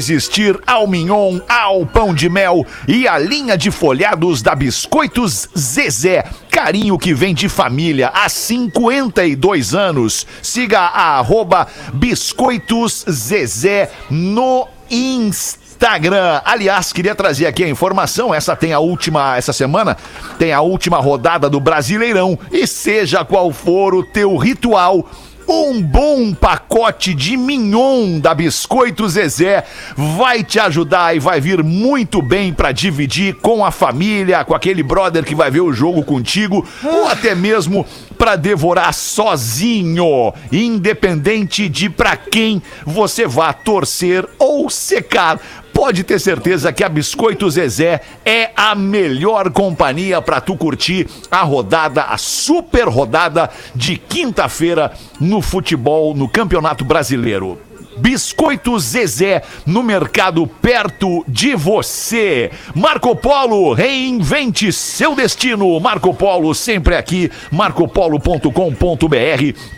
ao 0.67 0.87
mignon, 0.87 1.41
ao 1.49 1.85
pão 1.85 2.15
de 2.15 2.29
mel 2.29 2.65
e 2.87 3.09
à 3.09 3.19
linha 3.19 3.57
de 3.57 3.71
folhados 3.71 4.43
da 4.43 4.55
Biscoitos 4.55 5.49
Zezé. 5.57 6.25
Carinho 6.51 6.99
que 6.99 7.13
vem 7.13 7.35
de 7.35 7.49
família 7.49 8.11
há 8.15 8.29
52 8.29 9.75
anos. 9.75 10.27
Siga 10.43 10.81
a 10.81 11.19
arroba 11.19 11.67
Biscoitos 11.95 13.05
Zezé 13.09 13.91
no 14.11 14.69
Instagram. 14.91 15.69
Instagram. 15.79 16.41
Aliás, 16.45 16.93
queria 16.93 17.15
trazer 17.15 17.47
aqui 17.47 17.63
a 17.63 17.69
informação. 17.69 18.35
Essa 18.35 18.57
tem 18.57 18.73
a 18.73 18.81
última, 18.81 19.37
essa 19.37 19.53
semana 19.53 19.97
tem 20.37 20.53
a 20.53 20.61
última 20.61 20.99
rodada 20.99 21.49
do 21.49 21.61
Brasileirão. 21.61 22.37
E 22.51 22.67
seja 22.67 23.25
qual 23.25 23.53
for 23.53 23.95
o 23.95 24.03
teu 24.03 24.37
ritual, 24.37 25.09
um 25.49 25.83
bom 25.83 26.35
pacote 26.35 27.15
de 27.15 27.37
mignon 27.37 28.21
da 28.21 28.35
Biscoito 28.35 29.09
Zezé 29.09 29.65
vai 29.97 30.45
te 30.45 30.61
ajudar 30.61 31.17
e 31.17 31.19
vai 31.19 31.41
vir 31.41 31.63
muito 31.65 32.21
bem 32.21 32.53
para 32.53 32.71
dividir 32.71 33.35
com 33.37 33.65
a 33.65 33.71
família, 33.71 34.45
com 34.45 34.55
aquele 34.55 34.83
brother 34.83 35.25
que 35.25 35.35
vai 35.35 35.51
ver 35.51 35.63
o 35.63 35.73
jogo 35.73 36.05
contigo, 36.05 36.67
ou 36.85 37.09
até 37.09 37.35
mesmo 37.35 37.87
para 38.19 38.37
devorar 38.37 38.93
sozinho, 38.93 40.35
independente 40.53 41.69
de 41.69 41.89
para 41.89 42.17
quem 42.17 42.63
você 42.85 43.27
vá 43.27 43.53
torcer 43.53 44.29
ou 44.39 44.69
secar 44.69 45.41
pode 45.89 46.05
ter 46.05 46.21
certeza 46.21 46.71
que 46.71 46.85
a 46.85 46.89
Biscoito 46.89 47.49
Zezé 47.49 48.03
é 48.23 48.51
a 48.55 48.75
melhor 48.75 49.51
companhia 49.51 50.21
para 50.21 50.39
tu 50.39 50.55
curtir 50.55 51.09
a 51.31 51.41
rodada, 51.41 52.03
a 52.03 52.19
super 52.19 52.87
rodada 52.87 53.49
de 53.75 53.97
quinta-feira 53.97 54.93
no 55.19 55.41
futebol, 55.41 56.15
no 56.15 56.29
Campeonato 56.29 56.85
Brasileiro. 56.85 57.68
Biscoito 58.01 58.79
Zezé 58.79 59.43
no 59.67 59.83
mercado 59.83 60.47
perto 60.47 61.25
de 61.27 61.55
você. 61.55 62.51
Marco 62.75 63.15
Polo, 63.15 63.73
reinvente 63.73 64.73
seu 64.73 65.15
destino. 65.15 65.79
Marco 65.81 66.15
Polo 66.15 66.55
sempre 66.55 66.97
aqui, 66.97 67.31
marcopolo.com.br 67.51 68.49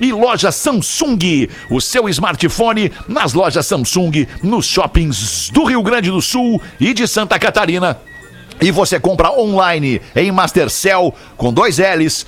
e 0.01 0.13
loja 0.13 0.53
Samsung. 0.53 1.49
O 1.71 1.81
seu 1.81 2.09
smartphone 2.09 2.93
nas 3.09 3.33
lojas 3.33 3.67
Samsung, 3.67 4.27
nos 4.43 4.67
shoppings 4.67 5.51
do 5.51 5.65
Rio 5.65 5.83
Grande 5.83 6.11
do 6.11 6.21
Sul 6.21 6.61
e 6.79 6.93
de 6.93 7.09
Santa 7.09 7.39
Catarina. 7.39 7.99
E 8.61 8.71
você 8.71 9.01
compra 9.01 9.33
online 9.33 10.03
em 10.15 10.31
Mastercell 10.31 11.15
com 11.37 11.53
dois 11.53 11.79
L's, 11.79 12.27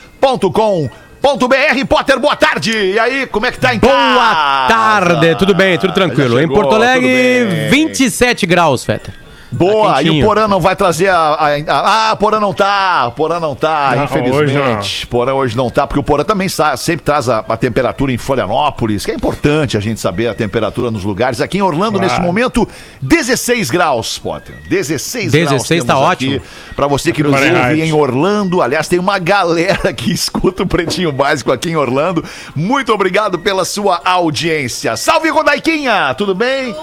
ponto 1.22 1.47
com, 1.49 1.49
ponto 1.49 1.49
BR. 1.49 1.87
Potter, 1.87 2.19
boa 2.19 2.37
tarde. 2.37 2.72
E 2.72 2.99
aí, 2.99 3.27
como 3.27 3.47
é 3.47 3.53
que 3.53 3.59
tá 3.59 3.75
em 3.75 3.78
Boa 3.78 3.93
casa? 3.93 4.69
tarde, 4.69 5.34
tudo 5.37 5.55
bem, 5.55 5.78
tudo 5.78 5.93
tranquilo. 5.93 6.34
Já 6.34 6.41
em 6.41 6.49
chegou, 6.49 6.56
Porto 6.56 6.75
Alegre, 6.75 7.44
tudo 7.44 7.55
bem. 7.55 7.69
27 7.71 8.47
graus, 8.47 8.84
Feta. 8.84 9.22
Boa, 9.53 9.95
Tá 9.95 10.03
e 10.03 10.23
o. 10.23 10.25
Porã 10.27 10.49
não 10.49 10.61
vai 10.61 10.75
trazer 10.75 11.09
a. 11.09 11.17
a, 11.19 11.47
a- 11.57 12.11
ah, 12.11 12.17
Porã 12.17 12.41
não 12.41 12.53
tá. 12.55 13.13
Porã 13.15 13.39
não 13.39 13.55
tá, 13.55 13.93
Não, 13.97 14.05
infelizmente. 14.05 15.07
Porã 15.07 15.35
hoje 15.35 15.57
não 15.57 15.69
tá, 15.71 15.87
porque 15.87 16.01
o 16.01 16.03
Porã 16.03 16.25
também 16.25 16.49
sa- 16.49 16.77
sempre 16.77 17.05
traz 17.05 17.29
a, 17.29 17.41
a 17.49 17.57
temperatura 17.57 18.12
em 18.12 18.19
Florianópolis, 18.19 19.05
que 19.05 19.11
é 19.11 19.15
importante 19.15 19.77
a 19.77 19.81
gente 19.81 20.01
saber 20.01 20.29
a 20.29 20.35
temperatura 20.35 20.91
nos 20.91 21.05
lugares. 21.05 21.41
Aqui 21.41 21.59
em 21.59 21.62
Orlando, 21.62 21.99
Claro. 21.99 22.07
neste 22.07 22.21
momento, 22.21 22.67
16 23.01 23.71
graus, 23.71 24.19
Potter. 24.19 24.55
16, 24.69 25.31
16 25.33 25.85
tá 25.85 25.99
ótimo. 25.99 26.41
Para 26.75 26.87
você 26.87 27.12
que 27.12 27.23
nos 27.23 27.33
ouve 27.35 27.83
em 27.83 27.93
Orlando, 27.93 28.62
aliás, 28.62 28.89
tem 28.89 28.99
uma 28.99 29.19
galera 29.19 29.93
que 29.93 30.11
escuta 30.12 30.62
o 30.62 30.67
Pretinho 30.67 31.12
Básico 31.12 31.53
aqui 31.53 31.71
em 31.71 31.77
Orlando. 31.77 32.25
Muito 32.55 32.93
obrigado 32.93 33.39
pela 33.39 33.65
sua 33.65 34.01
audiência. 34.05 34.97
Salve, 34.97 35.29
Rodaiquinha! 35.31 36.15
Tudo 36.17 36.35
bem? 36.35 36.75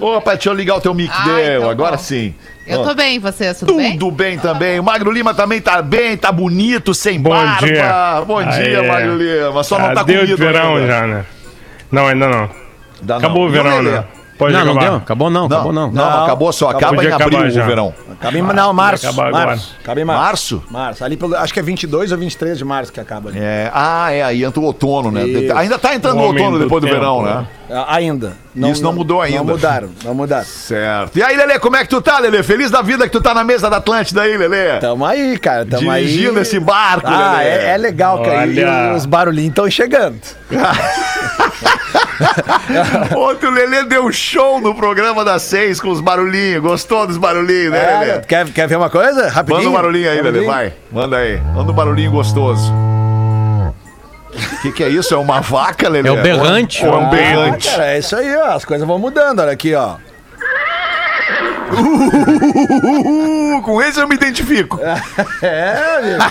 Opa, 0.00 0.32
deixa 0.34 0.48
eu 0.50 0.54
ligar 0.54 0.76
o 0.76 0.80
teu 0.80 0.92
mic, 0.94 1.10
Ah, 1.14 1.24
deu. 1.24 1.56
então 1.58 1.70
Agora 1.70 1.96
bom. 1.96 2.02
sim. 2.02 2.34
Eu 2.66 2.82
tô 2.82 2.94
bem, 2.94 3.18
vocês, 3.20 3.60
tudo, 3.60 3.76
bem? 3.76 3.92
Tudo 3.96 4.10
bem 4.10 4.38
também. 4.38 4.80
O 4.80 4.82
Magro 4.82 5.10
Lima 5.12 5.32
também 5.32 5.60
tá 5.60 5.80
bem, 5.80 6.16
tá 6.16 6.32
bonito, 6.32 6.92
sem 6.94 7.20
Bom 7.20 7.30
barba. 7.30 7.66
dia. 7.66 8.22
Bom 8.26 8.42
dia, 8.42 8.80
Aí, 8.80 8.88
Magro 8.88 9.16
Lima. 9.16 9.62
Só 9.62 9.78
não 9.78 9.94
tá 9.94 10.00
Adeus 10.00 10.20
comido 10.22 10.36
de 10.36 10.42
verão 10.44 10.76
ainda. 10.76 10.86
já, 10.88 11.06
né? 11.06 11.24
Não, 11.92 12.06
ainda 12.08 12.28
não. 12.28 12.50
Dá 13.02 13.14
não. 13.14 13.18
Acabou 13.18 13.44
o 13.46 13.48
E 13.48 13.52
verão, 13.52 13.82
né? 13.82 14.04
Pode 14.36 14.52
não, 14.52 14.64
não 14.66 14.72
acabar. 14.72 14.86
deu? 14.90 14.96
Acabou 14.98 15.30
não, 15.30 15.48
Não, 15.48 15.56
acabou 15.56 15.72
não. 15.72 15.90
não, 15.90 16.24
acabou 16.24 16.52
só. 16.52 16.68
Acaba 16.68 16.96
em 17.02 17.06
abril 17.10 17.14
acabar 17.16 17.46
o 17.46 17.50
já. 17.50 17.64
verão. 17.64 17.94
Acaba 18.12 18.36
em, 18.38 18.42
não, 18.42 18.72
março. 18.72 19.08
agora. 19.08 19.30
março. 19.30 19.74
Acaba 19.80 20.00
em 20.00 20.04
março. 20.04 20.22
Março? 20.22 20.62
Março. 20.70 21.04
Ali 21.04 21.16
pelo, 21.16 21.36
acho 21.36 21.54
que 21.54 21.60
é 21.60 21.62
22 21.62 22.12
ou 22.12 22.18
23 22.18 22.58
de 22.58 22.64
março 22.64 22.92
que 22.92 23.00
acaba 23.00 23.30
ali. 23.30 23.38
É, 23.40 23.70
ah, 23.72 24.12
é, 24.12 24.22
aí 24.22 24.44
entra 24.44 24.60
o 24.60 24.64
outono, 24.64 25.10
né? 25.10 25.24
Isso. 25.26 25.56
Ainda 25.56 25.78
tá 25.78 25.94
entrando 25.94 26.18
O 26.18 26.22
o 26.22 26.26
outono 26.26 26.58
depois 26.58 26.82
do 26.82 26.86
tempo, 26.86 26.98
verão, 27.00 27.22
né? 27.22 27.46
né? 27.70 28.32
Ainda. 28.56 28.70
Isso 28.70 28.82
não 28.82 28.92
mudou 28.94 29.20
ainda. 29.20 29.36
Não 29.38 29.44
mudaram, 29.44 29.90
não 30.02 30.14
mudaram. 30.14 30.44
Certo. 30.46 31.16
E 31.18 31.22
aí, 31.22 31.36
Lelê, 31.36 31.58
como 31.58 31.76
é 31.76 31.82
que 31.82 31.90
tu 31.90 32.00
tá, 32.00 32.18
Lelê? 32.18 32.42
Feliz 32.42 32.70
da 32.70 32.80
vida 32.80 33.04
que 33.04 33.10
tu 33.12 33.20
tá 33.20 33.34
na 33.34 33.44
mesa 33.44 33.68
da 33.68 33.76
Atlântida 33.76 34.22
aí, 34.22 34.34
Lelê? 34.36 34.78
Tamo 34.80 35.04
aí, 35.04 35.38
cara. 35.38 35.66
Tamo 35.66 35.82
Dirigindo 35.92 36.36
aí. 36.36 36.42
esse 36.42 36.58
barco, 36.58 37.06
Ah, 37.06 37.34
Lelê. 37.38 37.50
é, 37.50 37.70
é 37.72 37.76
legal, 37.76 38.22
cara. 38.22 38.46
E 38.46 38.64
Olha. 38.64 38.94
os 38.94 39.04
barulhinhos 39.04 39.50
estão 39.50 39.70
chegando. 39.70 40.18
Ontem 43.14 43.46
o 43.46 43.50
Lelê 43.50 43.84
deu 43.84 44.10
show 44.10 44.60
no 44.60 44.74
programa 44.74 45.24
das 45.24 45.42
seis 45.42 45.80
com 45.80 45.90
os 45.90 46.00
barulhinhos. 46.00 46.62
Gostou 46.62 47.06
dos 47.06 47.18
barulhinhos, 47.18 47.72
né, 47.72 47.78
É, 47.78 47.98
Lelê? 47.98 48.20
quer, 48.22 48.46
quer 48.50 48.66
ver 48.66 48.76
uma 48.76 48.88
coisa? 48.90 49.28
Rapidinho. 49.28 49.58
Manda 49.64 49.70
um 49.70 49.74
barulhinho 49.74 50.08
aí, 50.08 50.16
Lelê, 50.16 50.30
Barulhinho? 50.30 50.50
vai. 50.52 50.72
Manda 50.90 51.16
aí. 51.18 51.40
Manda 51.54 51.70
um 51.72 51.74
barulhinho 51.74 52.10
gostoso. 52.10 52.72
O 54.36 54.62
que, 54.62 54.72
que 54.72 54.84
é 54.84 54.88
isso? 54.88 55.14
É 55.14 55.16
uma 55.16 55.40
vaca, 55.40 55.88
Lelê? 55.88 56.08
É 56.08 56.12
o 56.12 56.22
berrante. 56.22 56.84
Ou 56.84 56.92
é 56.92 56.96
um 56.96 57.06
Ah, 57.06 57.10
berrante? 57.10 57.68
cara, 57.70 57.92
é 57.92 57.98
isso 57.98 58.14
aí, 58.16 58.36
ó. 58.36 58.52
As 58.54 58.64
coisas 58.64 58.86
vão 58.86 58.98
mudando. 58.98 59.40
Olha 59.40 59.52
aqui, 59.52 59.74
ó. 59.74 59.96
Uh, 61.72 63.60
com 63.62 63.82
esse 63.82 64.00
eu 64.00 64.08
me 64.08 64.14
identifico. 64.14 64.78
É, 65.42 65.98
amigo. 65.98 66.24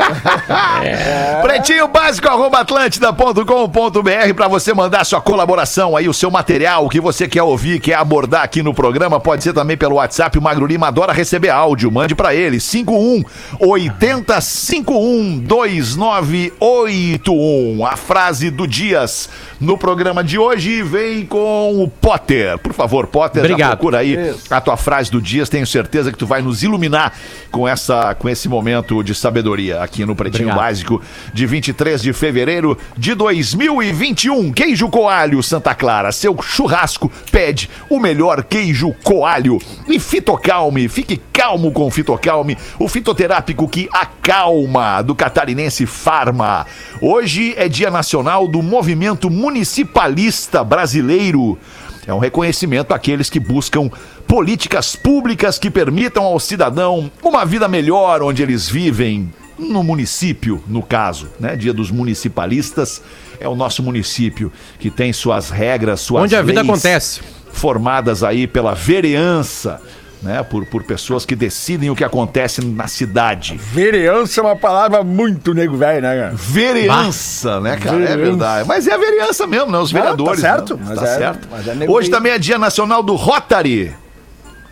Pretinho 1.42 1.88
básico, 1.88 2.28
arroba 2.28 2.60
atlântida.com.br 2.60 4.34
pra 4.34 4.48
você 4.48 4.72
mandar 4.74 5.04
sua 5.04 5.20
colaboração 5.20 5.96
aí, 5.96 6.08
o 6.08 6.14
seu 6.14 6.30
material, 6.30 6.86
o 6.86 6.88
que 6.88 7.00
você 7.00 7.26
quer 7.28 7.42
ouvir, 7.42 7.80
quer 7.80 7.94
abordar 7.94 8.42
aqui 8.42 8.62
no 8.62 8.72
programa, 8.74 9.18
pode 9.20 9.42
ser 9.42 9.52
também 9.52 9.76
pelo 9.76 9.96
WhatsApp, 9.96 10.38
o 10.38 10.42
Magro 10.42 10.66
Lima 10.66 10.86
adora 10.88 11.12
receber 11.12 11.50
áudio, 11.50 11.90
mande 11.90 12.14
pra 12.14 12.34
ele, 12.34 12.60
51 12.60 13.22
80 13.58 14.40
51 14.40 15.38
2981. 15.38 17.86
A 17.86 17.96
frase 17.96 18.50
do 18.50 18.66
Dias 18.66 19.28
no 19.60 19.76
programa 19.78 20.24
de 20.24 20.38
hoje 20.38 20.82
vem 20.82 21.26
com 21.26 21.82
o 21.82 21.88
Potter. 21.88 22.58
Por 22.58 22.72
favor, 22.72 23.06
Potter, 23.06 23.42
já 23.42 23.48
Obrigado. 23.48 23.70
procura 23.70 23.98
aí 23.98 24.34
a 24.50 24.60
tua 24.60 24.76
frase 24.80 25.10
do 25.10 25.20
Dias, 25.20 25.48
tenho 25.48 25.66
certeza 25.66 26.10
que 26.10 26.18
tu 26.18 26.26
vai 26.26 26.42
nos 26.42 26.62
iluminar 26.62 27.12
com 27.50 27.68
essa 27.68 28.14
com 28.14 28.28
esse 28.28 28.48
momento 28.48 29.02
de 29.02 29.14
sabedoria 29.14 29.82
aqui 29.82 30.04
no 30.04 30.16
Pretinho 30.16 30.48
Obrigado. 30.48 30.66
Básico 30.66 31.02
de 31.32 31.46
23 31.46 32.02
de 32.02 32.12
fevereiro 32.12 32.76
de 32.96 33.14
2021. 33.14 34.52
Queijo 34.52 34.88
Coalho 34.88 35.42
Santa 35.42 35.74
Clara, 35.74 36.10
seu 36.10 36.36
churrasco 36.42 37.12
pede 37.30 37.70
o 37.88 38.00
melhor 38.00 38.42
queijo 38.42 38.92
coalho. 39.04 39.58
E 39.86 40.00
Fitocalme, 40.00 40.88
fique 40.88 41.20
calmo 41.32 41.70
com 41.72 41.86
o 41.86 41.90
Fitocalme, 41.90 42.56
o 42.78 42.88
fitoterápico 42.88 43.68
que 43.68 43.88
acalma 43.92 45.02
do 45.02 45.14
catarinense 45.14 45.86
Farma. 45.86 46.66
Hoje 47.00 47.54
é 47.56 47.68
Dia 47.68 47.90
Nacional 47.90 48.48
do 48.48 48.62
Movimento 48.62 49.30
Municipalista 49.30 50.64
Brasileiro. 50.64 51.58
É 52.06 52.14
um 52.14 52.18
reconhecimento 52.18 52.92
àqueles 52.92 53.28
que 53.28 53.38
buscam 53.38 53.90
políticas 54.26 54.96
públicas 54.96 55.58
que 55.58 55.70
permitam 55.70 56.24
ao 56.24 56.40
cidadão 56.40 57.10
uma 57.22 57.44
vida 57.44 57.68
melhor 57.68 58.22
onde 58.22 58.42
eles 58.42 58.68
vivem, 58.68 59.30
no 59.58 59.82
município, 59.82 60.62
no 60.66 60.82
caso, 60.82 61.28
né? 61.38 61.54
Dia 61.54 61.72
dos 61.72 61.90
municipalistas 61.90 63.02
é 63.38 63.46
o 63.46 63.54
nosso 63.54 63.82
município 63.82 64.50
que 64.78 64.90
tem 64.90 65.12
suas 65.12 65.50
regras, 65.50 66.00
suas 66.00 66.24
Onde 66.24 66.34
a 66.36 66.42
vida 66.42 66.62
leis 66.62 66.68
acontece. 66.70 67.20
formadas 67.52 68.22
aí 68.22 68.46
pela 68.46 68.74
vereança, 68.74 69.80
né? 70.22 70.42
Por, 70.42 70.64
por 70.66 70.82
pessoas 70.84 71.24
que 71.24 71.34
decidem 71.34 71.90
o 71.90 71.96
que 71.96 72.04
acontece 72.04 72.64
na 72.64 72.86
cidade. 72.86 73.56
Vereança 73.56 74.40
é 74.40 74.44
uma 74.44 74.56
palavra 74.56 75.02
muito 75.02 75.54
nego 75.54 75.76
velho, 75.76 76.02
né, 76.02 76.14
cara? 76.16 76.32
Vereança, 76.34 77.60
né, 77.60 77.76
cara? 77.76 77.96
É 77.96 77.98
Vereança. 78.00 78.16
verdade. 78.24 78.68
Mas 78.68 78.86
é 78.86 78.92
a 78.94 78.98
vereança 78.98 79.46
mesmo, 79.46 79.70
né? 79.70 79.78
Os 79.78 79.92
Não, 79.92 80.00
vereadores. 80.00 80.40
tá 80.40 80.48
certo, 80.48 80.76
né? 80.76 80.82
mas 80.88 80.98
Tá 80.98 81.06
é- 81.06 81.18
certo. 81.18 81.48
mas 81.50 81.68
é 81.68 81.74
nego 81.74 81.92
Hoje 81.92 82.10
também 82.10 82.32
é 82.32 82.38
Dia 82.38 82.58
Nacional 82.58 83.02
do 83.02 83.14
Rotary. 83.14 83.94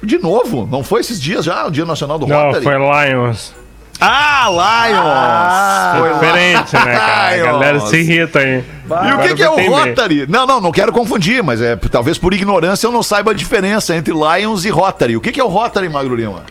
De 0.03 0.19
novo, 0.19 0.67
não 0.71 0.85
foi 0.85 1.01
esses 1.01 1.21
dias 1.21 1.45
já 1.45 1.67
o 1.67 1.71
Dia 1.71 1.85
Nacional 1.85 2.19
do 2.19 2.27
Não, 2.27 2.37
Rotary? 2.53 2.65
foi 2.65 2.75
Lions. 2.77 3.53
Ah, 4.01 4.49
Lions! 5.93 6.01
Foi 6.01 6.15
Diferente, 6.15 6.75
né, 6.75 6.97
cara? 6.97 7.35
A 7.35 7.37
galera 7.37 7.81
se 7.81 7.97
irrita 7.97 8.39
aí. 8.39 8.65
E 8.89 9.13
o 9.13 9.19
que, 9.19 9.35
que 9.35 9.43
é 9.43 9.51
o 9.51 9.71
Rotary? 9.71 10.27
Não, 10.29 10.47
não, 10.47 10.61
não 10.61 10.73
quero 10.73 10.93
confundir, 10.93 11.43
mas 11.43 11.61
é 11.61 11.77
talvez 11.77 12.17
por 12.17 12.33
ignorância 12.33 12.87
eu 12.87 12.93
não 12.93 13.03
saiba 13.03 13.33
a 13.33 13.35
diferença 13.35 13.95
entre 13.97 14.13
Lions 14.15 14.65
e 14.65 14.71
Rotary. 14.71 15.17
O 15.17 15.21
que, 15.21 15.33
que 15.33 15.41
é 15.41 15.45
o 15.45 15.49
Rotary, 15.49 15.89
Magro 15.89 16.15
Lima? 16.15 16.45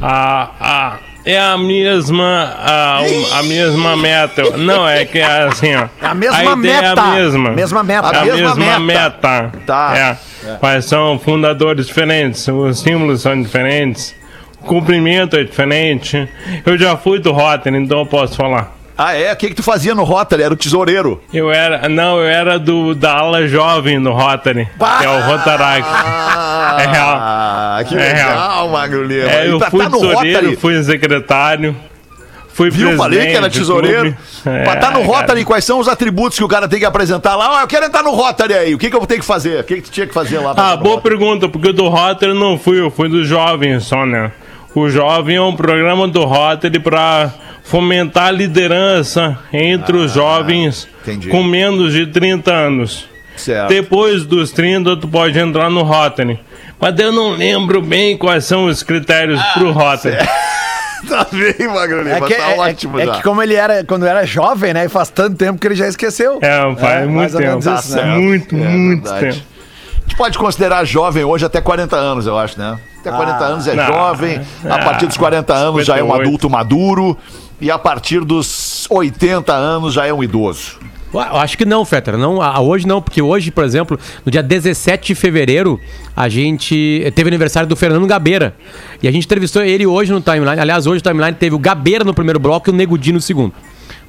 A, 0.00 0.50
a, 0.60 0.96
é 1.24 1.38
a 1.40 1.58
mesma, 1.58 2.54
a, 2.56 2.98
a 3.38 3.42
mesma 3.42 3.96
meta. 3.96 4.56
Não, 4.56 4.88
é 4.88 5.04
que 5.04 5.18
é 5.18 5.42
assim, 5.42 5.74
ó. 5.74 5.88
É 6.00 6.06
a 6.06 6.14
mesma 6.14 6.40
ideia 6.40 6.56
meta. 6.56 7.00
É 7.00 7.04
a 7.04 7.06
mesma. 7.14 7.50
Mesma 7.50 7.82
meta. 7.82 8.08
É 8.08 8.16
a 8.16 8.20
A 8.20 8.24
mesma 8.24 8.54
mesma, 8.54 8.78
meta. 8.80 9.02
meta. 9.10 9.52
Tá. 9.66 9.92
É. 9.96 10.16
Mas 10.62 10.84
são 10.84 11.18
fundadores 11.18 11.86
diferentes, 11.86 12.46
os 12.46 12.80
símbolos 12.80 13.22
são 13.22 13.40
diferentes, 13.42 14.14
cumprimento 14.66 15.36
é 15.36 15.44
diferente. 15.44 16.28
Eu 16.64 16.76
já 16.78 16.96
fui 16.96 17.18
do 17.18 17.32
Rotary, 17.32 17.76
então 17.76 18.00
eu 18.00 18.06
posso 18.06 18.36
falar. 18.36 18.76
Ah, 19.00 19.14
é? 19.14 19.32
O 19.32 19.36
que, 19.36 19.48
que 19.50 19.54
tu 19.54 19.62
fazia 19.62 19.94
no 19.94 20.02
Rotary? 20.02 20.42
Era 20.42 20.52
o 20.52 20.56
tesoureiro. 20.56 21.22
Eu 21.32 21.52
era, 21.52 21.88
não, 21.88 22.18
eu 22.18 22.26
era 22.26 22.58
do, 22.58 22.96
da 22.96 23.12
ala 23.18 23.46
jovem 23.46 24.02
do 24.02 24.10
Rotary, 24.12 24.66
que 24.66 25.04
é 25.04 25.08
o 25.08 25.20
Rotaract. 25.20 25.88
É 26.80 26.86
real. 26.86 27.16
Ah, 27.20 27.80
que 27.86 27.94
É 27.96 28.12
real. 28.12 28.28
legal, 28.30 28.68
Magro 28.70 29.04
Lima. 29.04 29.30
É, 29.30 29.48
eu 29.48 29.58
pra 29.58 29.70
fui 29.70 29.84
tá 29.84 29.88
no 29.88 30.00
tesoureiro, 30.00 30.38
Rotary, 30.40 30.56
fui 30.56 30.82
secretário, 30.82 31.76
fui 32.52 32.70
Viu? 32.70 32.96
Falei 32.96 33.26
que 33.28 33.36
era 33.36 33.48
tesoureiro. 33.48 34.00
clube. 34.02 34.16
É, 34.46 34.64
pra 34.64 34.74
estar 34.74 34.90
no 34.90 35.00
cara. 35.06 35.06
Rotary, 35.20 35.44
quais 35.44 35.64
são 35.64 35.78
os 35.78 35.86
atributos 35.86 36.36
que 36.36 36.42
o 36.44 36.48
cara 36.48 36.66
tem 36.66 36.80
que 36.80 36.84
apresentar 36.84 37.36
lá? 37.36 37.58
Ó, 37.58 37.60
eu 37.60 37.68
quero 37.68 37.86
entrar 37.86 38.02
no 38.02 38.10
Rotary 38.10 38.54
aí. 38.54 38.74
O 38.74 38.78
que, 38.78 38.90
que 38.90 38.96
eu 38.96 39.00
vou 39.00 39.06
ter 39.06 39.20
que 39.20 39.24
fazer? 39.24 39.60
O 39.60 39.64
que, 39.64 39.76
que 39.76 39.82
tu 39.82 39.90
tinha 39.92 40.08
que 40.08 40.14
fazer 40.14 40.38
lá? 40.40 40.52
pra 40.54 40.70
Ah, 40.72 40.76
no 40.76 40.82
boa 40.82 41.00
pergunta, 41.00 41.48
porque 41.48 41.72
do 41.72 41.86
Rotary 41.88 42.34
não 42.34 42.58
fui, 42.58 42.80
eu 42.80 42.90
fui 42.90 43.08
do 43.08 43.24
Jovem 43.24 43.78
só, 43.78 44.04
né? 44.04 44.32
O 44.78 44.88
Jovem 44.90 45.36
é 45.36 45.42
um 45.42 45.54
programa 45.56 46.06
do 46.06 46.24
Rotary 46.24 46.78
para 46.78 47.32
fomentar 47.64 48.28
a 48.28 48.30
liderança 48.30 49.38
entre 49.52 49.96
os 49.96 50.12
jovens 50.12 50.88
Ah, 50.90 50.98
entendi. 51.02 51.28
com 51.28 51.42
menos 51.42 51.92
de 51.92 52.06
30 52.06 52.52
anos. 52.52 53.08
Certo. 53.36 53.68
Depois 53.68 54.24
dos 54.24 54.50
30, 54.52 54.96
tu 54.96 55.08
pode 55.08 55.38
entrar 55.38 55.68
no 55.70 55.82
Rotary. 55.82 56.38
Mas 56.80 56.98
eu 56.98 57.12
não 57.12 57.30
lembro 57.32 57.82
bem 57.82 58.16
quais 58.16 58.44
são 58.44 58.66
os 58.66 58.82
critérios 58.82 59.40
Ah, 59.40 59.52
pro 59.54 59.72
Rotary. 59.72 60.16
Tá 61.08 61.24
bem, 61.30 61.68
Magro 61.68 62.02
Lima. 62.02 62.16
É 62.16 62.20
que, 62.20 62.34
tá 62.34 62.50
é- 62.50 62.58
ótimo 62.58 62.98
é, 62.98 63.06
já. 63.06 63.14
que 63.14 63.22
como 63.22 63.40
ele 63.40 63.54
era, 63.54 63.84
quando 63.84 64.04
era 64.04 64.26
jovem, 64.26 64.74
né? 64.74 64.84
E 64.84 64.88
faz 64.88 65.08
tanto 65.08 65.36
tempo 65.36 65.58
que 65.60 65.66
ele 65.68 65.76
já 65.76 65.86
esqueceu. 65.86 66.40
É, 66.42 66.58
faz 66.74 67.08
mais 67.08 67.32
muito 67.32 67.36
tempo. 67.38 67.58
isso, 67.78 67.96
né? 67.96 68.04
Muito, 68.16 68.54
É 68.56 68.58
muito 68.58 69.04
verdade. 69.04 69.36
tempo. 69.36 69.46
A 69.96 70.00
gente 70.08 70.16
pode 70.16 70.36
considerar 70.38 70.84
jovem 70.84 71.22
hoje 71.22 71.46
até 71.46 71.60
40 71.60 71.94
anos, 71.94 72.26
eu 72.26 72.36
acho, 72.36 72.58
né? 72.58 72.76
Até 73.00 73.10
40 73.10 73.44
anos 73.44 73.66
é 73.68 73.74
não. 73.74 73.86
jovem, 73.86 74.40
a 74.68 74.74
Ah, 74.74 74.78
partir 74.84 75.06
dos 75.06 75.16
40 75.16 75.54
anos 75.54 75.86
já 75.86 75.94
é 75.96 76.02
um 76.02 76.06
58. 76.06 76.22
adulto 76.28 76.50
maduro 76.50 77.16
e 77.60 77.70
a 77.70 77.78
partir 77.78 78.20
dos 78.24 78.86
80 78.90 79.52
anos 79.52 79.94
já 79.94 80.06
é 80.06 80.12
um 80.12 80.22
idoso. 80.22 80.78
Eu 81.12 81.20
acho 81.20 81.56
que 81.56 81.64
não, 81.64 81.86
Fetter. 81.86 82.18
Não, 82.18 82.42
ah, 82.42 82.60
hoje 82.60 82.86
não, 82.86 83.00
porque 83.00 83.22
hoje, 83.22 83.50
por 83.50 83.64
exemplo, 83.64 83.98
no 84.26 84.30
dia 84.30 84.42
17 84.42 85.06
de 85.08 85.14
fevereiro, 85.14 85.80
a 86.14 86.28
gente 86.28 87.10
teve 87.14 87.28
aniversário 87.30 87.66
do 87.66 87.74
Fernando 87.74 88.06
Gabeira. 88.06 88.54
E 89.02 89.08
a 89.08 89.10
gente 89.10 89.24
entrevistou 89.24 89.62
ele 89.62 89.86
hoje 89.86 90.12
no 90.12 90.20
timeline. 90.20 90.60
Aliás, 90.60 90.86
hoje 90.86 91.02
no 91.02 91.10
timeline 91.10 91.34
teve 91.34 91.54
o 91.56 91.58
Gabeira 91.58 92.04
no 92.04 92.12
primeiro 92.12 92.38
bloco 92.38 92.68
e 92.68 92.72
o 92.72 92.74
Negudi 92.76 93.10
no 93.10 93.22
segundo. 93.22 93.54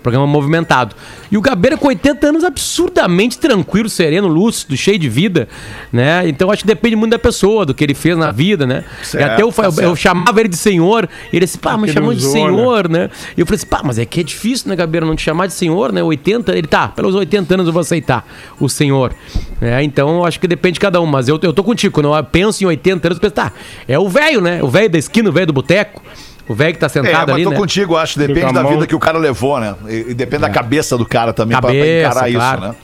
Programa 0.01 0.25
movimentado. 0.25 0.95
E 1.31 1.37
o 1.37 1.41
Gabeira 1.41 1.77
com 1.77 1.87
80 1.87 2.27
anos, 2.27 2.43
absurdamente 2.43 3.37
tranquilo, 3.37 3.89
sereno, 3.89 4.27
lúcido, 4.27 4.75
cheio 4.77 4.97
de 4.97 5.09
vida, 5.09 5.47
né? 5.91 6.27
Então 6.27 6.49
acho 6.51 6.63
que 6.63 6.67
depende 6.67 6.95
muito 6.95 7.11
da 7.11 7.19
pessoa, 7.19 7.65
do 7.65 7.73
que 7.73 7.83
ele 7.83 7.93
fez 7.93 8.17
na 8.17 8.31
vida, 8.31 8.65
né? 8.65 8.83
Certo, 9.03 9.21
e 9.21 9.23
até 9.23 9.43
eu, 9.43 9.51
tá 9.51 9.63
eu, 9.63 9.89
eu 9.89 9.95
chamava 9.95 10.39
ele 10.39 10.49
de 10.49 10.57
senhor, 10.57 11.07
e 11.31 11.35
ele 11.35 11.45
disse, 11.45 11.57
pá, 11.57 11.77
mas 11.77 11.91
chamou 11.91 12.13
de 12.13 12.25
né? 12.25 12.31
senhor, 12.31 12.89
né? 12.89 13.09
E 13.37 13.41
eu 13.41 13.45
falei 13.45 13.57
assim, 13.57 13.67
pá, 13.67 13.81
mas 13.83 13.99
é 13.99 14.05
que 14.05 14.19
é 14.19 14.23
difícil, 14.23 14.69
né, 14.69 14.75
Gabeira, 14.75 15.05
não 15.05 15.15
te 15.15 15.21
chamar 15.21 15.47
de 15.47 15.53
senhor, 15.53 15.91
né? 15.91 16.01
80, 16.01 16.57
ele 16.57 16.67
tá, 16.67 16.87
pelos 16.87 17.13
80 17.15 17.53
anos 17.53 17.67
eu 17.67 17.73
vou 17.73 17.81
aceitar 17.81 18.25
o 18.59 18.69
senhor. 18.69 19.13
É, 19.61 19.83
então 19.83 20.25
acho 20.25 20.39
que 20.39 20.47
depende 20.47 20.75
de 20.75 20.79
cada 20.79 21.01
um, 21.01 21.05
mas 21.05 21.27
eu, 21.27 21.39
eu 21.41 21.53
tô 21.53 21.63
contigo, 21.63 21.93
quando 21.93 22.15
eu 22.15 22.23
penso 22.23 22.63
em 22.63 22.67
80 22.67 23.07
anos, 23.07 23.17
eu 23.17 23.21
penso, 23.21 23.33
tá, 23.35 23.51
é 23.87 23.99
o 23.99 24.07
velho, 24.07 24.41
né? 24.41 24.63
O 24.63 24.67
velho 24.67 24.89
da 24.89 24.97
esquina, 24.97 25.29
o 25.29 25.33
velho 25.33 25.47
do 25.47 25.53
boteco, 25.53 26.01
o 26.49 26.53
velho 26.55 26.73
que 26.73 26.79
tá 26.79 26.87
É, 26.87 26.89
sentado 26.89 27.27
mas 27.27 27.35
ali, 27.35 27.43
tô 27.45 27.51
né? 27.51 27.55
contigo, 27.55 27.95
acho. 27.95 28.19
Depende 28.19 28.51
da 28.51 28.63
vida 28.63 28.85
que 28.85 28.95
o 28.95 28.99
cara 28.99 29.17
levou, 29.17 29.57
né? 29.59 29.75
E, 29.87 30.07
e 30.09 30.13
depende 30.13 30.41
da 30.41 30.49
cabeça 30.49 30.97
do 30.97 31.05
cara 31.05 31.31
também 31.31 31.53
pra- 31.57 31.69
pra, 31.69 31.79
Cabeça, 31.79 32.09
encarar 32.09 32.31
claro. 32.31 32.59
isso, 32.61 32.67
né? 32.69 32.75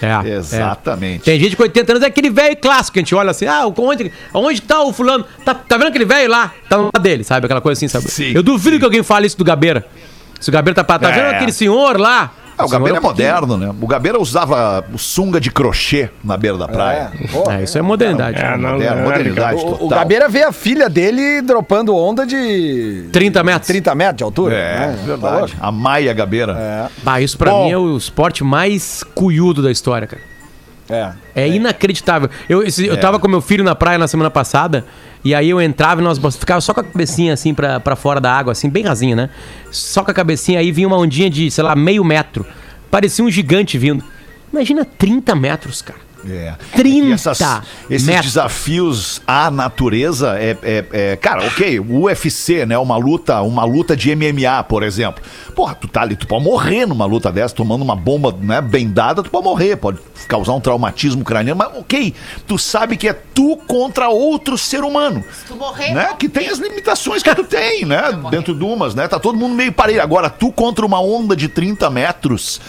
É, 0.00 0.28
Exatamente. 0.36 1.22
é. 1.22 1.24
Tem 1.32 1.40
gente 1.40 1.56
com 1.56 1.64
80 1.64 1.92
anos, 1.92 2.02
é 2.04 2.06
aquele 2.06 2.30
velho 2.30 2.56
clássico 2.56 2.92
que 2.94 2.98
a 3.00 3.02
gente 3.02 3.14
olha 3.16 3.30
assim, 3.32 3.46
ah, 3.46 3.66
onde, 3.76 4.12
onde 4.32 4.62
tá 4.62 4.80
o 4.82 4.92
fulano? 4.92 5.24
Tá, 5.44 5.52
tá 5.54 5.76
vendo 5.76 5.88
aquele 5.88 6.04
velho 6.04 6.30
lá? 6.30 6.52
Tá 6.68 6.76
no 6.78 6.84
lado 6.84 7.00
dele, 7.02 7.24
sabe? 7.24 7.46
Aquela 7.46 7.60
coisa 7.60 7.76
assim, 7.78 7.88
sabe? 7.88 8.08
Sim, 8.08 8.30
eu 8.32 8.42
duvido 8.42 8.78
que 8.78 8.84
alguém 8.84 9.02
fale 9.02 9.26
isso 9.26 9.36
do 9.36 9.42
Gabeira. 9.44 9.84
Se 10.40 10.50
o 10.50 10.52
Gabeira 10.52 10.76
tá 10.76 10.84
pra. 10.84 11.00
Tá 11.00 11.10
É. 11.10 11.12
vendo 11.12 11.34
aquele 11.34 11.50
senhor 11.52 11.98
lá? 11.98 12.30
Ah, 12.58 12.64
o 12.66 12.68
Gabeira 12.68 12.96
é 12.96 12.98
um 12.98 13.02
pouquinho- 13.02 13.28
moderno, 13.30 13.56
né? 13.56 13.74
O 13.80 13.86
Gabeira 13.86 14.20
usava 14.20 14.84
o 14.92 14.98
sunga 14.98 15.40
de 15.40 15.50
crochê 15.50 16.10
na 16.24 16.36
beira 16.36 16.58
da 16.58 16.66
praia. 16.66 17.12
É, 17.20 17.26
pô. 17.28 17.50
É, 17.50 17.62
isso 17.62 17.78
é 17.78 17.82
modernidade. 17.82 18.36
É, 18.38 18.56
não, 18.56 18.72
Moderno, 18.72 18.96
não 18.96 19.02
é 19.02 19.04
modernidade. 19.04 19.62
O, 19.64 19.84
o 19.86 19.88
Gabeira 19.88 20.28
vê 20.28 20.42
a 20.42 20.50
filha 20.52 20.88
dele 20.88 21.40
dropando 21.42 21.94
onda 21.94 22.26
de 22.26 23.08
30 23.12 23.44
metros. 23.44 23.66
30 23.68 23.94
metros 23.94 24.16
de 24.16 24.24
altura. 24.24 24.54
É, 24.56 24.78
né? 24.88 24.98
verdade. 25.06 25.54
A 25.60 25.70
Maia 25.70 26.12
Gabeira. 26.12 26.56
É, 26.58 26.86
Bah, 27.04 27.20
isso 27.20 27.38
pra 27.38 27.50
Bom. 27.52 27.64
mim 27.66 27.70
é 27.70 27.78
o 27.78 27.96
esporte 27.96 28.42
mais 28.42 29.04
cuiudo 29.14 29.62
da 29.62 29.70
história, 29.70 30.06
cara. 30.08 30.22
é. 30.90 31.12
É, 31.36 31.46
inacreditável. 31.46 32.28
Eu, 32.48 32.64
esse- 32.64 32.86
eu 32.86 32.98
tava 32.98 33.20
com 33.20 33.28
meu 33.28 33.40
filho 33.40 33.62
na 33.62 33.74
praia 33.76 33.96
na 33.98 34.08
semana 34.08 34.28
passada, 34.30 34.84
e 35.24 35.34
aí 35.34 35.50
eu 35.50 35.60
entrava 35.60 36.00
e 36.00 36.04
nós 36.04 36.18
ficava 36.36 36.60
só 36.60 36.72
com 36.72 36.80
a 36.80 36.84
cabecinha 36.84 37.32
assim 37.32 37.52
pra, 37.52 37.96
fora 37.96 38.20
da 38.20 38.32
água, 38.32 38.52
assim, 38.52 38.68
bem 38.68 38.84
rasinha, 38.84 39.16
né? 39.16 39.30
Só 39.70 40.04
com 40.04 40.10
a 40.10 40.14
cabecinha, 40.14 40.60
aí 40.60 40.70
vinha 40.70 40.86
uma 40.86 40.96
ondinha 40.96 41.28
de, 41.28 41.50
sei 41.50 41.64
lá, 41.64 41.74
meio 41.74 42.04
metro. 42.04 42.46
Parecia 42.90 43.24
um 43.24 43.30
gigante 43.30 43.76
vindo. 43.76 44.02
Imagina 44.52 44.84
30 44.84 45.34
metros, 45.34 45.82
cara. 45.82 46.07
É. 46.30 46.54
30 46.76 47.06
E 47.08 47.12
essas- 47.12 47.40
esses 47.88 48.06
metros. 48.06 48.26
desafios 48.26 49.22
à 49.26 49.50
natureza 49.50 50.36
é, 50.38 50.56
é- 50.62 50.84
é- 50.92 51.16
cara, 51.16 51.46
ok, 51.46 51.80
o 51.80 52.02
UFC, 52.02 52.66
né, 52.66 52.76
uma 52.78 52.96
luta, 52.96 53.40
uma 53.42 53.64
luta 53.64 53.96
de 53.96 54.10
MMA, 54.10 54.62
por 54.64 54.82
exemplo. 54.82 55.22
Porra, 55.54 55.74
tu 55.74 55.88
tá 55.88 56.02
ali, 56.02 56.16
tu 56.16 56.26
pode 56.26 56.44
morrer 56.44 56.86
numa 56.86 57.04
luta 57.06 57.32
dessa, 57.32 57.54
tomando 57.54 57.82
uma 57.82 57.96
bomba, 57.96 58.34
né, 58.40 58.60
bem 58.60 58.88
dada, 58.88 59.22
tu 59.22 59.30
pode 59.30 59.44
morrer, 59.44 59.76
pode 59.76 59.98
causar 60.26 60.52
um 60.52 60.60
traumatismo 60.60 61.24
craniano, 61.24 61.58
mas 61.58 61.76
ok, 61.78 62.14
tu 62.46 62.58
sabe 62.58 62.96
que 62.96 63.08
é 63.08 63.12
tu 63.12 63.56
contra 63.66 64.08
outro 64.08 64.56
ser 64.58 64.82
humano. 64.82 65.24
tu 65.46 65.56
morrer, 65.56 65.92
né, 65.94 66.10
que 66.18 66.28
tem 66.28 66.48
as 66.48 66.58
limitações 66.58 67.22
que 67.22 67.34
tu 67.34 67.44
tem, 67.44 67.84
né, 67.84 68.02
dentro 68.30 68.54
de 68.54 68.64
umas, 68.64 68.94
né, 68.94 69.08
tá 69.08 69.18
todo 69.18 69.36
mundo 69.38 69.54
meio 69.54 69.72
parelho. 69.72 70.02
Agora, 70.02 70.28
tu 70.28 70.52
contra 70.52 70.84
uma 70.84 71.00
onda 71.00 71.34
de 71.34 71.48
30 71.48 71.88
metros 71.90 72.60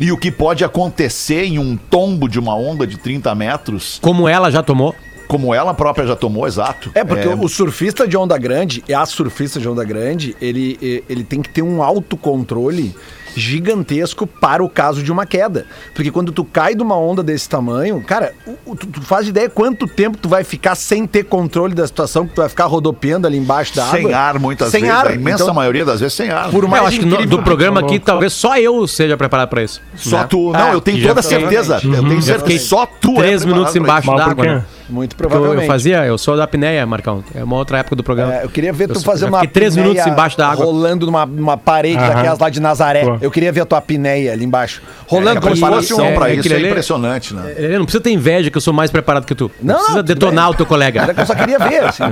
e 0.00 0.12
o 0.12 0.16
que 0.16 0.30
pode 0.30 0.64
acontecer 0.64 1.44
em 1.44 1.58
um 1.58 1.76
tombo 1.76 2.28
de 2.28 2.38
uma 2.38 2.54
onda 2.54 2.86
de 2.86 2.96
30 2.96 3.34
metros, 3.34 3.98
Como 4.00 4.28
ela 4.28 4.50
já 4.50 4.62
tomou. 4.62 4.94
Como 5.28 5.54
ela 5.54 5.72
própria 5.74 6.06
já 6.06 6.16
tomou, 6.16 6.46
exato. 6.46 6.90
É, 6.94 7.04
porque 7.04 7.28
o 7.28 7.46
surfista 7.48 8.08
de 8.08 8.16
onda 8.16 8.36
grande, 8.38 8.82
e 8.88 8.94
a 8.94 9.04
surfista 9.06 9.60
de 9.60 9.68
onda 9.68 9.84
grande, 9.84 10.34
ele, 10.40 11.02
ele 11.08 11.22
tem 11.22 11.40
que 11.42 11.50
ter 11.50 11.62
um 11.62 11.82
autocontrole 11.82 12.94
gigantesco 13.36 14.26
para 14.26 14.64
o 14.64 14.68
caso 14.68 15.02
de 15.02 15.12
uma 15.12 15.24
queda. 15.24 15.66
Porque 15.94 16.10
quando 16.10 16.32
tu 16.32 16.44
cai 16.44 16.74
de 16.74 16.82
uma 16.82 16.96
onda 16.96 17.22
desse 17.22 17.48
tamanho, 17.48 18.02
cara, 18.02 18.32
tu, 18.44 18.86
tu 18.86 19.02
faz 19.02 19.28
ideia 19.28 19.48
quanto 19.48 19.86
tempo 19.86 20.16
tu 20.16 20.28
vai 20.28 20.42
ficar 20.42 20.74
sem 20.74 21.06
ter 21.06 21.24
controle 21.24 21.74
da 21.74 21.86
situação, 21.86 22.26
que 22.26 22.34
tu 22.34 22.40
vai 22.40 22.48
ficar 22.48 22.66
rodopiando 22.66 23.26
ali 23.26 23.36
embaixo 23.38 23.76
da 23.76 23.84
água. 23.84 23.98
sem 24.00 24.12
ar 24.14 24.38
muitas 24.40 24.70
sem 24.70 24.80
vezes, 24.82 24.96
ar. 24.96 25.06
a 25.08 25.14
imensa 25.14 25.42
Então, 25.44 25.54
maioria 25.54 25.84
das 25.84 26.00
vezes 26.00 26.14
sem 26.14 26.30
ar. 26.30 26.50
Por 26.50 26.64
eu 26.64 26.68
mais 26.68 26.84
acho 26.86 27.00
que 27.00 27.06
no- 27.06 27.26
do 27.26 27.42
programa 27.42 27.80
aqui, 27.80 27.98
talvez 28.00 28.32
só 28.32 28.56
eu 28.58 28.86
seja 28.88 29.16
preparado 29.16 29.48
pra 29.48 29.62
isso. 29.62 29.80
Só 29.94 30.18
né? 30.18 30.26
tu, 30.28 30.50
não, 30.52 30.68
É, 30.68 30.74
eu 30.74 30.80
tenho 30.80 31.06
toda 31.06 31.22
certeza, 31.22 31.74
eu 31.76 31.80
tenho 32.02 32.20
Já 32.20 32.38
certeza 32.38 32.44
que 32.44 32.58
só 32.58 32.86
tu 32.86 33.14
três 33.14 33.42
é 33.42 33.46
minutos 33.46 33.76
embaixo 33.76 34.14
d'água, 34.14 34.44
quê? 34.44 34.50
né? 34.50 34.64
Muito 34.88 35.14
Que 35.16 35.22
eu, 35.24 35.28
provavelmente. 35.28 35.64
eu 35.66 35.70
fazia, 35.72 36.04
eu 36.06 36.16
sou 36.16 36.36
da 36.36 36.44
apneia, 36.44 36.84
Marcão. 36.86 37.22
É 37.34 37.44
uma 37.44 37.56
outra 37.56 37.78
época 37.78 37.94
do 37.94 38.02
programa. 38.02 38.34
É, 38.36 38.44
eu 38.44 38.48
queria 38.48 38.72
ver 38.72 38.84
Eu 38.84 38.94
tu 38.94 39.00
sou- 39.00 39.04
fazer 39.12 39.26
uma 39.26 39.40
fiquei 39.40 39.52
três 39.52 39.76
minutos 39.76 40.06
embaixo 40.06 40.36
da 40.38 40.48
água. 40.48 40.64
Rolando 40.64 41.04
numa, 41.06 41.26
numa 41.26 41.56
parede 41.58 41.98
Aham. 41.98 42.08
daquelas 42.14 42.38
lá 42.38 42.48
de 42.48 42.60
Nazaré. 42.60 43.04
Pô. 43.04 43.18
Eu 43.20 43.30
queria 43.30 43.52
ver 43.52 43.60
a 43.60 43.66
tua 43.66 43.78
apneia 43.78 44.32
ali 44.32 44.44
embaixo. 44.44 44.80
Rolando 45.06 45.38
É, 45.38 45.40
como 45.42 45.54
se 45.56 45.62
um... 45.94 46.14
pra 46.14 46.30
é 46.30 46.34
isso 46.34 46.52
é 46.52 46.56
ele- 46.56 46.68
impressionante, 46.68 47.34
né? 47.34 47.54
Ele 47.56 47.78
não 47.78 47.84
precisa 47.84 48.02
ter 48.02 48.10
inveja 48.10 48.50
que 48.50 48.56
eu 48.56 48.60
sou 48.60 48.72
mais 48.72 48.90
preparado 48.90 49.24
que 49.26 49.34
tu. 49.34 49.50
Não, 49.60 49.74
Não, 49.74 49.76
precisa 49.76 49.98
não, 49.98 50.04
detonar 50.04 50.44
bem. 50.46 50.54
o 50.54 50.56
teu 50.56 50.66
colega. 50.66 51.02
Era 51.02 51.14
que 51.14 51.20
eu 51.20 51.26
só 51.26 51.34
queria 51.34 51.58
ver, 51.58 51.84
assim. 51.84 52.04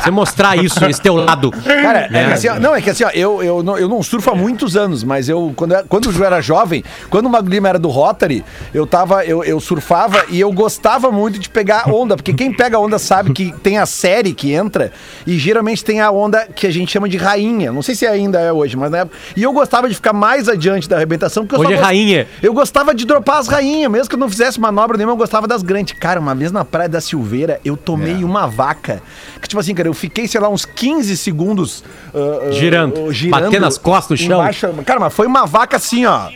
Você 0.00 0.10
mostrar 0.10 0.56
isso, 0.56 0.84
esse 0.84 1.00
teu 1.00 1.16
lado. 1.16 1.50
Cara, 1.50 2.00
é 2.06 2.10
Né? 2.10 2.26
que 2.28 2.32
assim, 2.34 2.48
ó, 2.48 2.60
não, 2.60 2.74
é 2.74 2.80
que 2.80 2.90
assim, 2.90 3.04
ó, 3.04 3.10
eu, 3.10 3.42
eu, 3.42 3.62
não, 3.62 3.76
eu 3.78 3.88
não 3.88 4.02
surfo 4.02 4.30
há 4.30 4.34
muitos 4.34 4.76
anos, 4.76 5.02
mas 5.04 5.28
eu, 5.28 5.52
quando, 5.56 5.72
eu- 5.72 5.84
quando 5.88 6.10
eu 6.10 6.24
era 6.24 6.40
jovem, 6.40 6.84
quando 7.08 7.26
o 7.26 7.30
Mago 7.30 7.48
Lima 7.48 7.68
era 7.68 7.78
do 7.78 7.88
Rotary, 7.88 8.44
eu 8.74 8.86
tava, 8.86 9.24
eu, 9.24 9.42
eu 9.44 9.58
surfava 9.60 10.24
e 10.28 10.38
eu 10.40 10.52
gostava 10.52 11.10
muito 11.10 11.38
de 11.38 11.48
pegar 11.48 11.88
onda, 11.92 12.16
porque 12.20 12.32
quem 12.34 12.52
pega 12.52 12.78
onda 12.78 12.98
sabe 12.98 13.32
que 13.32 13.52
tem 13.62 13.78
a 13.78 13.86
série 13.86 14.32
que 14.32 14.52
entra 14.52 14.92
e 15.26 15.38
geralmente 15.38 15.84
tem 15.84 16.00
a 16.00 16.10
onda 16.10 16.46
que 16.54 16.66
a 16.66 16.70
gente 16.70 16.92
chama 16.92 17.08
de 17.08 17.16
rainha. 17.16 17.72
Não 17.72 17.82
sei 17.82 17.94
se 17.94 18.06
ainda 18.06 18.38
é 18.40 18.52
hoje, 18.52 18.76
mas 18.76 18.90
na 18.90 18.98
época. 18.98 19.16
E 19.36 19.42
eu 19.42 19.52
gostava 19.52 19.88
de 19.88 19.94
ficar 19.94 20.12
mais 20.12 20.48
adiante 20.48 20.88
da 20.88 20.96
arrebentação, 20.96 21.44
porque 21.46 21.56
eu 21.56 21.60
Hoje 21.60 21.72
é 21.72 21.76
gost- 21.76 21.84
rainha. 21.86 22.26
Eu 22.42 22.52
gostava 22.52 22.94
de 22.94 23.04
dropar 23.04 23.38
as 23.38 23.48
rainhas, 23.48 23.90
mesmo 23.90 24.08
que 24.08 24.14
eu 24.14 24.18
não 24.18 24.28
fizesse 24.28 24.60
manobra 24.60 24.96
nenhuma, 24.96 25.12
eu 25.14 25.16
gostava 25.18 25.46
das 25.46 25.62
grandes. 25.62 25.94
Cara, 25.98 26.20
uma 26.20 26.34
vez 26.34 26.52
na 26.52 26.64
Praia 26.64 26.88
da 26.88 27.00
Silveira, 27.00 27.60
eu 27.64 27.76
tomei 27.76 28.20
É. 28.22 28.24
uma 28.24 28.46
vaca. 28.46 29.02
Que, 29.40 29.48
tipo 29.48 29.58
assim, 29.60 29.74
cara, 29.74 29.88
eu 29.88 29.94
fiquei, 29.94 30.28
sei 30.28 30.40
lá, 30.40 30.48
uns 30.48 30.64
15 30.64 31.16
segundos 31.16 31.82
ah, 32.14 32.18
ah, 32.48 32.52
Girando, 32.52 32.94
ah, 33.08 33.28
batendo 33.30 33.66
as 33.66 33.78
costas 33.78 34.20
no 34.20 34.26
chão. 34.26 34.40
embaixo. 34.40 34.68
Cara, 34.84 35.00
mas 35.00 35.12
foi 35.14 35.26
uma 35.26 35.46
vaca 35.46 35.76
assim, 35.76 36.04
ó. 36.06 36.28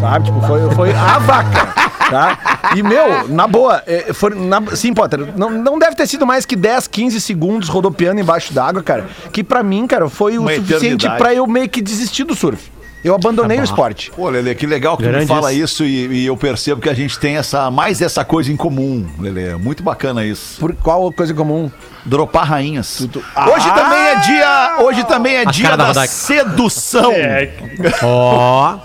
Sabe? 0.00 0.26
Tipo, 0.26 0.40
foi, 0.42 0.70
foi 0.74 0.92
a 0.92 1.18
vaca. 1.18 1.88
Tá? 2.10 2.38
E, 2.74 2.82
meu, 2.82 3.28
na 3.28 3.46
boa, 3.46 3.82
é, 3.86 4.12
foi, 4.14 4.30
na, 4.34 4.62
sim, 4.74 4.94
Potter, 4.94 5.28
não, 5.36 5.50
não 5.50 5.78
deve 5.78 5.94
ter 5.94 6.06
sido 6.06 6.26
mais 6.26 6.46
que 6.46 6.56
10, 6.56 6.86
15 6.86 7.20
segundos 7.20 7.68
rodopiando 7.68 8.20
embaixo 8.20 8.52
d'água, 8.54 8.82
cara. 8.82 9.06
Que 9.32 9.44
pra 9.44 9.62
mim, 9.62 9.86
cara, 9.86 10.08
foi 10.08 10.38
o 10.38 10.42
Uma 10.42 10.54
suficiente 10.54 10.84
eternidade. 11.06 11.18
pra 11.18 11.34
eu 11.34 11.46
meio 11.46 11.68
que 11.68 11.82
desistir 11.82 12.24
do 12.24 12.34
surf. 12.34 12.70
Eu 13.04 13.14
abandonei 13.14 13.60
o 13.60 13.62
esporte. 13.62 14.10
Pô, 14.10 14.28
Lele, 14.28 14.54
que 14.56 14.66
legal 14.66 14.96
que 14.96 15.04
tu 15.04 15.06
me 15.06 15.12
Grande 15.12 15.28
fala 15.28 15.52
isso. 15.52 15.84
isso 15.84 15.84
e, 15.84 16.22
e 16.22 16.26
eu 16.26 16.36
percebo 16.36 16.80
que 16.80 16.88
a 16.88 16.94
gente 16.94 17.16
tem 17.18 17.36
essa, 17.36 17.70
mais 17.70 18.02
essa 18.02 18.24
coisa 18.24 18.50
em 18.50 18.56
comum, 18.56 19.06
Lele. 19.20 19.54
Muito 19.56 19.84
bacana 19.84 20.24
isso. 20.24 20.58
Por 20.58 20.74
qual 20.74 21.12
coisa 21.12 21.32
comum? 21.32 21.70
Dropar 22.04 22.44
rainhas. 22.48 23.06
tu- 23.12 23.18
Hoje 23.20 23.68
Ah! 23.68 23.72
também 23.72 23.98
é 24.00 24.14
dia, 24.16 24.76
hoje 24.80 25.04
também 25.04 25.34
é 25.36 25.40
A 25.42 25.44
dia 25.44 25.76
da 25.76 25.92
da, 25.92 26.06
sedução. 26.08 27.12
É, 27.12 27.50
Ó. 28.02 28.78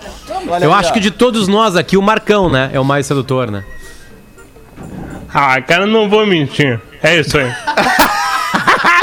Olha 0.48 0.64
Eu 0.64 0.72
aí, 0.72 0.80
acho 0.80 0.90
ó. 0.90 0.92
que 0.92 1.00
de 1.00 1.10
todos 1.10 1.48
nós 1.48 1.76
aqui, 1.76 1.96
o 1.96 2.02
Marcão, 2.02 2.50
né? 2.50 2.70
É 2.72 2.80
o 2.80 2.84
mais 2.84 3.06
sedutor, 3.06 3.50
né? 3.50 3.64
ah, 5.32 5.60
cara, 5.62 5.86
não 5.86 6.08
vou 6.08 6.26
mentir. 6.26 6.80
É 7.02 7.18
isso 7.18 7.36
aí. 7.38 7.50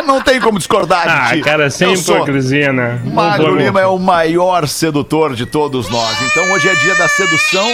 Não 0.08 0.22
tem 0.22 0.40
como 0.40 0.58
discordar 0.58 1.08
Ah, 1.08 1.30
de 1.32 1.38
ti. 1.38 1.42
cara, 1.44 1.70
sem 1.70 1.90
Eu 1.92 1.98
sou- 1.98 2.16
hipocrisia, 2.16 2.72
né? 2.74 3.00
Magro 3.06 3.48
vou 3.52 3.56
Lima 3.56 3.80
é 3.82 3.86
o 3.88 3.98
maior 4.00 4.68
sedutor 4.68 5.34
de 5.36 5.46
todos 5.46 5.90
nós. 5.90 6.18
Então 6.32 6.52
hoje 6.54 6.68
é 6.68 6.76
dia 6.76 6.96
da 6.96 7.08
sedução. 7.08 7.72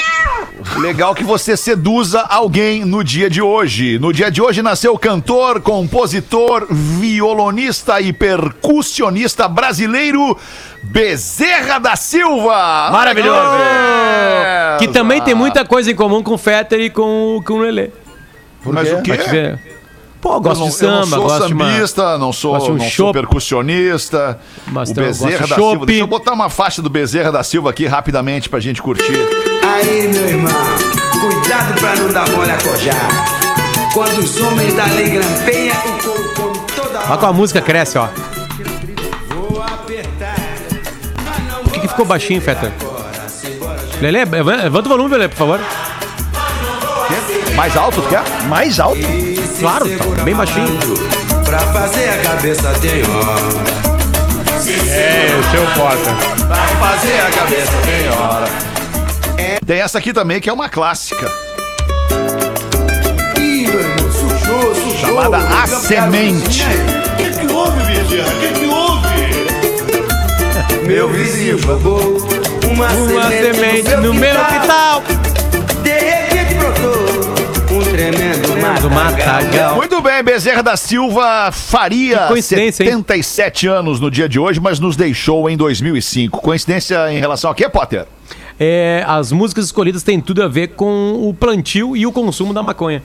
Legal 0.80 1.14
que 1.16 1.24
você 1.24 1.56
seduza 1.56 2.22
alguém 2.22 2.84
no 2.84 3.04
dia 3.04 3.30
de 3.30 3.42
hoje. 3.42 3.98
No 4.00 4.12
dia 4.12 4.30
de 4.32 4.42
hoje 4.42 4.62
nasceu 4.62 4.94
o 4.94 5.00
cantor, 5.00 5.62
compositor, 5.62 6.68
violonista 6.70 8.02
e 8.02 8.12
percussionista 8.12 9.48
brasileiro 9.48 10.38
Bezerra 10.84 11.80
da 11.80 11.96
Silva. 11.96 12.90
Maravilhoso! 12.92 13.58
Que 14.80 14.88
também 14.88 15.22
tem 15.22 15.36
muita 15.36 15.64
coisa 15.66 15.92
em 15.92 15.96
comum 15.96 16.24
com 16.24 16.34
o 16.34 16.38
Fetter 16.38 16.80
e 16.82 16.90
com, 16.90 17.42
com 17.46 17.54
o 17.54 17.60
Lelê. 17.60 17.90
Mas 18.66 18.90
quê? 18.90 19.12
o 19.12 19.18
quê? 19.18 19.56
Pô, 20.20 20.34
Eu 20.34 20.42
gosto 20.42 20.62
não, 20.62 20.68
de 20.70 20.74
samba, 20.74 20.92
eu 20.94 21.00
não 21.00 21.08
sou 21.08 21.22
gosto 21.22 21.48
de 21.48 21.54
uma... 21.54 21.72
sambista, 21.72 22.18
não 22.18 22.34
sou, 22.34 22.56
um 22.56 22.76
não 22.76 22.90
sou 22.90 23.14
percussionista. 23.14 24.40
Mas 24.68 24.90
o 24.90 24.94
Bezerra 24.96 25.48
da. 25.48 25.56
Silva. 25.56 25.86
Deixa 25.86 26.02
eu 26.02 26.08
botar 26.08 26.34
uma 26.34 26.50
faixa 26.50 26.82
do 26.82 26.90
Bezerra 26.90 27.32
da 27.32 27.44
Silva 27.44 27.70
aqui 27.70 27.86
rapidamente 27.86 28.50
pra 28.50 28.60
gente 28.60 28.82
curtir. 28.82 29.18
Aí, 29.64 30.08
meu 30.08 30.28
irmão, 30.28 30.54
cuidado 31.22 31.80
pra 31.80 31.96
não 31.96 32.12
dar 32.12 32.30
mole 32.32 32.52
a 32.52 32.58
cojar. 32.58 33.38
Quando 33.94 34.20
os 34.20 34.42
homens 34.42 34.74
da 34.74 34.86
lei 34.86 35.10
grampeia, 35.10 35.74
o 35.74 36.04
couro 36.04 36.34
come 36.36 36.60
toda 36.76 37.00
Olha 37.00 37.18
como 37.18 37.26
a 37.28 37.34
música 37.34 37.62
cresce, 37.62 37.98
ó. 37.98 38.08
Vou 39.30 39.62
apertar. 39.62 40.36
Por 41.64 41.74
que, 41.74 41.80
que 41.80 41.88
ficou 41.88 42.06
baixinho, 42.06 42.42
Fetter? 42.42 42.72
Lelê, 44.02 44.26
levanta 44.26 44.88
o 44.88 44.90
volume, 44.90 45.12
Lelê, 45.12 45.28
por 45.28 45.38
favor. 45.38 45.60
Mais 47.58 47.76
alto, 47.76 48.04
tu 48.04 48.08
quer? 48.08 48.22
Mais 48.48 48.80
alto? 48.80 49.02
Claro, 49.60 49.90
tá 50.16 50.24
bem 50.24 50.36
baixinho. 50.36 50.78
Pra 51.44 51.58
fazer 51.60 52.08
a 52.08 52.18
cabeça 52.18 52.72
tem 52.80 53.02
hora. 53.04 53.42
É, 54.92 55.36
o 55.36 55.44
seu 55.52 55.66
Potter. 55.74 56.14
Pra 56.48 56.56
fazer 56.56 57.20
a 57.20 57.32
cabeça 57.32 57.72
tem 57.84 58.10
hora. 58.10 58.46
Tem 59.66 59.82
essa 59.82 59.98
aqui 59.98 60.14
também 60.14 60.40
que 60.40 60.48
é 60.52 60.54
uma 60.54 60.70
clássica. 60.70 61.32
Ih, 63.40 63.68
meu 63.68 63.80
irmão, 63.80 64.12
sujou, 64.12 64.76
sujou. 64.76 64.98
Chamada 64.98 65.38
A 65.38 65.66
Semente. 65.66 66.64
O 66.64 67.16
que, 67.18 67.32
que 67.40 67.52
houve, 67.52 67.84
Bezerra? 67.86 68.30
O 68.30 68.40
que, 68.40 68.54
que 68.54 68.66
houve? 68.68 69.08
Meu 70.86 71.10
vizinho 71.10 71.58
jogou 71.58 72.18
uma, 72.72 72.88
Uma 72.88 73.30
semente 73.30 73.96
no 73.98 74.14
meu 74.14 74.36
quintal. 74.46 75.02
Tremendo 77.98 78.48
Do 78.80 78.92
matagal. 78.92 79.76
Muito 79.76 80.00
bem, 80.04 80.24
Bezerra 80.24 80.62
da 80.62 80.78
Silva 80.78 81.52
faria 81.52 82.20
Que 82.20 82.28
coincidência, 82.28 82.84
hein? 82.84 82.92
77 82.92 83.66
anos 83.66 84.00
no 84.00 84.12
dia 84.12 84.30
de 84.30 84.38
hoje, 84.38 84.60
mas 84.60 84.80
nos 84.80 84.96
deixou 84.96 85.50
em 85.50 85.58
2005. 85.58 86.40
Coincidência 86.40 87.12
em 87.12 87.20
relação 87.20 87.50
a 87.50 87.56
quê, 87.56 87.68
Potter? 87.68 88.06
É, 88.60 89.04
as 89.08 89.32
músicas 89.32 89.66
escolhidas 89.66 90.04
têm 90.04 90.22
tudo 90.22 90.44
a 90.44 90.48
ver 90.48 90.70
com 90.76 91.28
o 91.28 91.34
plantio 91.34 91.98
e 91.98 92.06
o 92.06 92.12
consumo 92.12 92.54
da 92.54 92.62
maconha. 92.62 93.02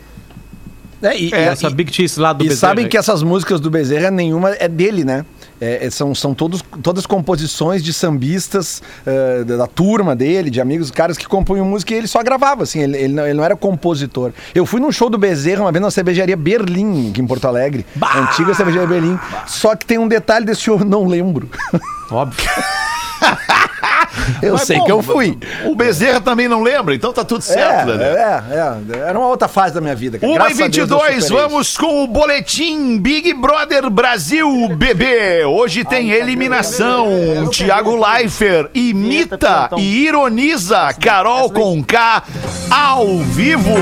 É, 1.00 1.18
e, 1.18 1.32
É, 1.32 1.44
essa 1.44 1.70
Big 1.70 1.90
Cheese 1.90 2.20
lá 2.20 2.34
do 2.34 2.44
E 2.44 2.49
Bezerra 2.49 2.70
sabem 2.72 2.84
aí. 2.84 2.90
que 2.90 2.99
essas 2.99 3.22
músicas 3.22 3.61
do 3.61 3.70
Bezerra, 3.70 4.11
nenhuma 4.11 4.50
é 4.50 4.68
dele, 4.68 5.04
né? 5.04 5.25
É, 5.64 5.87
é, 5.87 5.90
são 5.90 6.12
são 6.12 6.35
todos, 6.35 6.61
todas 6.83 7.07
composições 7.07 7.85
de 7.85 7.92
sambistas 7.92 8.83
eh, 9.07 9.45
da, 9.45 9.59
da 9.59 9.66
turma 9.69 10.16
dele, 10.16 10.50
de 10.50 10.61
amigos, 10.61 10.90
caras 10.90 11.16
que 11.16 11.25
compunham 11.25 11.64
música 11.64 11.95
e 11.95 11.99
ele 11.99 12.09
só 12.09 12.21
gravava, 12.21 12.64
assim, 12.64 12.81
ele, 12.81 12.99
ele, 12.99 13.14
não, 13.14 13.25
ele 13.25 13.35
não 13.35 13.45
era 13.45 13.54
compositor. 13.54 14.33
Eu 14.57 14.66
fui 14.66 14.81
num 14.81 14.90
show 14.90 15.09
do 15.09 15.16
Bezerra 15.16 15.61
uma 15.61 15.71
vez 15.71 15.81
na 15.81 15.88
cervejaria 15.92 16.37
Berlim, 16.37 17.11
aqui 17.11 17.21
em 17.21 17.26
Porto 17.28 17.45
Alegre, 17.45 17.87
a 18.00 18.19
antiga 18.19 18.52
cervejaria 18.54 18.88
Berlim. 18.88 19.16
Só 19.47 19.76
que 19.76 19.87
tem 19.87 19.99
um 19.99 20.09
detalhe 20.09 20.45
desse 20.45 20.62
show, 20.62 20.81
eu 20.81 20.85
não 20.85 21.07
lembro. 21.07 21.49
Óbvio. 22.11 22.45
Eu 24.42 24.54
Mas, 24.54 24.62
sei 24.62 24.78
bom, 24.78 24.85
que 24.85 24.92
eu 24.92 25.02
fui. 25.02 25.38
O 25.64 25.75
Bezerra 25.75 26.21
também 26.21 26.49
não 26.49 26.62
lembra, 26.62 26.95
então 26.95 27.12
tá 27.12 27.25
tudo 27.25 27.42
certo, 27.42 27.92
é, 27.92 27.97
né? 27.97 28.04
é, 28.04 28.97
é, 28.97 29.09
era 29.09 29.19
uma 29.19 29.28
outra 29.28 29.49
fase 29.49 29.75
da 29.75 29.81
minha 29.81 29.95
vida. 29.95 30.19
cara. 30.19 30.31
1 30.31 30.35
e 30.35 30.38
Graças 30.38 30.61
a 30.61 30.69
Deus 30.69 30.76
eu 30.90 30.99
22, 30.99 31.25
superei 31.25 31.42
vamos 31.42 31.76
com 31.76 32.04
o 32.04 32.07
boletim 32.07 32.99
Big 32.99 33.33
Brother 33.35 33.88
Brasil 33.90 34.69
BB. 34.76 35.45
Hoje 35.45 35.85
tem 35.85 36.11
eliminação. 36.11 37.49
Tiago 37.50 37.97
Leifert 37.97 38.71
imita 38.75 39.71
e 39.76 40.07
ironiza 40.07 40.92
Carol 40.95 41.50
Conká 41.50 42.23
ao 42.71 43.19
vivo. 43.19 43.75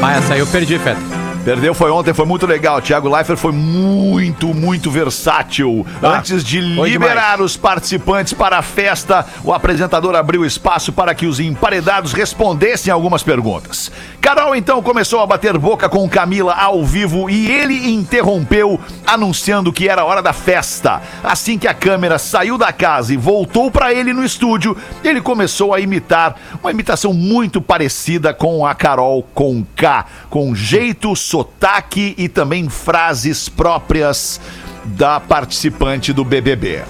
Vai, 0.00 0.18
essa 0.18 0.34
aí 0.34 0.40
eu 0.40 0.46
perdi, 0.46 0.78
Fetter. 0.78 1.23
Perdeu, 1.44 1.74
foi 1.74 1.90
ontem, 1.90 2.14
foi 2.14 2.24
muito 2.24 2.46
legal. 2.46 2.80
Tiago 2.80 3.06
Leifert 3.14 3.38
foi 3.38 3.52
muito, 3.52 4.54
muito 4.54 4.90
versátil. 4.90 5.86
Ah, 6.02 6.16
Antes 6.16 6.42
de 6.42 6.58
liberar 6.58 7.42
os 7.42 7.54
participantes 7.54 8.32
para 8.32 8.56
a 8.56 8.62
festa, 8.62 9.26
o 9.44 9.52
apresentador 9.52 10.14
abriu 10.14 10.46
espaço 10.46 10.90
para 10.90 11.14
que 11.14 11.26
os 11.26 11.40
emparedados 11.40 12.14
respondessem 12.14 12.90
algumas 12.90 13.22
perguntas. 13.22 13.92
Carol 14.22 14.56
então 14.56 14.82
começou 14.82 15.20
a 15.20 15.26
bater 15.26 15.58
boca 15.58 15.86
com 15.86 16.08
Camila 16.08 16.54
ao 16.54 16.82
vivo 16.82 17.28
e 17.28 17.50
ele 17.50 17.92
interrompeu, 17.92 18.80
anunciando 19.06 19.70
que 19.70 19.86
era 19.86 20.02
hora 20.02 20.22
da 20.22 20.32
festa. 20.32 21.02
Assim 21.22 21.58
que 21.58 21.68
a 21.68 21.74
câmera 21.74 22.18
saiu 22.18 22.56
da 22.56 22.72
casa 22.72 23.12
e 23.12 23.18
voltou 23.18 23.70
para 23.70 23.92
ele 23.92 24.14
no 24.14 24.24
estúdio, 24.24 24.74
ele 25.02 25.20
começou 25.20 25.74
a 25.74 25.80
imitar 25.80 26.36
uma 26.62 26.70
imitação 26.70 27.12
muito 27.12 27.60
parecida 27.60 28.32
com 28.32 28.66
a 28.66 28.74
Carol 28.74 29.22
com 29.34 29.62
K, 29.76 30.06
com 30.30 30.54
jeito, 30.54 31.14
sotaque 31.34 32.14
e 32.16 32.28
também 32.28 32.68
frases 32.68 33.48
próprias 33.48 34.40
da 34.84 35.18
participante 35.18 36.12
do 36.12 36.24
BBB. 36.24 36.84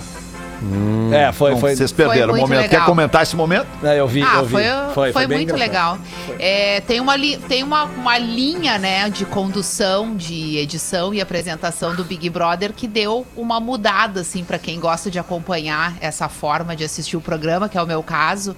É, 1.12 1.32
foi, 1.32 1.50
Então, 1.50 1.60
foi. 1.60 1.76
Vocês 1.76 1.92
perderam 1.92 2.28
o 2.28 2.36
muito 2.36 2.42
momento. 2.42 2.62
legal. 2.62 2.80
Quer 2.80 2.86
comentar 2.86 3.22
esse 3.22 3.34
momento? 3.36 3.66
É, 3.82 3.98
eu 4.00 4.06
vi, 4.06 4.22
Ah, 4.22 4.36
eu 4.36 4.44
vi. 4.46 4.54
foi, 4.94 5.12
foi, 5.12 5.26
bem 5.26 5.38
muito 5.38 5.52
engraçado. 5.54 5.98
legal. 5.98 5.98
É, 6.38 6.80
tem 6.82 7.00
uma, 7.00 7.16
li- 7.16 7.36
tem 7.48 7.62
uma, 7.62 7.84
uma 7.84 8.16
linha 8.18 8.78
né, 8.78 9.08
de 9.10 9.24
condução, 9.26 10.14
de 10.16 10.56
edição 10.58 11.12
e 11.14 11.20
apresentação 11.22 11.94
do 11.94 12.04
Big 12.04 12.28
Brother 12.30 12.72
que 12.72 12.86
deu 12.86 13.26
uma 13.36 13.60
mudada, 13.60 14.20
assim, 14.20 14.42
para 14.44 14.58
quem 14.58 14.78
gosta 14.80 15.10
de 15.10 15.18
acompanhar 15.18 15.94
essa 16.00 16.28
forma 16.28 16.74
de 16.76 16.84
assistir 16.84 17.16
o 17.16 17.20
programa, 17.20 17.68
que 17.68 17.76
é 17.78 17.82
o 17.82 17.86
meu 17.86 18.02
caso. 18.02 18.54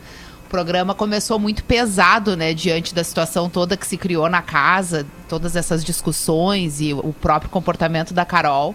O 0.46 0.48
programa 0.48 0.94
começou 0.94 1.40
muito 1.40 1.64
pesado, 1.64 2.36
né, 2.36 2.54
diante 2.54 2.94
da 2.94 3.02
situação 3.02 3.50
toda 3.50 3.76
que 3.76 3.84
se 3.84 3.96
criou 3.96 4.28
na 4.28 4.40
casa, 4.40 5.04
todas 5.28 5.56
essas 5.56 5.84
discussões 5.84 6.80
e 6.80 6.94
o 6.94 7.12
próprio 7.12 7.50
comportamento 7.50 8.14
da 8.14 8.24
Carol. 8.24 8.72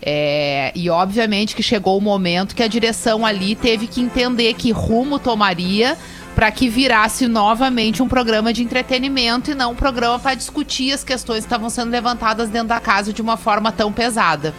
É, 0.00 0.72
e 0.74 0.88
obviamente 0.88 1.54
que 1.54 1.62
chegou 1.62 1.98
o 1.98 2.00
momento 2.00 2.54
que 2.54 2.62
a 2.62 2.66
direção 2.66 3.24
ali 3.24 3.54
teve 3.54 3.86
que 3.86 4.00
entender 4.00 4.54
que 4.54 4.72
rumo 4.72 5.18
tomaria 5.18 5.96
para 6.34 6.50
que 6.50 6.70
virasse 6.70 7.28
novamente 7.28 8.02
um 8.02 8.08
programa 8.08 8.50
de 8.50 8.62
entretenimento 8.62 9.50
e 9.50 9.54
não 9.54 9.72
um 9.72 9.76
programa 9.76 10.18
para 10.18 10.34
discutir 10.34 10.90
as 10.90 11.04
questões 11.04 11.40
que 11.40 11.46
estavam 11.46 11.68
sendo 11.68 11.90
levantadas 11.90 12.48
dentro 12.48 12.68
da 12.68 12.80
casa 12.80 13.12
de 13.12 13.20
uma 13.20 13.36
forma 13.36 13.70
tão 13.70 13.92
pesada. 13.92 14.54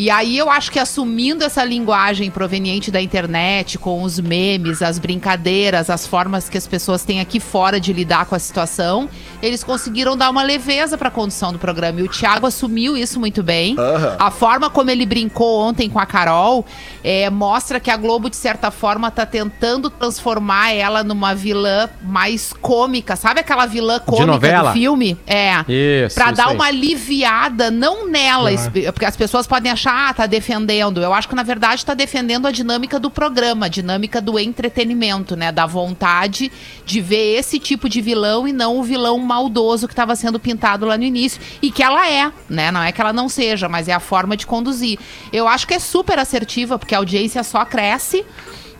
E 0.00 0.10
aí 0.10 0.38
eu 0.38 0.48
acho 0.48 0.70
que 0.70 0.78
assumindo 0.78 1.42
essa 1.42 1.64
linguagem 1.64 2.30
proveniente 2.30 2.88
da 2.88 3.02
internet, 3.02 3.76
com 3.78 4.02
os 4.04 4.20
memes, 4.20 4.80
as 4.80 4.96
brincadeiras, 4.96 5.90
as 5.90 6.06
formas 6.06 6.48
que 6.48 6.56
as 6.56 6.68
pessoas 6.68 7.02
têm 7.02 7.18
aqui 7.20 7.40
fora 7.40 7.80
de 7.80 7.92
lidar 7.92 8.26
com 8.26 8.36
a 8.36 8.38
situação, 8.38 9.08
eles 9.42 9.64
conseguiram 9.64 10.16
dar 10.16 10.30
uma 10.30 10.44
leveza 10.44 10.96
para 10.96 11.08
a 11.08 11.10
condução 11.10 11.52
do 11.52 11.58
programa. 11.58 11.98
E 12.00 12.04
o 12.04 12.08
Thiago 12.08 12.46
assumiu 12.46 12.96
isso 12.96 13.18
muito 13.18 13.42
bem. 13.42 13.74
Aham. 13.76 14.16
A 14.20 14.30
forma 14.30 14.70
como 14.70 14.88
ele 14.88 15.04
brincou 15.04 15.60
ontem 15.62 15.90
com 15.90 15.98
a 15.98 16.06
Carol 16.06 16.64
é, 17.02 17.28
mostra 17.28 17.80
que 17.80 17.90
a 17.90 17.96
Globo, 17.96 18.30
de 18.30 18.36
certa 18.36 18.70
forma, 18.70 19.10
tá 19.10 19.26
tentando 19.26 19.90
transformar 19.90 20.70
ela 20.72 21.02
numa 21.02 21.34
vilã 21.34 21.88
mais 22.02 22.52
cômica. 22.52 23.16
Sabe 23.16 23.40
aquela 23.40 23.66
vilã 23.66 23.98
cômica 23.98 24.26
novela? 24.26 24.70
do 24.70 24.74
filme? 24.74 25.16
É. 25.26 25.54
Isso, 25.68 26.14
Pra 26.14 26.26
isso 26.26 26.34
dar 26.36 26.48
aí. 26.50 26.54
uma 26.54 26.66
aliviada, 26.66 27.68
não 27.70 28.08
nela, 28.08 28.52
espe- 28.52 28.92
porque 28.92 29.04
as 29.04 29.16
pessoas 29.16 29.46
podem 29.46 29.72
achar, 29.72 29.87
tá 30.14 30.26
defendendo. 30.26 31.02
Eu 31.02 31.14
acho 31.14 31.28
que, 31.28 31.34
na 31.34 31.42
verdade, 31.42 31.84
tá 31.84 31.94
defendendo 31.94 32.46
a 32.46 32.50
dinâmica 32.50 32.98
do 32.98 33.10
programa, 33.10 33.66
a 33.66 33.68
dinâmica 33.68 34.20
do 34.20 34.38
entretenimento, 34.38 35.34
né? 35.34 35.50
Da 35.50 35.66
vontade 35.66 36.52
de 36.84 37.00
ver 37.00 37.38
esse 37.38 37.58
tipo 37.58 37.88
de 37.88 38.00
vilão 38.00 38.46
e 38.46 38.52
não 38.52 38.78
o 38.78 38.82
vilão 38.82 39.18
maldoso 39.18 39.86
que 39.86 39.92
estava 39.92 40.14
sendo 40.14 40.38
pintado 40.38 40.84
lá 40.84 40.96
no 40.96 41.04
início. 41.04 41.40
E 41.62 41.70
que 41.70 41.82
ela 41.82 42.08
é, 42.08 42.30
né? 42.48 42.70
Não 42.70 42.82
é 42.82 42.92
que 42.92 43.00
ela 43.00 43.12
não 43.12 43.28
seja, 43.28 43.68
mas 43.68 43.88
é 43.88 43.92
a 43.92 44.00
forma 44.00 44.36
de 44.36 44.46
conduzir. 44.46 44.98
Eu 45.32 45.48
acho 45.48 45.66
que 45.66 45.74
é 45.74 45.78
super 45.78 46.18
assertiva, 46.18 46.78
porque 46.78 46.94
a 46.94 46.98
audiência 46.98 47.42
só 47.42 47.64
cresce. 47.64 48.24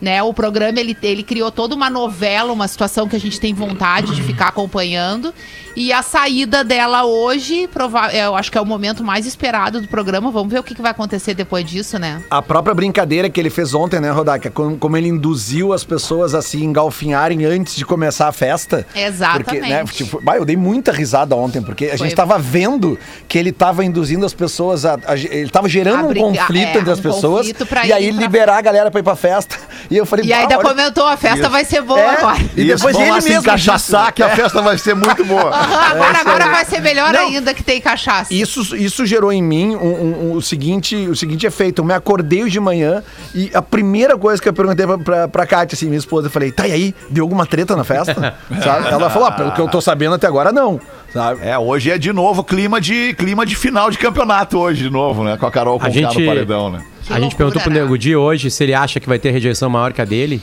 Né, 0.01 0.23
o 0.23 0.33
programa 0.33 0.79
ele, 0.79 0.95
ele 1.03 1.23
criou 1.23 1.51
toda 1.51 1.75
uma 1.75 1.89
novela, 1.89 2.53
uma 2.53 2.69
situação 2.69 3.05
que 3.05 3.17
a 3.17 3.19
gente 3.19 3.37
tem 3.37 3.53
vontade 3.53 4.15
de 4.15 4.23
ficar 4.23 4.47
acompanhando. 4.47 5.33
E 5.75 5.93
a 5.93 6.01
saída 6.01 6.63
dela 6.63 7.05
hoje, 7.05 7.67
prova 7.67 8.09
eu 8.13 8.35
acho 8.35 8.51
que 8.51 8.57
é 8.57 8.61
o 8.61 8.65
momento 8.65 9.03
mais 9.03 9.25
esperado 9.25 9.79
do 9.81 9.87
programa. 9.87 10.29
Vamos 10.31 10.51
ver 10.51 10.59
o 10.59 10.63
que, 10.63 10.75
que 10.75 10.81
vai 10.81 10.91
acontecer 10.91 11.33
depois 11.33 11.65
disso, 11.65 11.97
né? 11.97 12.21
A 12.29 12.41
própria 12.41 12.73
brincadeira 12.75 13.29
que 13.29 13.39
ele 13.39 13.49
fez 13.49 13.73
ontem, 13.73 13.99
né, 13.99 14.09
Rodaca? 14.11 14.49
Como, 14.51 14.77
como 14.77 14.97
ele 14.97 15.07
induziu 15.07 15.71
as 15.71 15.83
pessoas 15.83 16.33
a 16.35 16.41
se 16.41 16.63
engalfinharem 16.63 17.45
antes 17.45 17.75
de 17.75 17.85
começar 17.85 18.27
a 18.27 18.31
festa. 18.31 18.85
Exatamente. 18.93 19.43
Porque, 19.45 19.59
né, 19.61 19.83
tipo, 19.85 20.21
bah, 20.21 20.35
eu 20.37 20.43
dei 20.43 20.57
muita 20.57 20.91
risada 20.91 21.35
ontem, 21.35 21.61
porque 21.61 21.85
a 21.85 21.97
Foi. 21.97 22.07
gente 22.07 22.15
tava 22.15 22.37
vendo 22.37 22.97
que 23.27 23.37
ele 23.37 23.51
tava 23.51 23.85
induzindo 23.85 24.25
as 24.25 24.33
pessoas 24.33 24.85
a. 24.85 24.95
a- 25.05 25.15
ele 25.15 25.49
tava 25.49 25.69
gerando 25.69 26.05
A 26.05 26.09
um 26.09 26.13
conflito 26.35 26.75
é, 26.75 26.77
entre 26.79 26.91
as 26.91 26.99
um 26.99 27.01
pessoas. 27.03 27.37
conflito 27.47 27.65
pra 27.65 27.85
E 27.85 27.93
aí 27.93 28.11
pra- 28.11 28.21
liberar 28.21 28.57
a 28.57 28.61
galera 28.61 28.91
pra 28.91 28.99
ir 28.99 29.03
pra 29.03 29.15
festa. 29.15 29.55
E 29.89 29.95
eu 29.95 30.05
falei, 30.05 30.25
E 30.25 30.29
"Bah, 30.29 30.37
ainda 30.37 30.57
olha- 30.57 30.67
comentou, 30.69 31.05
a 31.07 31.15
festa 31.15 31.47
vai 31.47 31.63
ser 31.63 31.81
boa 31.81 31.99
É. 31.99 32.17
agora. 32.17 32.37
E 32.57 32.61
Isso, 32.67 32.75
depois 32.77 32.95
ele 32.97 33.09
lá 33.11 33.21
se 33.21 33.29
mesmo 33.29 33.41
encaixaçar 33.43 34.01
disse. 34.07 34.13
que 34.13 34.23
a 34.23 34.29
festa 34.35 34.61
vai 34.61 34.77
ser 34.77 34.93
muito 34.95 35.23
boa. 35.23 35.51
Aham, 35.69 35.91
agora, 35.91 36.19
agora 36.19 36.49
vai 36.49 36.65
ser 36.65 36.81
melhor 36.81 37.11
Não. 37.13 37.27
ainda 37.27 37.53
que 37.53 37.63
tem 37.63 37.79
cachaça. 37.81 38.33
Isso, 38.33 38.75
isso 38.75 39.05
gerou 39.05 39.31
em 39.31 39.41
mim 39.41 39.75
um- 39.75 39.79
um- 39.87 40.29
um- 40.31 40.33
o, 40.33 40.41
seguinte, 40.41 40.95
o 40.95 41.15
seguinte 41.15 41.45
efeito. 41.45 41.81
Eu 41.81 41.85
me 41.85 41.93
acordei 41.93 42.43
hoje 42.43 42.51
de 42.53 42.59
manhã 42.59 43.03
e 43.33 43.49
a 43.53 43.61
primeira 43.61 44.17
coisa 44.17 44.41
que 44.41 44.47
eu 44.49 44.53
perguntei 44.53 44.85
pra, 44.85 44.97
pra, 44.97 45.27
pra 45.27 45.45
Kátia, 45.47 45.75
assim, 45.75 45.85
minha 45.87 45.97
esposa, 45.99 46.27
eu 46.27 46.31
falei, 46.31 46.51
tá, 46.51 46.67
e 46.67 46.71
aí? 46.71 46.95
Deu 47.09 47.23
alguma 47.23 47.45
treta 47.45 47.75
na 47.75 47.83
festa? 47.83 48.13
Sabe? 48.63 48.87
Ela 48.87 49.09
falou, 49.09 49.27
ah, 49.27 49.31
pelo 49.31 49.51
que 49.51 49.59
eu 49.61 49.67
tô 49.67 49.79
sabendo 49.81 50.15
até 50.15 50.27
agora, 50.27 50.51
não. 50.51 50.79
Sabe? 51.13 51.39
É, 51.47 51.57
hoje 51.57 51.89
é 51.91 51.97
de 51.97 52.13
novo 52.13 52.43
clima 52.43 52.79
de, 52.79 53.13
clima 53.15 53.45
de 53.45 53.55
final 53.55 53.89
de 53.89 53.97
campeonato 53.97 54.57
hoje 54.59 54.83
de 54.83 54.89
novo, 54.89 55.23
né? 55.23 55.37
Com 55.37 55.45
a 55.45 55.51
Carol 55.51 55.77
A 55.77 55.85
com 55.85 55.91
gente- 55.91 56.19
no 56.19 56.25
paredão, 56.25 56.69
né? 56.69 56.81
Que 57.05 57.13
a 57.13 57.19
gente 57.19 57.35
perguntou 57.35 57.59
pro 57.61 57.71
né? 57.73 57.81
Nego 57.81 57.97
Di 57.97 58.15
hoje 58.15 58.51
se 58.51 58.63
ele 58.63 58.73
acha 58.75 58.99
que 58.99 59.07
vai 59.09 59.17
ter 59.17 59.31
rejeição 59.31 59.69
maior 59.69 59.91
que 59.91 60.01
a 60.01 60.05
dele. 60.05 60.39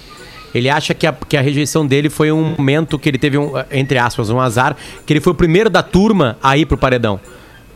Ele 0.56 0.70
acha 0.70 0.94
que 0.94 1.06
a, 1.06 1.12
que 1.12 1.36
a 1.36 1.40
rejeição 1.40 1.86
dele 1.86 2.08
foi 2.08 2.32
um 2.32 2.54
momento 2.56 2.98
que 2.98 3.08
ele 3.08 3.18
teve, 3.18 3.36
um, 3.36 3.52
entre 3.70 3.98
aspas, 3.98 4.30
um 4.30 4.40
azar, 4.40 4.76
que 5.04 5.12
ele 5.12 5.20
foi 5.20 5.32
o 5.32 5.36
primeiro 5.36 5.68
da 5.68 5.82
turma 5.82 6.36
a 6.42 6.56
ir 6.56 6.66
pro 6.66 6.78
paredão. 6.78 7.20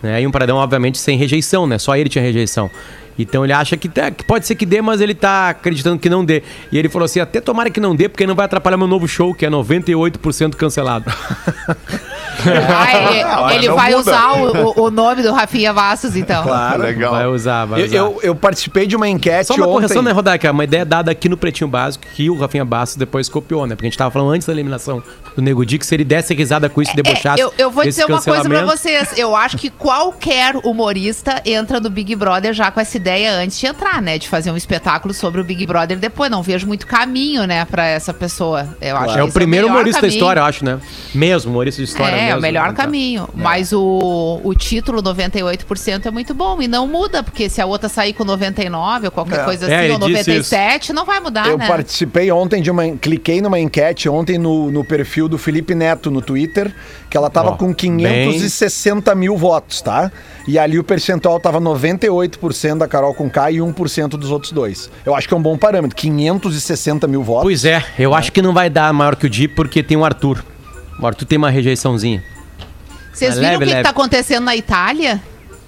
Né? 0.03 0.23
E 0.23 0.27
um 0.27 0.31
paredão, 0.31 0.57
obviamente, 0.57 0.99
sem 0.99 1.17
rejeição, 1.19 1.67
né? 1.67 1.79
Só 1.79 1.95
ele 1.97 2.09
tinha 2.09 2.23
rejeição. 2.25 2.71
Então 3.19 3.45
ele 3.45 3.53
acha 3.53 3.77
que, 3.77 3.87
tá- 3.89 4.11
que 4.11 4.25
pode 4.25 4.47
ser 4.47 4.55
que 4.55 4.65
dê, 4.65 4.81
mas 4.81 5.01
ele 5.03 5.15
tá 5.15 5.51
acreditando 5.51 5.99
que 5.99 6.09
não 6.09 6.25
dê. 6.25 6.43
E 6.73 6.79
ele 6.79 6.89
falou 6.89 7.05
assim: 7.05 7.21
até 7.21 7.39
tomara 7.41 7.69
que 7.69 7.79
não 7.81 7.95
dê, 7.95 8.09
porque 8.09 8.27
não 8.27 8.35
vai 8.35 8.47
atrapalhar 8.47 8.79
meu 8.79 8.87
novo 8.87 9.07
show, 9.07 9.35
que 9.35 9.45
é 9.45 9.51
98% 9.51 10.55
cancelado. 10.55 11.05
Ah, 12.45 13.53
ele- 13.55 13.69
Ah, 13.69 13.75
vai 13.75 13.91
muda. 13.91 14.01
usar 14.01 14.33
o, 14.33 14.69
o- 14.69 14.85
o 14.87 14.91
nome 14.91 15.23
do 15.23 15.33
Rafinha 15.33 15.73
Bastos, 15.73 16.17
então. 16.17 16.43
Claro. 16.43 16.83
Legal. 16.83 17.13
Vai 17.13 17.27
usar, 17.27 17.65
vai 17.67 17.81
Eu, 17.83 17.87
usar. 17.87 17.97
eu, 17.97 18.21
eu 18.23 18.35
participei 18.35 18.87
de 18.87 18.97
uma 18.97 19.09
enquete 19.09 19.47
Só 19.47 19.55
uma 19.55 19.65
ontem. 19.67 19.75
correção, 19.75 20.03
né, 20.03 20.13
Rodak? 20.13 20.47
Uma 20.49 20.65
ideia 20.65 20.85
dada 20.85 21.11
aqui 21.11 21.29
no 21.29 21.37
Pretinho 21.37 21.69
Básico 21.69 22.05
que 22.15 22.29
o 22.31 22.39
Rafinha 22.39 22.65
Bastos 22.65 22.97
depois 22.97 23.29
copiou, 23.29 23.67
né? 23.67 23.75
Porque 23.75 23.87
a 23.87 23.91
gente 23.91 23.99
tava 23.99 24.11
falando 24.11 24.31
antes 24.33 24.47
da 24.47 24.53
eliminação 24.53 25.03
do 25.37 25.43
Nego 25.43 25.65
Di 25.65 25.79
que 25.79 25.87
se 25.87 25.95
ele 25.95 26.05
desse 26.05 26.35
risada 26.35 26.69
com 26.69 26.83
isso 26.83 26.93
e 26.93 26.97
debochasse. 26.97 27.41
É, 27.41 27.45
eu, 27.45 27.53
eu 27.59 27.71
vou 27.71 27.85
dizer 27.85 28.05
uma 28.07 28.21
coisa 28.23 28.45
pra 28.49 28.65
vocês. 28.65 29.17
Eu 29.17 29.37
acho 29.37 29.57
que 29.57 29.71
qualquer 29.71 30.57
humorista 30.65 31.41
entra 31.45 31.79
no 31.81 31.91
Big 31.91 32.15
Brother 32.17 32.53
já 32.53 32.71
com 32.71 32.81
essa 32.81 32.97
ideia 32.97 33.33
antes 33.33 33.59
de 33.59 33.67
entrar, 33.67 34.01
né? 34.03 34.19
De 34.19 34.29
fazer 34.29 34.51
um 34.51 34.57
espetáculo 34.57 35.13
sobre 35.15 35.41
o 35.41 35.45
Big 35.45 35.67
Brother 35.67 35.99
depois. 35.99 36.31
Não 36.31 36.43
vejo 36.43 36.67
muito 36.67 36.87
caminho, 36.87 37.45
né, 37.47 37.65
pra 37.65 37.87
essa 37.87 38.13
pessoa. 38.13 38.69
Eu 38.81 38.97
acho 38.97 39.15
que 39.15 39.21
É 39.21 39.23
o 39.23 39.27
esse 39.27 39.35
primeiro 39.35 39.67
melhor 39.67 39.77
humorista 39.79 39.99
da 40.01 40.07
caminho. 40.09 40.17
história, 40.19 40.41
eu 40.41 40.45
acho, 40.45 40.65
né? 40.65 40.79
Mesmo, 41.15 41.51
humorista 41.51 41.83
de 41.83 41.89
história 41.89 42.15
É, 42.15 42.30
mesmo. 42.35 42.39
o 42.39 42.43
melhor 42.43 42.69
né? 42.69 42.75
Caminho. 42.75 43.29
Mas 43.35 43.73
o, 43.73 44.41
o 44.43 44.55
título 44.55 45.03
98% 45.03 46.07
é 46.07 46.11
muito 46.11 46.35
bom. 46.35 46.61
E 46.61 46.69
não 46.69 46.87
muda, 46.87 47.23
porque 47.23 47.49
se 47.49 47.61
a 47.61 47.67
outra 47.67 47.89
sair 47.89 48.13
com 48.13 48.25
99 48.25 49.07
ou 49.07 49.11
qualquer 49.11 49.41
É. 49.41 49.45
coisa 49.45 49.67
É, 49.71 49.75
assim, 49.77 49.85
ele 49.85 49.93
ou 49.95 49.99
disse 50.09 50.31
97, 50.31 50.93
não 50.93 51.05
vai 51.05 51.21
mudar, 51.21 51.47
Eu 51.49 51.59
né? 51.59 51.67
participei 51.67 52.31
ontem 52.31 52.63
de 52.63 52.71
uma. 52.71 52.89
Cliquei 52.97 53.41
numa 53.41 53.59
enquete 53.59 54.09
ontem 54.09 54.39
no, 54.39 54.71
no 54.71 54.85
perfil 54.85 55.29
do 55.29 55.39
Felipe 55.39 55.75
Neto 55.75 56.11
no 56.11 56.21
Twitter, 56.21 56.75
que 57.09 57.17
ela 57.17 57.31
tava 57.31 57.51
Ó, 57.51 57.57
com 57.57 57.75
560 57.75 59.15
mil 59.15 59.37
votos, 59.37 59.81
tá? 59.81 60.11
E 60.47 60.59
ali 60.59 60.79
o 60.79 60.85
percentual 60.85 61.39
tava 61.39 61.61
98% 61.61 62.79
da 62.79 62.89
Carol 62.89 63.15
com 63.15 63.29
K 63.31 63.51
e 63.53 63.57
1% 63.59 64.09
dos 64.11 64.31
outros 64.31 64.53
dois. 64.53 64.91
Eu 65.05 65.15
acho 65.15 65.29
que 65.29 65.35
é 65.35 65.37
um 65.37 65.43
bom 65.43 65.57
parâmetro. 65.57 65.97
560 65.97 67.07
mil 67.07 67.23
votos. 67.23 67.43
Pois 67.45 67.65
é, 67.65 67.85
eu 67.99 68.15
acho 68.15 68.33
que 68.33 68.43
não 68.43 68.53
vai 68.53 68.69
dar 68.71 68.93
maior 68.93 69.17
que 69.17 69.27
o 69.27 69.31
Di 69.31 69.49
porque 69.49 69.83
tem 69.83 69.97
o 69.97 70.05
Arthur. 70.05 70.43
O 71.01 71.07
Arthur 71.07 71.25
tem 71.25 71.39
uma 71.39 71.51
rejeiçãozinha. 71.51 72.23
Vocês 73.13 73.35
viram 73.35 73.53
leve, 73.53 73.57
o 73.57 73.59
que, 73.61 73.65
que 73.67 73.73
leve. 73.73 73.83
tá 73.83 73.91
acontecendo 73.91 74.45
na 74.45 74.57
Itália? 74.57 75.21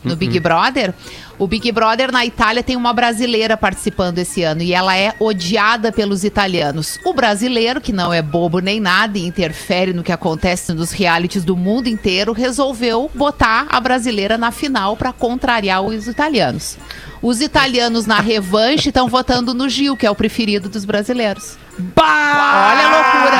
No 0.04 0.16
Big 0.16 0.38
Brother? 0.40 0.92
O 1.38 1.46
Big 1.46 1.70
Brother 1.72 2.12
na 2.12 2.24
Itália 2.26 2.62
tem 2.62 2.76
uma 2.76 2.92
brasileira 2.92 3.56
participando 3.56 4.18
esse 4.18 4.42
ano 4.42 4.62
e 4.62 4.72
ela 4.72 4.96
é 4.96 5.14
odiada 5.18 5.90
pelos 5.90 6.24
italianos. 6.24 6.98
O 7.04 7.14
brasileiro, 7.14 7.80
que 7.80 7.92
não 7.92 8.12
é 8.12 8.20
bobo 8.20 8.60
nem 8.60 8.78
nada 8.78 9.16
e 9.16 9.26
interfere 9.26 9.92
no 9.92 10.02
que 10.02 10.12
acontece 10.12 10.72
nos 10.72 10.92
realities 10.92 11.44
do 11.44 11.56
mundo 11.56 11.88
inteiro, 11.88 12.32
resolveu 12.32 13.10
botar 13.14 13.66
a 13.70 13.80
brasileira 13.80 14.36
na 14.36 14.50
final 14.50 14.96
para 14.96 15.12
contrariar 15.12 15.82
os 15.82 16.06
italianos. 16.06 16.76
Os 17.22 17.40
italianos 17.40 18.04
na 18.04 18.18
revanche 18.20 18.88
estão 18.88 19.08
votando 19.08 19.54
no 19.54 19.68
Gil, 19.68 19.96
que 19.96 20.04
é 20.04 20.10
o 20.10 20.14
preferido 20.14 20.68
dos 20.68 20.84
brasileiros. 20.84 21.56
Olha 21.96 22.86
a 22.86 22.90
loucura! 22.90 23.36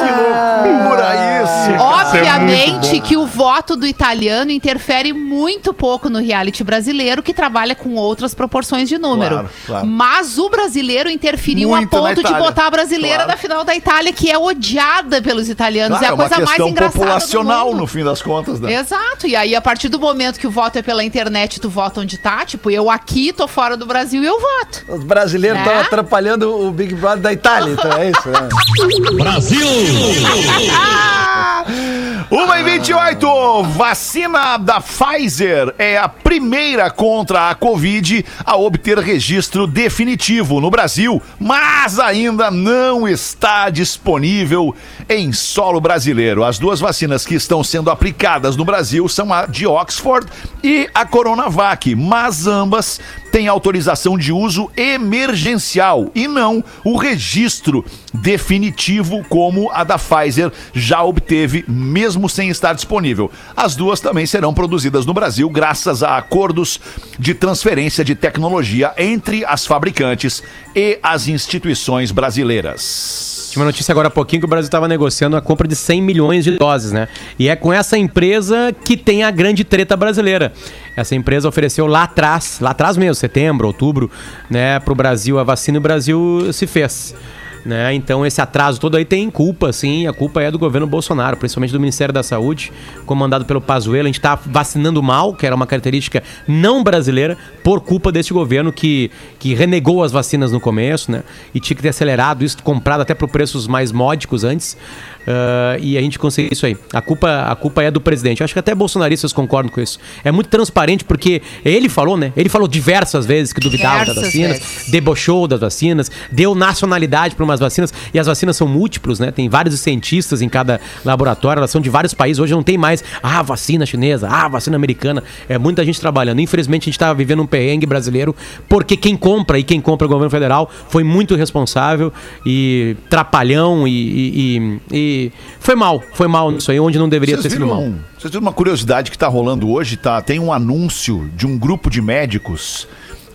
Que 0.00 0.68
loucura 0.68 1.42
isso! 1.42 1.82
Obviamente 1.82 3.00
que 3.00 3.16
o 3.16 3.24
voto 3.24 3.74
do 3.76 3.86
italiano 3.86 4.50
interfere 4.50 5.12
muito 5.12 5.72
pouco 5.72 6.10
no 6.10 6.18
reality 6.18 6.62
brasileiro, 6.62 7.22
que 7.22 7.32
trabalha 7.32 7.74
com 7.74 7.94
outras 7.94 8.34
proporções 8.34 8.88
de 8.88 8.98
número. 8.98 9.36
Claro, 9.36 9.50
claro. 9.66 9.86
Mas 9.86 10.36
o 10.36 10.50
brasileiro 10.50 11.08
interferiu 11.08 11.70
Muito 11.70 11.96
a 11.96 12.00
ponto 12.00 12.22
de 12.22 12.34
botar 12.34 12.66
a 12.66 12.70
brasileira 12.70 13.10
Claro. 13.24 13.30
na 13.30 13.36
final 13.36 13.64
da 13.64 13.74
Itália, 13.74 14.12
que 14.12 14.30
é 14.30 14.36
odiada 14.36 15.22
pelos 15.22 15.48
italianos. 15.48 15.98
Claro, 15.98 16.04
é 16.04 16.08
a 16.10 16.14
uma 16.14 16.28
coisa 16.28 16.36
mais 16.36 16.48
questão 16.50 16.68
engraçada. 16.68 16.98
populacional, 16.98 17.64
do 17.66 17.70
mundo. 17.72 17.80
no 17.80 17.86
fim 17.86 18.04
das 18.04 18.20
contas, 18.20 18.60
né? 18.60 18.74
Exato, 18.74 19.26
e 19.26 19.34
aí 19.36 19.54
a 19.54 19.60
partir 19.60 19.88
do 19.88 19.98
momento 19.98 20.38
que 20.38 20.46
o 20.46 20.50
voto 20.50 20.76
é 20.78 20.82
pela 20.82 21.02
internet, 21.04 21.60
tu 21.60 21.70
vota 21.70 22.00
onde 22.00 22.18
tá, 22.18 22.44
tipo, 22.44 22.70
eu 22.70 22.90
aqui 22.90 23.19
tô 23.32 23.46
fora 23.46 23.76
do 23.76 23.86
Brasil 23.86 24.22
e 24.22 24.26
eu 24.26 24.40
voto. 24.40 24.84
Os 24.88 25.04
brasileiros 25.04 25.58
É? 25.58 25.62
estão 25.62 25.80
atrapalhando 25.80 26.66
o 26.66 26.70
Big 26.70 26.94
Brother 26.94 27.20
da 27.20 27.32
Itália, 27.32 27.72
então 27.72 27.92
é 27.92 28.10
isso, 28.10 28.28
né? 28.28 28.48
Uma 32.30 32.60
e 32.60 32.62
28, 32.62 33.64
vacina 33.76 34.56
da 34.56 34.80
Pfizer 34.80 35.74
é 35.78 35.98
a 35.98 36.08
primeira 36.08 36.88
contra 36.90 37.50
a 37.50 37.54
Covid 37.56 38.24
a 38.44 38.56
obter 38.56 38.98
registro 38.98 39.66
definitivo 39.66 40.60
no 40.60 40.70
Brasil, 40.70 41.20
mas 41.40 41.98
ainda 41.98 42.48
não 42.50 43.06
está 43.08 43.68
disponível 43.68 44.74
em 45.10 45.32
solo 45.32 45.80
brasileiro. 45.80 46.44
As 46.44 46.56
duas 46.56 46.78
vacinas 46.78 47.26
que 47.26 47.34
estão 47.34 47.64
sendo 47.64 47.90
aplicadas 47.90 48.56
no 48.56 48.64
Brasil 48.64 49.08
são 49.08 49.32
a 49.32 49.44
de 49.44 49.66
Oxford 49.66 50.24
e 50.62 50.88
a 50.94 51.04
Coronavac, 51.04 51.96
mas 51.96 52.46
ambas 52.46 53.00
têm 53.32 53.48
autorização 53.48 54.16
de 54.16 54.32
uso 54.32 54.70
emergencial 54.76 56.10
e 56.14 56.28
não 56.28 56.62
o 56.84 56.96
registro 56.96 57.84
definitivo 58.14 59.24
como 59.28 59.70
a 59.72 59.82
da 59.82 59.98
Pfizer 59.98 60.52
já 60.72 61.02
obteve, 61.02 61.64
mesmo 61.66 62.28
sem 62.28 62.48
estar 62.48 62.72
disponível. 62.72 63.30
As 63.56 63.74
duas 63.74 64.00
também 64.00 64.26
serão 64.26 64.54
produzidas 64.54 65.04
no 65.06 65.14
Brasil 65.14 65.50
graças 65.50 66.04
a 66.04 66.16
acordos 66.16 66.80
de 67.18 67.34
transferência 67.34 68.04
de 68.04 68.14
tecnologia 68.14 68.92
entre 68.96 69.44
as 69.44 69.66
fabricantes 69.66 70.40
e 70.74 71.00
as 71.02 71.26
instituições 71.26 72.12
brasileiras. 72.12 73.48
Tinha 73.50 73.62
uma 73.62 73.66
notícia 73.66 73.90
agora 73.90 74.06
há 74.06 74.10
pouquinho 74.10 74.42
que 74.42 74.46
o 74.46 74.48
Brasil 74.48 74.68
estava 74.68 74.86
negociando 74.86 74.99
a 75.06 75.40
compra 75.40 75.66
de 75.66 75.76
100 75.76 76.02
milhões 76.02 76.44
de 76.44 76.52
doses, 76.52 76.92
né? 76.92 77.08
E 77.38 77.48
é 77.48 77.56
com 77.56 77.72
essa 77.72 77.96
empresa 77.96 78.74
que 78.84 78.96
tem 78.96 79.22
a 79.22 79.30
grande 79.30 79.64
treta 79.64 79.96
brasileira. 79.96 80.52
Essa 80.96 81.14
empresa 81.14 81.48
ofereceu 81.48 81.86
lá 81.86 82.04
atrás, 82.04 82.58
lá 82.60 82.70
atrás 82.70 82.96
mesmo, 82.96 83.14
setembro, 83.14 83.66
outubro, 83.66 84.10
né, 84.48 84.78
para 84.80 84.92
o 84.92 84.96
Brasil 84.96 85.38
a 85.38 85.44
vacina 85.44 85.76
e 85.76 85.80
o 85.80 85.82
Brasil 85.82 86.52
se 86.52 86.66
fez. 86.66 87.14
Né? 87.64 87.92
Então 87.94 88.24
esse 88.24 88.40
atraso 88.40 88.80
todo 88.80 88.96
aí 88.96 89.04
tem 89.04 89.30
culpa, 89.30 89.70
sim, 89.72 90.06
a 90.06 90.12
culpa 90.12 90.42
é 90.42 90.50
do 90.50 90.58
governo 90.58 90.86
Bolsonaro, 90.86 91.36
principalmente 91.36 91.72
do 91.72 91.80
Ministério 91.80 92.12
da 92.12 92.22
Saúde, 92.22 92.72
comandado 93.04 93.44
pelo 93.44 93.60
Pazuello. 93.60 94.06
A 94.06 94.08
gente 94.08 94.18
está 94.18 94.34
vacinando 94.34 95.02
mal, 95.02 95.34
que 95.34 95.44
era 95.44 95.54
uma 95.54 95.66
característica 95.66 96.22
não 96.48 96.82
brasileira, 96.82 97.36
por 97.62 97.80
culpa 97.80 98.10
desse 98.10 98.32
governo 98.32 98.72
que, 98.72 99.10
que 99.38 99.54
renegou 99.54 100.02
as 100.02 100.10
vacinas 100.10 100.50
no 100.50 100.58
começo, 100.58 101.12
né? 101.12 101.22
E 101.54 101.60
tinha 101.60 101.76
que 101.76 101.82
ter 101.82 101.90
acelerado 101.90 102.44
isso, 102.44 102.62
comprado 102.62 103.02
até 103.02 103.14
por 103.14 103.28
preços 103.28 103.66
mais 103.66 103.92
módicos 103.92 104.42
antes. 104.42 104.76
Uh, 105.20 105.78
e 105.82 105.98
a 105.98 106.00
gente 106.00 106.18
conseguiu 106.18 106.50
isso 106.52 106.64
aí. 106.66 106.76
A 106.92 107.00
culpa, 107.00 107.46
a 107.48 107.54
culpa 107.54 107.82
é 107.82 107.90
do 107.90 108.00
presidente. 108.00 108.40
Eu 108.40 108.44
acho 108.44 108.54
que 108.54 108.58
até 108.58 108.74
bolsonaristas 108.74 109.32
concordam 109.32 109.70
com 109.70 109.80
isso. 109.80 109.98
É 110.24 110.32
muito 110.32 110.48
transparente 110.48 111.04
porque 111.04 111.42
ele 111.64 111.88
falou, 111.88 112.16
né? 112.16 112.32
Ele 112.36 112.48
falou 112.48 112.66
diversas 112.66 113.26
vezes 113.26 113.52
que 113.52 113.60
duvidava 113.60 113.98
das 114.04 114.14
Diversas 114.14 114.24
vacinas, 114.24 114.58
vezes. 114.58 114.90
debochou 114.90 115.46
das 115.46 115.60
vacinas, 115.60 116.10
deu 116.32 116.54
nacionalidade 116.54 117.34
para 117.34 117.44
umas 117.44 117.60
vacinas 117.60 117.92
e 118.12 118.18
as 118.18 118.26
vacinas 118.26 118.56
são 118.56 118.66
múltiplos, 118.66 119.20
né? 119.20 119.30
Tem 119.30 119.48
vários 119.48 119.78
cientistas 119.80 120.42
em 120.42 120.48
cada 120.48 120.80
laboratório, 121.04 121.60
elas 121.60 121.70
são 121.70 121.80
de 121.80 121.90
vários 121.90 122.14
países. 122.14 122.38
Hoje 122.40 122.52
não 122.52 122.62
tem 122.62 122.78
mais 122.78 123.04
ah, 123.22 123.42
vacina 123.42 123.84
chinesa, 123.86 124.28
ah, 124.28 124.48
vacina 124.48 124.76
americana. 124.76 125.22
É 125.48 125.58
muita 125.58 125.84
gente 125.84 126.00
trabalhando. 126.00 126.40
Infelizmente 126.40 126.84
a 126.84 126.86
gente 126.86 126.94
está 126.94 127.12
vivendo 127.12 127.42
um 127.42 127.46
perrengue 127.46 127.86
brasileiro 127.86 128.34
porque 128.68 128.96
quem 128.96 129.16
compra 129.16 129.58
e 129.58 129.62
quem 129.62 129.80
compra 129.80 130.06
o 130.06 130.10
governo 130.10 130.30
federal 130.30 130.70
foi 130.88 131.04
muito 131.04 131.34
responsável 131.36 132.12
e 132.44 132.96
trapalhão 133.08 133.86
e, 133.86 133.90
e- 133.90 134.80
e- 134.92 135.09
foi 135.58 135.74
mal, 135.74 136.02
foi 136.12 136.28
mal 136.28 136.50
nisso 136.50 136.70
aí, 136.70 136.80
onde 136.80 136.98
não 136.98 137.08
deveria 137.08 137.36
Vocês 137.36 137.44
ter 137.44 137.50
sido 137.58 137.66
mal. 137.66 137.82
viram, 137.82 137.98
vocês 138.18 138.30
viram 138.30 138.42
uma 138.42 138.52
curiosidade 138.52 139.10
que 139.10 139.16
está 139.16 139.28
rolando 139.28 139.70
hoje? 139.70 139.96
Tá, 139.96 140.20
tem 140.20 140.38
um 140.38 140.52
anúncio 140.52 141.30
de 141.34 141.46
um 141.46 141.58
grupo 141.58 141.90
de 141.90 142.00
médicos 142.00 142.86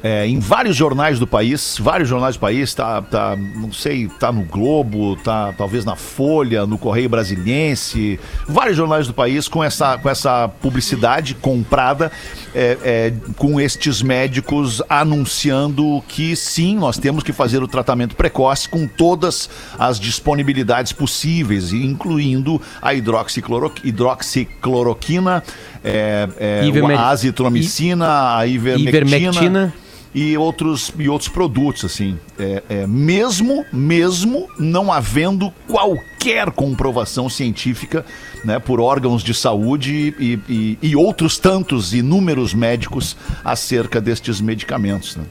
é, 0.06 0.28
em 0.28 0.38
vários 0.38 0.76
jornais 0.76 1.18
do 1.18 1.26
país, 1.26 1.78
vários 1.80 2.08
jornais 2.08 2.36
do 2.36 2.40
país, 2.40 2.72
tá, 2.76 3.02
tá, 3.02 3.36
não 3.36 3.74
sei, 3.74 4.08
tá 4.08 4.32
no 4.32 4.44
Globo, 4.44 5.16
tá 5.16 5.52
talvez 5.58 5.84
na 5.84 5.96
Folha, 5.96 6.64
no 6.68 6.78
Correio 6.78 7.10
Brasiliense, 7.10 8.20
vários 8.48 8.78
jornais 8.78 9.08
do 9.08 9.16
país 9.16 9.48
com 9.48 9.64
essa, 9.64 9.98
com 9.98 10.08
essa 10.08 10.48
publicidade 10.48 11.34
comprada, 11.34 12.12
é, 12.54 12.78
é, 12.84 13.14
com 13.36 13.60
estes 13.60 14.04
médicos 14.04 14.80
anunciando 14.88 16.04
que 16.08 16.36
sim, 16.36 16.78
nós 16.78 17.00
temos 17.00 17.24
que 17.24 17.34
fazer 17.34 17.64
o 17.64 17.68
tratamento 17.68 18.16
precoce 18.16 18.70
com 18.70 18.86
todas 18.86 19.50
as 19.80 20.00
disponibilidades 20.00 20.92
possíveis, 20.92 21.74
incluindo 21.74 22.62
a 22.80 22.94
hidroxicloro- 22.94 23.74
hidroxicloroquina, 23.84 25.44
é, 25.84 26.30
é, 26.40 26.96
a 26.96 27.10
azitromicina, 27.10 28.38
a 28.38 28.46
ivermectina, 28.46 28.90
Ivermectina. 28.90 29.74
E 30.18 30.38
outros, 30.38 30.94
e 30.98 31.10
outros 31.10 31.28
produtos, 31.30 31.84
assim. 31.84 32.18
É, 32.40 32.64
é, 32.70 32.88
mesmo, 32.88 33.66
mesmo 33.74 34.48
não 34.58 34.90
havendo 34.92 35.52
qualquer 35.68 36.50
comprovação 36.52 37.30
científica 37.30 38.06
né, 38.46 38.58
por 38.58 38.80
órgãos 38.80 39.22
de 39.22 39.34
saúde 39.34 40.16
e, 40.18 40.40
e- 40.48 40.78
e 40.82 40.96
outros 40.96 41.38
tantos 41.38 41.94
inúmeros 41.94 42.54
médicos 42.54 43.18
acerca 43.44 44.00
destes 44.00 44.40
medicamentos. 44.40 45.18
né. 45.18 45.26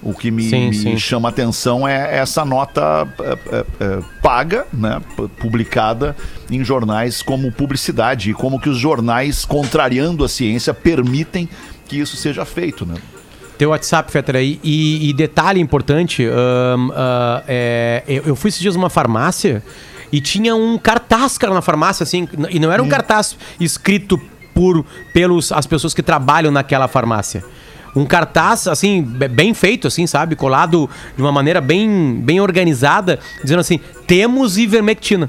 O 0.00 0.14
que 0.14 0.30
me, 0.30 0.48
Sim, 0.48 0.68
me 0.68 0.74
sim. 0.76 0.96
chama 0.96 1.28
atenção 1.28 1.86
é 1.86 2.18
essa 2.18 2.44
nota 2.44 3.08
é, 3.20 3.32
é, 3.56 3.66
é, 3.80 3.98
paga, 4.22 4.64
né, 4.72 5.02
publicada 5.40 6.14
em 6.48 6.62
jornais 6.62 7.20
como 7.20 7.50
publicidade 7.50 8.30
e 8.30 8.34
como 8.34 8.60
que 8.60 8.68
os 8.68 8.78
jornais, 8.78 9.44
contrariando 9.44 10.22
a 10.24 10.28
ciência, 10.28 10.72
permitem 10.72 11.48
que 11.88 11.96
isso 11.98 12.16
seja 12.16 12.44
feito, 12.44 12.86
né? 12.86 12.94
Teu 13.58 13.70
WhatsApp, 13.70 14.10
Fetter, 14.10 14.36
aí. 14.36 14.60
E, 14.62 15.10
e 15.10 15.12
detalhe 15.12 15.60
importante, 15.60 16.24
ahn, 16.24 16.90
ah, 16.94 17.42
é, 17.48 18.02
eu, 18.06 18.22
eu 18.26 18.36
fui 18.36 18.48
esses 18.48 18.60
dias 18.60 18.76
numa 18.76 18.88
farmácia 18.88 19.62
e 20.12 20.20
tinha 20.20 20.54
um 20.54 20.78
cartaz, 20.78 21.36
cara, 21.36 21.52
na 21.52 21.60
farmácia, 21.60 22.04
assim, 22.04 22.26
e 22.50 22.58
não 22.58 22.72
era 22.72 22.82
um 22.82 22.88
cartaz 22.88 23.36
escrito 23.60 24.18
por 24.54 24.84
pelos 25.12 25.52
as 25.52 25.66
pessoas 25.66 25.92
que 25.92 26.02
trabalham 26.02 26.50
naquela 26.50 26.88
farmácia. 26.88 27.44
Um 27.96 28.06
cartaz, 28.06 28.68
assim, 28.68 29.02
be- 29.02 29.28
bem 29.28 29.52
feito, 29.54 29.88
assim, 29.88 30.06
sabe? 30.06 30.36
Colado 30.36 30.88
de 31.16 31.22
uma 31.22 31.32
maneira 31.32 31.60
bem, 31.60 32.20
bem 32.22 32.40
organizada, 32.40 33.18
dizendo 33.42 33.60
assim, 33.60 33.80
temos 34.06 34.56
ivermectina. 34.56 35.28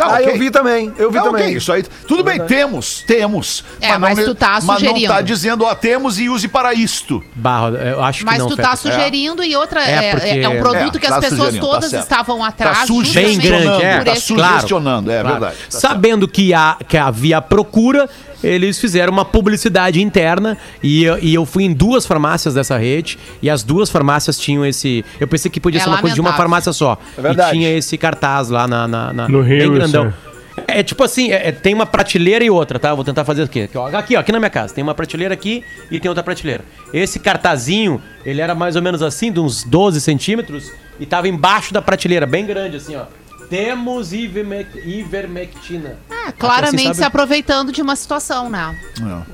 Tá, 0.00 0.06
ah, 0.06 0.14
ok. 0.20 0.26
eu 0.34 0.38
vi 0.38 0.50
também. 0.50 0.92
Eu 0.96 1.10
vi 1.10 1.18
Tá, 1.18 1.24
também. 1.24 1.42
ok, 1.44 1.56
isso 1.56 1.72
aí. 1.72 1.82
Tudo 2.06 2.24
bem, 2.24 2.40
temos, 2.40 3.02
temos. 3.06 3.64
É, 3.80 3.98
mas 3.98 4.16
não, 4.18 4.24
tu 4.24 4.34
tá 4.34 4.52
Mas 4.54 4.64
não 4.64 4.74
sugerindo. 4.76 5.12
tá 5.12 5.20
dizendo, 5.20 5.64
ó, 5.64 5.74
temos 5.74 6.18
e 6.18 6.28
use 6.28 6.48
para 6.48 6.72
isto. 6.74 7.22
Barra, 7.34 7.68
eu 7.78 8.02
acho 8.02 8.24
Mas 8.24 8.34
que 8.34 8.40
não, 8.40 8.48
tu 8.48 8.56
tá 8.56 8.76
Fetter. 8.76 8.92
sugerindo 8.92 9.44
e 9.44 9.54
outra 9.56 9.82
É, 9.82 10.06
é, 10.06 10.10
porque- 10.12 10.26
é, 10.28 10.42
é 10.42 10.48
um 10.48 10.58
produto 10.60 10.96
É, 10.96 11.00
que 11.00 11.06
tá 11.06 11.16
as 11.16 11.20
pessoas 11.20 11.38
sugerindo, 11.40 11.66
tá 11.66 11.72
todas 11.72 11.92
estavam 11.92 12.44
atrás. 12.44 12.78
Tá 12.78 12.86
justamente 12.86 13.38
Bem 13.38 13.38
grande, 13.38 13.82
é, 13.82 14.04
tá 14.04 14.16
sugestionando, 14.16 15.10
é 15.10 15.20
Claro. 15.20 15.28
verdade. 15.40 15.56
Tá 15.70 15.78
Sabendo 15.78 16.26
que, 16.28 16.52
há, 16.54 16.76
que 16.88 16.96
havia 16.96 17.40
procura, 17.42 18.08
eles 18.42 18.78
fizeram 18.78 19.12
uma 19.12 19.24
publicidade 19.24 20.00
interna 20.02 20.56
e, 20.82 21.04
eu- 21.04 21.18
e 21.20 21.34
eu 21.34 21.44
fui 21.46 21.64
em 21.64 21.72
duas 21.72 22.06
farmácias 22.06 22.54
dessa 22.54 22.76
rede 22.76 23.18
e 23.42 23.48
as 23.50 23.62
duas 23.62 23.90
farmácias 23.90 24.38
tinham 24.38 24.64
esse. 24.64 25.04
Eu 25.18 25.28
pensei 25.28 25.50
que 25.50 25.60
podia 25.60 25.80
É 25.80 25.84
ser 25.84 25.88
uma 25.90 25.98
coisa 25.98 26.14
de 26.14 26.20
uma 26.20 26.32
farmácia 26.34 26.72
só. 26.72 26.98
É 27.16 27.20
verdade. 27.20 27.50
E 27.50 27.52
tinha 27.60 27.70
esse 27.76 27.96
cartaz 27.98 28.48
lá 28.48 28.66
na. 28.66 28.86
na, 28.88 29.12
na- 29.12 29.28
No 29.28 29.42
Rio, 29.42 29.58
bem 29.58 29.72
grandão. 29.74 30.08
isso 30.08 30.30
É 30.66 30.82
tipo 30.82 31.02
assim, 31.02 31.30
é- 31.32 31.48
é- 31.48 31.52
tem 31.52 31.72
uma 31.72 31.86
prateleira 31.86 32.44
e 32.44 32.50
outra, 32.50 32.78
tá? 32.78 32.94
Vou 32.94 33.04
tentar 33.04 33.24
fazer 33.24 33.42
aqui. 33.44 33.62
Aqui, 33.62 33.78
ó, 33.78 33.86
aqui, 33.96 34.16
ó, 34.16 34.20
aqui 34.20 34.30
na 34.32 34.38
minha 34.38 34.50
casa. 34.50 34.74
Tem 34.74 34.82
uma 34.84 34.94
prateleira 34.94 35.32
aqui 35.32 35.64
e 35.90 35.98
tem 35.98 36.08
outra 36.08 36.22
prateleira. 36.22 36.64
Esse 36.92 37.18
cartazinho, 37.18 38.00
ele 38.26 38.40
era 38.40 38.54
mais 38.54 38.76
ou 38.76 38.82
menos 38.82 39.02
assim, 39.02 39.32
de 39.32 39.40
uns 39.40 39.64
12 39.64 40.00
centímetros, 40.00 40.70
e 40.98 41.06
tava 41.06 41.28
embaixo 41.28 41.72
da 41.72 41.80
prateleira, 41.80 42.26
bem 42.26 42.44
grande, 42.44 42.76
assim, 42.76 42.94
ó. 42.94 43.04
Temos 43.50 44.12
ivermec- 44.12 44.76
ivermectina. 44.86 45.98
Ah, 46.08 46.32
claramente 46.32 46.76
Assim, 46.84 46.94
se 46.94 47.00
sabe? 47.00 47.08
aproveitando 47.08 47.72
de 47.72 47.82
uma 47.82 47.96
situação, 47.96 48.48
né? 48.48 48.78
Não. 49.00 49.26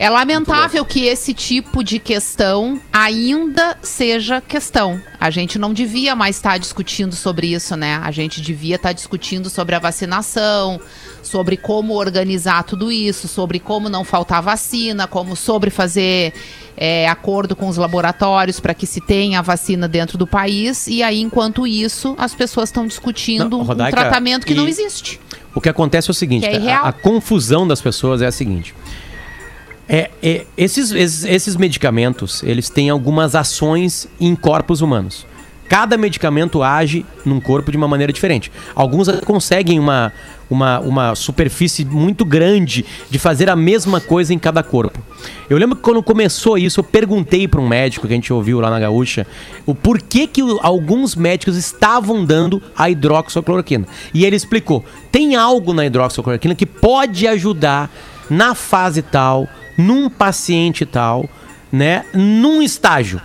É 0.00 0.08
lamentável 0.08 0.84
que 0.84 1.06
esse 1.06 1.34
tipo 1.34 1.82
de 1.82 1.98
questão 1.98 2.80
ainda 2.92 3.76
seja 3.82 4.40
questão. 4.40 5.00
A 5.18 5.28
gente 5.28 5.58
não 5.58 5.72
devia 5.72 6.14
mais 6.14 6.36
estar 6.36 6.56
discutindo 6.56 7.16
sobre 7.16 7.48
isso, 7.48 7.74
né? 7.76 8.00
A 8.04 8.12
gente 8.12 8.40
devia 8.40 8.76
estar 8.76 8.92
discutindo 8.92 9.50
sobre 9.50 9.74
a 9.74 9.80
vacinação, 9.80 10.80
sobre 11.22 11.56
como 11.56 11.94
organizar 11.94 12.62
tudo 12.64 12.90
isso, 12.90 13.28
sobre 13.28 13.58
como 13.58 13.88
não 13.88 14.04
faltar 14.04 14.42
vacina, 14.42 15.06
como 15.06 15.36
sobre 15.36 15.70
fazer 15.70 16.32
é, 16.76 17.08
acordo 17.08 17.56
com 17.56 17.68
os 17.68 17.76
laboratórios 17.76 18.60
para 18.60 18.72
que 18.72 18.86
se 18.86 19.00
tenha 19.00 19.40
a 19.40 19.42
vacina 19.42 19.88
dentro 19.88 20.16
do 20.16 20.26
país. 20.26 20.86
E 20.86 21.02
aí, 21.02 21.20
enquanto 21.20 21.66
isso, 21.66 22.14
as 22.16 22.34
pessoas 22.34 22.68
estão 22.68 22.86
discutindo 22.86 23.50
Não, 23.50 23.60
um 23.60 23.62
Rodaica, 23.62 23.96
tratamento 23.96 24.46
que 24.46 24.54
não 24.54 24.68
existe. 24.68 25.20
O 25.54 25.60
que 25.60 25.68
acontece 25.68 26.08
é 26.08 26.12
o 26.12 26.14
seguinte: 26.14 26.46
é 26.46 26.72
a- 26.72 26.82
a, 26.82 26.92
confusão 26.92 27.66
das 27.66 27.80
pessoas 27.80 28.22
é 28.22 28.26
a 28.26 28.32
seguinte. 28.32 28.74
É, 29.88 30.10
é, 30.22 30.46
esses, 30.56 30.92
esses, 30.92 31.24
esses 31.24 31.56
medicamentos, 31.56 32.42
eles 32.42 32.68
têm 32.68 32.90
algumas 32.90 33.34
ações 33.34 34.06
em 34.20 34.36
corpos 34.36 34.82
humanos. 34.82 35.26
Cada 35.68 35.98
medicamento 35.98 36.62
age 36.62 37.04
num 37.24 37.40
corpo 37.40 37.70
de 37.70 37.76
uma 37.76 37.86
maneira 37.86 38.12
diferente. 38.12 38.50
Alguns 38.74 39.08
conseguem 39.20 39.78
uma, 39.78 40.12
uma, 40.48 40.80
uma 40.80 41.14
superfície 41.14 41.84
muito 41.84 42.24
grande 42.24 42.84
de 43.10 43.18
fazer 43.18 43.50
a 43.50 43.56
mesma 43.56 44.00
coisa 44.00 44.32
em 44.32 44.38
cada 44.38 44.62
corpo. 44.62 44.98
Eu 45.50 45.58
lembro 45.58 45.76
que 45.76 45.82
quando 45.82 46.02
começou 46.02 46.56
isso, 46.56 46.80
eu 46.80 46.84
perguntei 46.84 47.46
para 47.46 47.60
um 47.60 47.68
médico 47.68 48.06
que 48.06 48.12
a 48.12 48.16
gente 48.16 48.32
ouviu 48.32 48.60
lá 48.60 48.70
na 48.70 48.80
Gaúcha 48.80 49.26
o 49.66 49.74
porquê 49.74 50.26
que 50.26 50.40
alguns 50.62 51.14
médicos 51.14 51.56
estavam 51.56 52.24
dando 52.24 52.62
a 52.76 52.88
hidroxicloroquina. 52.88 53.86
E 54.14 54.24
ele 54.24 54.36
explicou: 54.36 54.84
tem 55.12 55.36
algo 55.36 55.74
na 55.74 55.84
hidroxicloroquina 55.84 56.54
que 56.54 56.66
pode 56.66 57.26
ajudar 57.26 57.90
na 58.30 58.54
fase 58.54 59.02
tal, 59.02 59.46
num 59.76 60.08
paciente 60.08 60.86
tal, 60.86 61.28
né, 61.70 62.04
num 62.14 62.62
estágio. 62.62 63.20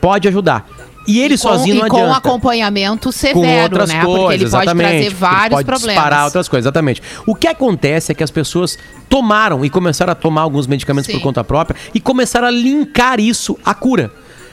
Pode 0.00 0.26
ajudar. 0.26 0.79
E 1.06 1.18
ele 1.20 1.36
com, 1.36 1.42
sozinho 1.42 1.76
não 1.76 1.86
e 1.86 1.90
com 1.90 1.96
adianta. 1.96 2.18
acompanhamento 2.18 3.10
severo, 3.10 3.40
com 3.40 3.62
outras 3.62 3.88
né? 3.88 4.04
coisas, 4.04 4.04
Porque 4.04 4.20
ele 4.20 4.20
pode 4.28 4.44
exatamente. 4.44 4.88
trazer 4.88 5.06
Ele 5.06 5.14
vários 5.14 5.56
pode 5.56 5.66
problemas. 5.66 5.94
disparar 5.94 6.24
outras 6.26 6.48
coisas, 6.48 6.64
exatamente. 6.66 7.02
O 7.26 7.34
que 7.34 7.48
acontece 7.48 8.12
é 8.12 8.14
que 8.14 8.22
as 8.22 8.30
pessoas 8.30 8.78
tomaram 9.08 9.64
e 9.64 9.70
começaram 9.70 10.12
a 10.12 10.14
tomar 10.14 10.42
alguns 10.42 10.66
medicamentos 10.66 11.06
Sim. 11.06 11.12
por 11.18 11.22
conta 11.22 11.42
própria 11.42 11.76
e 11.94 12.00
começaram 12.00 12.46
a 12.46 12.50
linkar 12.50 13.18
isso 13.18 13.58
à 13.64 13.74
cura, 13.74 14.12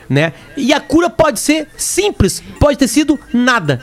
né? 0.09 0.33
E 0.55 0.71
a 0.73 0.79
cura 0.79 1.09
pode 1.09 1.39
ser 1.39 1.67
simples, 1.75 2.41
pode 2.59 2.77
ter 2.77 2.87
sido 2.87 3.19
nada. 3.33 3.81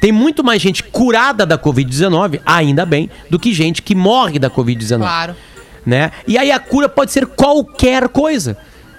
Tem 0.00 0.12
muito 0.12 0.44
mais 0.44 0.60
gente 0.60 0.82
curada 0.82 1.46
da 1.46 1.56
Covid-19, 1.56 2.40
ainda 2.44 2.84
bem, 2.84 3.08
do 3.30 3.38
que 3.38 3.54
gente 3.54 3.80
que 3.80 3.94
morre 3.94 4.38
da 4.38 4.50
Covid-19 4.50 4.98
Claro. 4.98 5.36
né? 5.86 6.10
E 6.26 6.36
aí 6.36 6.50
a 6.50 6.58
cura 6.58 6.88
pode 6.88 7.12
ser 7.12 7.26
qualquer 7.26 8.08
coisa. 8.08 8.56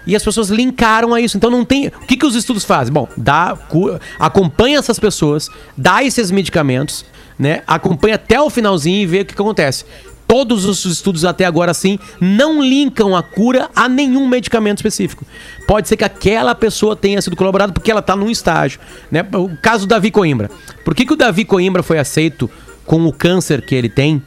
E 0.07 0.15
as 0.15 0.23
pessoas 0.23 0.49
linkaram 0.49 1.13
a 1.13 1.21
isso. 1.21 1.37
Então 1.37 1.49
não 1.51 1.63
tem. 1.65 1.87
O 1.87 2.07
que, 2.07 2.15
que 2.17 2.25
os 2.25 2.33
estudos 2.33 2.63
fazem? 2.63 2.93
Bom, 2.93 3.07
dá, 3.17 3.57
cu- 3.67 3.99
acompanha 4.17 4.79
essas 4.79 4.97
pessoas, 4.97 5.49
dá 5.77 6.03
esses 6.03 6.31
medicamentos, 6.31 7.05
né? 7.37 7.61
Acompanha 7.67 8.15
até 8.15 8.41
o 8.41 8.49
finalzinho 8.49 9.01
e 9.01 9.05
vê 9.05 9.21
o 9.21 9.25
que, 9.25 9.35
que 9.35 9.41
acontece. 9.41 9.85
Todos 10.27 10.65
os 10.65 10.83
estudos 10.83 11.23
até 11.23 11.45
agora, 11.45 11.73
sim, 11.73 11.97
não 12.19 12.61
linkam 12.61 13.15
a 13.15 13.23
cura 13.23 13.69
a 13.73 13.87
nenhum 13.87 14.27
medicamento 14.27 14.79
específico. 14.79 15.25
Pode 15.65 15.87
ser 15.87 15.95
que 15.95 16.03
aquela 16.03 16.53
pessoa 16.53 16.97
tenha 16.97 17.21
sido 17.21 17.35
colaborada 17.35 17.71
porque 17.71 17.89
ela 17.89 18.01
está 18.01 18.13
num 18.13 18.29
estágio. 18.29 18.79
Né? 19.09 19.25
O 19.33 19.55
caso 19.61 19.85
do 19.85 19.89
Davi 19.89 20.11
Coimbra. 20.11 20.51
Por 20.83 20.93
que, 20.93 21.05
que 21.05 21.13
o 21.13 21.15
Davi 21.15 21.45
Coimbra 21.45 21.81
foi 21.81 21.97
aceito 21.97 22.49
com 22.85 23.05
o 23.05 23.13
câncer 23.13 23.61
que 23.61 23.73
ele 23.73 23.87
tem 23.87 24.21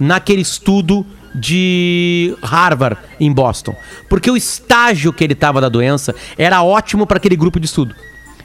naquele 0.00 0.40
estudo 0.40 1.06
de 1.34 2.36
Harvard 2.42 2.98
em 3.18 3.32
Boston. 3.32 3.74
Porque 4.08 4.30
o 4.30 4.36
estágio 4.36 5.12
que 5.12 5.24
ele 5.24 5.32
estava 5.32 5.60
da 5.60 5.68
doença 5.68 6.14
era 6.36 6.62
ótimo 6.62 7.06
para 7.06 7.16
aquele 7.16 7.36
grupo 7.36 7.58
de 7.58 7.66
estudo. 7.66 7.94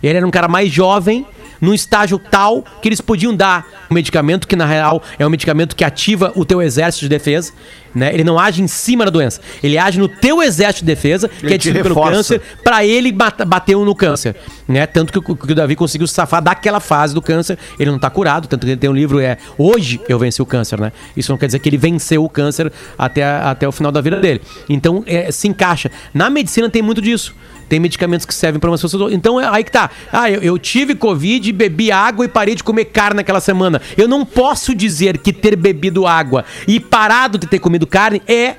Ele 0.01 0.17
era 0.17 0.27
um 0.27 0.31
cara 0.31 0.47
mais 0.47 0.71
jovem, 0.71 1.25
num 1.59 1.73
estágio 1.73 2.19
tal 2.19 2.63
que 2.81 2.87
eles 2.87 3.01
podiam 3.01 3.35
dar 3.35 3.65
um 3.89 3.93
medicamento 3.93 4.47
que 4.47 4.55
na 4.55 4.65
real 4.65 5.01
é 5.17 5.25
um 5.25 5.29
medicamento 5.29 5.75
que 5.75 5.83
ativa 5.83 6.31
o 6.35 6.45
teu 6.45 6.61
exército 6.61 7.05
de 7.05 7.09
defesa, 7.09 7.51
né? 7.97 8.13
Ele 8.13 8.23
não 8.23 8.37
age 8.39 8.61
em 8.61 8.67
cima 8.67 9.03
da 9.05 9.11
doença, 9.11 9.41
ele 9.63 9.77
age 9.77 9.99
no 9.99 10.07
teu 10.07 10.41
exército 10.41 10.85
de 10.85 10.85
defesa, 10.85 11.27
que 11.27 11.45
Ele 11.45 11.53
é 11.53 11.57
destruído 11.57 11.83
pelo 11.83 11.95
câncer, 12.17 12.41
para 12.63 12.85
ele 12.85 13.11
bater 13.11 13.75
no 13.77 13.95
câncer, 13.95 14.35
né? 14.67 14.85
Tanto 14.85 15.11
que, 15.11 15.19
o- 15.19 15.35
que 15.35 15.51
o 15.51 15.55
Davi 15.55 15.75
conseguiu 15.75 16.07
se 16.07 16.13
safar 16.13 16.41
daquela 16.41 16.79
fase 16.79 17.13
do 17.13 17.21
câncer. 17.21 17.57
Ele 17.79 17.89
não 17.91 17.99
tá 17.99 18.09
curado, 18.09 18.47
tanto 18.47 18.65
que 18.65 18.71
ele 18.71 18.79
tem 18.79 18.89
um 18.89 18.93
livro 18.95 19.19
é 19.19 19.37
Hoje 19.57 19.99
eu 20.07 20.17
venci 20.19 20.41
o 20.41 20.45
câncer, 20.45 20.79
né? 20.79 20.91
Isso 21.15 21.31
não 21.31 21.37
quer 21.37 21.47
dizer 21.47 21.59
que 21.59 21.67
ele 21.69 21.77
venceu 21.77 22.23
o 22.23 22.29
câncer 22.29 22.71
até, 22.97 23.23
a- 23.23 23.51
até 23.51 23.67
o 23.67 23.71
final 23.71 23.91
da 23.91 24.01
vida 24.01 24.17
dele. 24.19 24.41
Então 24.69 25.03
é, 25.05 25.31
se 25.31 25.47
encaixa. 25.47 25.89
Na 26.13 26.29
medicina 26.29 26.69
tem 26.69 26.81
muito 26.81 27.01
disso. 27.01 27.33
Tem 27.69 27.81
medicamentos 27.81 28.25
que 28.25 28.33
servem 28.33 28.61
para 28.61 28.69
umas 28.71 28.81
pessoas. 28.81 29.11
Então 29.11 29.41
é 29.41 29.45
aí 29.45 29.61
que 29.61 29.71
tá. 29.71 29.89
Ah, 30.13 30.31
eu, 30.31 30.41
eu 30.41 30.57
tive 30.57 30.95
Covid, 30.95 31.51
bebi 31.51 31.91
água 31.91 32.23
e 32.23 32.27
parei 32.29 32.55
de 32.55 32.63
comer 32.63 32.85
carne 32.85 33.17
naquela 33.17 33.41
semana. 33.41 33.81
Eu 33.97 34.07
não 34.07 34.23
posso 34.23 34.73
dizer 34.73 35.17
que 35.17 35.33
ter 35.33 35.53
bebido 35.57 36.07
água 36.07 36.45
e 36.65 36.79
parado 36.79 37.37
de 37.37 37.45
ter 37.45 37.59
comido 37.59 37.85
carne 37.87 38.21
é 38.27 38.55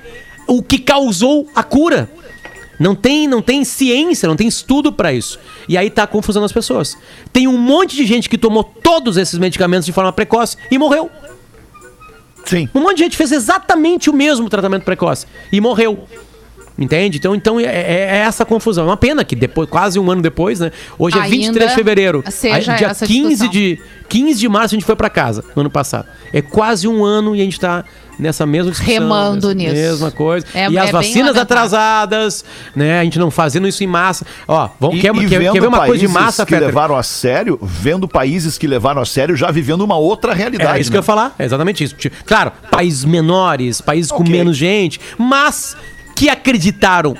o 0.46 0.62
que 0.62 0.78
causou 0.78 1.48
a 1.54 1.62
cura. 1.62 2.10
Não 2.78 2.94
tem, 2.94 3.26
não 3.26 3.42
tem 3.42 3.64
ciência, 3.64 4.28
não 4.28 4.36
tem 4.36 4.46
estudo 4.46 4.92
pra 4.92 5.12
isso. 5.12 5.38
E 5.68 5.76
aí 5.76 5.90
tá 5.90 6.06
confusão 6.06 6.40
das 6.40 6.52
pessoas. 6.52 6.96
Tem 7.32 7.48
um 7.48 7.58
monte 7.58 7.96
de 7.96 8.06
gente 8.06 8.28
que 8.28 8.38
tomou 8.38 8.62
todos 8.62 9.16
esses 9.16 9.38
medicamentos 9.38 9.84
de 9.84 9.92
forma 9.92 10.12
precoce 10.12 10.56
e 10.70 10.78
morreu. 10.78 11.10
Sim. 12.44 12.68
Um 12.74 12.80
monte 12.80 12.98
de 12.98 13.04
gente 13.04 13.16
fez 13.16 13.32
exatamente 13.32 14.08
o 14.08 14.12
mesmo 14.12 14.48
tratamento 14.48 14.84
precoce 14.84 15.26
e 15.52 15.60
morreu. 15.60 16.06
Entende? 16.78 17.18
Então, 17.18 17.34
então 17.34 17.58
é, 17.58 17.64
é- 17.64 18.08
é 18.10 18.16
essa 18.18 18.44
confusão. 18.44 18.84
É 18.84 18.86
uma 18.86 18.96
pena 18.96 19.24
que 19.24 19.34
depois, 19.34 19.68
quase 19.68 19.98
um 19.98 20.08
ano 20.10 20.22
depois, 20.22 20.60
né? 20.60 20.70
Hoje 20.96 21.18
é 21.18 21.22
Ainda 21.22 21.36
23 21.36 21.70
de 21.70 21.74
fevereiro. 21.76 22.22
seja 22.30 22.72
Aí, 22.72 22.78
dia 22.78 22.86
essa 22.88 23.04
15 23.04 23.28
discussão. 23.30 23.50
de, 23.50 23.80
15 24.08 24.38
de 24.38 24.48
março 24.48 24.74
a 24.74 24.76
gente 24.78 24.84
foi 24.86 24.94
pra 24.94 25.10
casa, 25.10 25.44
no 25.56 25.60
ano 25.62 25.70
passado. 25.70 26.06
É 26.32 26.40
quase 26.40 26.86
um 26.86 27.04
ano 27.04 27.34
e 27.34 27.40
a 27.40 27.44
gente 27.44 27.58
tá 27.58 27.84
nessa 28.16 28.46
mesma 28.46 28.70
discussão. 28.70 28.94
Remando 28.94 29.52
nisso. 29.52 29.74
Mesma 29.74 30.10
coisa. 30.12 30.46
É- 30.54 30.70
e 30.70 30.76
é 30.76 30.80
as 30.80 30.90
vacinas 30.92 31.36
atrasadas, 31.36 32.44
né? 32.76 33.00
A 33.00 33.04
gente 33.04 33.18
não 33.18 33.30
fazendo 33.30 33.66
isso 33.66 33.82
em 33.82 33.86
massa. 33.88 34.24
Ó, 34.46 34.68
vamos, 34.78 34.98
E, 34.98 35.00
quer, 35.00 35.14
e 35.16 35.26
quer, 35.26 35.52
quer 35.52 35.60
ver 35.60 35.66
uma 35.66 35.78
coisa 35.84 35.98
de 35.98 36.06
países 36.06 36.10
massa, 36.12 36.46
que 36.46 36.52
Fetter? 36.52 36.66
levaram 36.68 36.96
a 36.96 37.02
sério, 37.02 37.58
vendo 37.60 38.06
países 38.08 38.56
que 38.56 38.66
levaram 38.68 39.02
a 39.02 39.04
sério 39.04 39.36
já 39.36 39.50
vivendo 39.50 39.82
uma 39.82 39.96
outra 39.96 40.32
realidade. 40.32 40.78
É 40.78 40.80
isso 40.80 40.90
né? 40.90 40.92
que 40.92 40.96
eu 40.96 41.00
ia 41.00 41.04
falar, 41.04 41.34
é 41.38 41.44
exatamente 41.44 41.82
isso. 41.82 41.94
Tipo, 41.96 42.16
Claro, 42.24 42.52
países 42.70 43.04
menores, 43.04 43.80
países 43.80 44.10
com 44.12 44.22
Ok. 44.22 44.30
menos 44.32 44.56
gente, 44.56 45.00
mas 45.18 45.76
que 46.18 46.28
acreditaram 46.28 47.16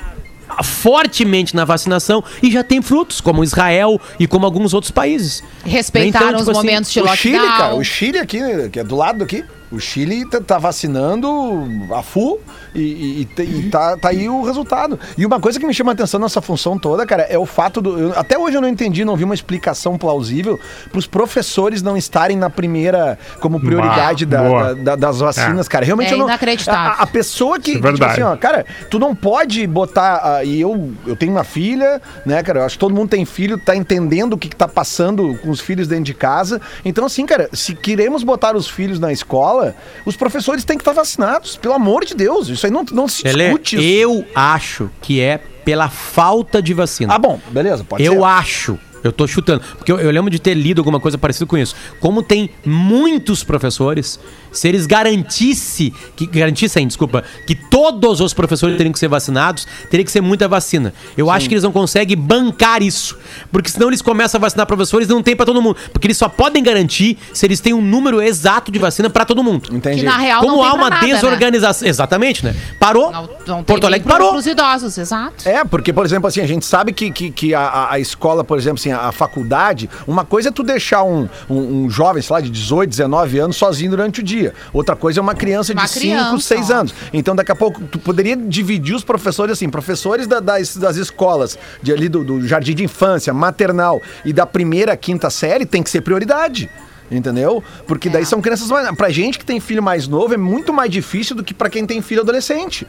fortemente 0.61 1.55
na 1.55 1.63
vacinação 1.63 2.21
e 2.43 2.51
já 2.51 2.65
tem 2.65 2.81
frutos, 2.81 3.21
como 3.21 3.45
Israel 3.45 3.99
e 4.19 4.27
como 4.27 4.45
alguns 4.45 4.73
outros 4.73 4.91
países. 4.91 5.41
Respeitaram 5.63 6.27
Então, 6.27 6.39
tipo 6.39 6.51
os 6.51 6.57
assim, 6.57 6.67
momentos 6.67 6.91
de 6.91 6.99
O 6.99 7.03
lockdown. 7.05 7.15
Chile, 7.15 7.57
cara, 7.57 7.75
o 7.75 7.83
Chile 7.83 8.19
aqui, 8.19 8.39
que 8.69 8.79
é 8.79 8.83
do 8.83 8.97
lado 8.97 9.23
aqui, 9.23 9.45
o 9.71 9.79
Chile 9.79 10.27
tá, 10.29 10.39
tá 10.41 10.57
vacinando 10.57 11.69
a 11.93 12.01
full 12.01 12.39
e, 12.73 12.79
e- 12.81 13.27
e 13.37 13.41
e 13.59 13.69
tá, 13.69 13.97
tá 13.97 14.09
aí 14.09 14.27
o 14.29 14.43
resultado. 14.43 14.99
E 15.17 15.25
uma 15.25 15.39
coisa 15.39 15.59
que 15.59 15.65
me 15.65 15.73
chama 15.73 15.91
a 15.91 15.93
atenção 15.93 16.19
nessa 16.19 16.41
função 16.41 16.77
toda, 16.77 17.05
cara, 17.05 17.23
é 17.23 17.37
o 17.37 17.45
fato 17.45 17.81
do. 17.81 17.97
eu- 17.99 18.13
até 18.17 18.37
hoje 18.37 18.57
eu 18.57 18.61
não 18.61 18.67
entendi, 18.67 19.03
não 19.05 19.15
vi 19.15 19.23
uma 19.23 19.33
explicação 19.33 19.97
plausível 19.97 20.59
para 20.89 20.99
os 20.99 21.07
professores 21.07 21.81
não 21.81 21.95
estarem 21.97 22.37
na 22.37 22.49
primeira 22.49 23.17
como 23.39 23.59
prioridade 23.59 24.25
Bah, 24.25 24.37
da- 24.41 24.49
da- 24.49 24.73
da- 24.73 24.95
das 24.95 25.19
vacinas, 25.19 25.67
cara. 25.67 25.85
Realmente 25.85 26.11
É 26.11 26.13
eu 26.13 26.17
não. 26.19 26.25
inacreditável. 26.25 26.99
A, 26.99 27.03
a 27.03 27.07
pessoa 27.07 27.59
que. 27.59 27.71
É 27.71 27.73
tipo 27.75 27.83
verdade. 27.87 28.11
assim, 28.13 28.21
ó, 28.23 28.35
cara, 28.37 28.65
tu 28.89 28.97
não 28.99 29.15
pode 29.15 29.65
botar. 29.67 30.21
ah, 30.23 30.43
e 30.43 30.59
eu, 30.61 30.91
eu 31.05 31.15
tenho 31.15 31.31
uma 31.31 31.43
filha, 31.43 32.01
né, 32.25 32.41
cara? 32.43 32.59
Eu 32.59 32.65
acho 32.65 32.75
que 32.75 32.79
todo 32.79 32.93
mundo 32.93 33.09
tem 33.09 33.25
filho, 33.25 33.57
tá 33.57 33.75
entendendo 33.75 34.33
o 34.33 34.37
que, 34.37 34.49
que 34.49 34.55
tá 34.55 34.67
passando 34.67 35.37
com 35.41 35.49
os 35.49 35.59
filhos 35.59 35.87
dentro 35.87 36.05
de 36.05 36.13
casa. 36.13 36.61
Então, 36.83 37.05
assim, 37.05 37.25
cara, 37.25 37.49
se 37.53 37.73
queremos 37.75 38.23
botar 38.23 38.55
os 38.55 38.67
filhos 38.69 38.99
na 38.99 39.11
escola, 39.11 39.58
os 40.05 40.15
professores 40.15 40.63
têm 40.63 40.77
que 40.77 40.81
estar 40.81 40.93
vacinados. 40.93 41.55
Pelo 41.55 41.73
amor 41.73 42.05
de 42.05 42.13
Deus. 42.15 42.49
Isso 42.49 42.65
aí 42.65 42.71
não, 42.71 42.83
não 42.91 43.07
se 43.07 43.27
Ele, 43.27 43.43
discute. 43.43 43.75
isso. 43.75 43.85
eu 43.85 44.25
acho 44.35 44.89
que 45.01 45.19
é 45.21 45.37
pela 45.63 45.89
falta 45.89 46.61
de 46.61 46.73
vacina. 46.73 47.13
Ah, 47.13 47.19
bom, 47.19 47.39
beleza, 47.51 47.83
pode 47.83 48.03
eu 48.03 48.13
ser. 48.13 48.23
acho. 48.23 48.79
Eu 49.03 49.11
tô 49.13 49.25
chutando. 49.27 49.61
Porque 49.77 49.91
eu, 49.91 49.97
eu 49.99 50.11
lembro 50.11 50.29
de 50.29 50.39
ter 50.39 50.53
lido 50.53 50.79
alguma 50.81 50.99
coisa 50.99 51.17
parecida 51.17 51.45
com 51.45 51.57
isso. 51.57 51.73
Como 51.99 52.21
tem 52.21 52.49
muitos 52.65 53.43
professores, 53.43 54.19
se 54.51 54.67
eles 54.67 54.85
garantisse, 54.85 55.93
que, 56.15 56.25
garantissem, 56.25 56.87
desculpa, 56.87 57.23
que 57.45 57.55
todos 57.55 58.19
os 58.21 58.33
professores 58.33 58.77
teriam 58.77 58.93
que 58.93 58.99
ser 58.99 59.07
vacinados, 59.07 59.67
teria 59.89 60.03
que 60.05 60.11
ser 60.11 60.21
muita 60.21 60.47
vacina. 60.47 60.93
Eu 61.17 61.29
acho 61.29 61.47
que 61.47 61.53
eles 61.53 61.63
não 61.63 61.71
conseguem 61.71 62.17
bancar 62.17 62.81
isso. 62.81 63.17
Porque 63.51 63.69
senão 63.69 63.87
eles 63.87 64.01
começam 64.01 64.39
a 64.39 64.41
vacinar 64.41 64.65
professores 64.65 65.07
e 65.07 65.11
não 65.11 65.21
tem 65.21 65.35
pra 65.35 65.45
todo 65.45 65.61
mundo. 65.61 65.77
Porque 65.91 66.07
eles 66.07 66.17
só 66.17 66.29
podem 66.29 66.63
garantir 66.63 67.17
se 67.33 67.45
eles 67.45 67.59
têm 67.59 67.73
um 67.73 67.81
número 67.81 68.21
exato 68.21 68.71
de 68.71 68.79
vacina 68.79 69.09
pra 69.09 69.25
todo 69.25 69.43
mundo. 69.43 69.69
Entendi. 69.75 69.99
Que 69.99 70.05
na 70.05 70.17
real 70.17 70.41
Como 70.41 70.53
não 70.57 70.61
tem 70.63 70.69
há 70.69 70.73
uma 70.73 70.89
nada, 70.89 71.07
né? 71.07 71.13
desorganização. 71.13 71.87
Exatamente, 71.87 72.43
né? 72.45 72.55
Parou. 72.79 73.11
Não, 73.11 73.29
não 73.47 73.63
Porto 73.63 73.85
Alegre 73.85 74.03
pro- 74.07 74.13
parou. 74.13 74.31
pros 74.31 74.45
idosos, 74.45 74.97
exato. 74.97 75.47
É, 75.47 75.63
porque, 75.65 75.91
por 75.93 76.05
exemplo, 76.05 76.27
assim, 76.27 76.41
a 76.41 76.47
gente 76.47 76.65
sabe 76.65 76.93
que, 76.93 77.11
que, 77.11 77.31
que 77.31 77.53
a- 77.53 77.59
a, 77.61 77.93
a 77.93 77.99
escola, 77.99 78.43
por 78.43 78.57
exemplo, 78.57 78.79
assim, 78.79 78.91
a, 78.91 79.07
a 79.07 79.11
faculdade, 79.11 79.89
uma 80.07 80.25
coisa 80.25 80.49
é 80.49 80.51
tu 80.51 80.63
deixar 80.63 81.03
um, 81.03 81.27
um, 81.49 81.85
um 81.85 81.89
jovem, 81.89 82.21
sei 82.21 82.33
lá, 82.33 82.41
de 82.41 82.49
18, 82.49 82.89
19 82.89 83.39
anos 83.39 83.55
sozinho 83.57 83.91
durante 83.91 84.19
o 84.19 84.23
dia. 84.23 84.38
Outra 84.73 84.95
coisa 84.95 85.19
é 85.19 85.21
uma 85.21 85.35
criança 85.35 85.73
Uma 85.73 85.83
de 85.83 85.89
5, 85.89 85.99
criança, 85.99 86.39
6 86.55 86.69
ó. 86.69 86.73
anos. 86.75 86.95
Então, 87.13 87.35
daqui 87.35 87.51
a 87.51 87.55
pouco, 87.55 87.81
tu 87.83 87.99
poderia 87.99 88.35
dividir 88.35 88.95
os 88.95 89.03
professores 89.03 89.53
assim, 89.53 89.69
professores 89.69 90.27
da- 90.27 90.39
das, 90.39 90.75
das 90.77 90.95
escolas, 90.97 91.57
de, 91.81 91.91
ali 91.93 92.07
do, 92.09 92.23
do 92.23 92.47
jardim 92.47 92.73
de 92.75 92.83
infância, 92.83 93.33
maternal 93.33 94.01
e 94.23 94.31
da 94.33 94.45
primeira 94.45 94.93
à 94.93 94.97
quinta 94.97 95.29
série, 95.29 95.65
tem 95.65 95.81
que 95.83 95.89
ser 95.89 96.01
prioridade. 96.01 96.69
Entendeu? 97.11 97.63
Porque 97.87 98.07
daí 98.07 98.21
É. 98.21 98.25
são 98.25 98.39
crianças 98.39 98.69
mais. 98.69 98.95
Pra 98.95 99.09
gente 99.09 99.39
que 99.39 99.45
tem 99.45 99.59
filho 99.59 99.81
mais 99.81 100.07
novo, 100.07 100.33
é 100.33 100.37
muito 100.37 100.71
mais 100.71 100.91
difícil 100.91 101.35
do 101.35 101.43
que 101.43 101.53
pra 101.55 101.67
quem 101.69 101.83
tem 101.85 102.01
filho 102.03 102.21
adolescente. 102.21 102.85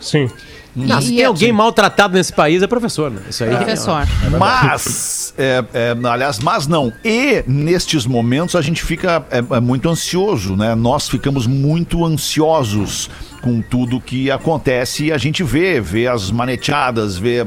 Sim. 0.00 0.30
Não, 0.74 1.00
se 1.00 1.12
E- 1.12 1.16
tem 1.16 1.24
alguém 1.24 1.52
maltratado 1.52 2.14
nesse 2.14 2.32
país 2.32 2.62
é 2.62 2.66
professor, 2.66 3.10
né? 3.10 3.20
Isso 3.28 3.44
aí. 3.44 3.50
Professor. 3.56 4.06
Mas, 4.38 5.34
é, 5.36 5.64
é, 5.74 5.96
aliás, 6.08 6.38
mas 6.38 6.66
não. 6.66 6.92
E 7.04 7.42
nestes 7.46 8.06
momentos 8.06 8.54
a 8.54 8.62
gente 8.62 8.82
fica 8.82 9.24
é, 9.30 9.38
é, 9.38 9.60
muito 9.60 9.88
ansioso, 9.88 10.56
né? 10.56 10.74
Nós 10.74 11.08
ficamos 11.08 11.46
muito 11.46 12.04
ansiosos 12.04 13.10
com 13.42 13.60
tudo 13.62 14.00
que 14.00 14.30
acontece 14.30 15.06
e 15.06 15.12
a 15.12 15.18
gente 15.18 15.42
vê, 15.42 15.80
vê 15.80 16.06
as 16.06 16.30
maneteadas, 16.30 17.16
vê 17.18 17.40
a, 17.40 17.44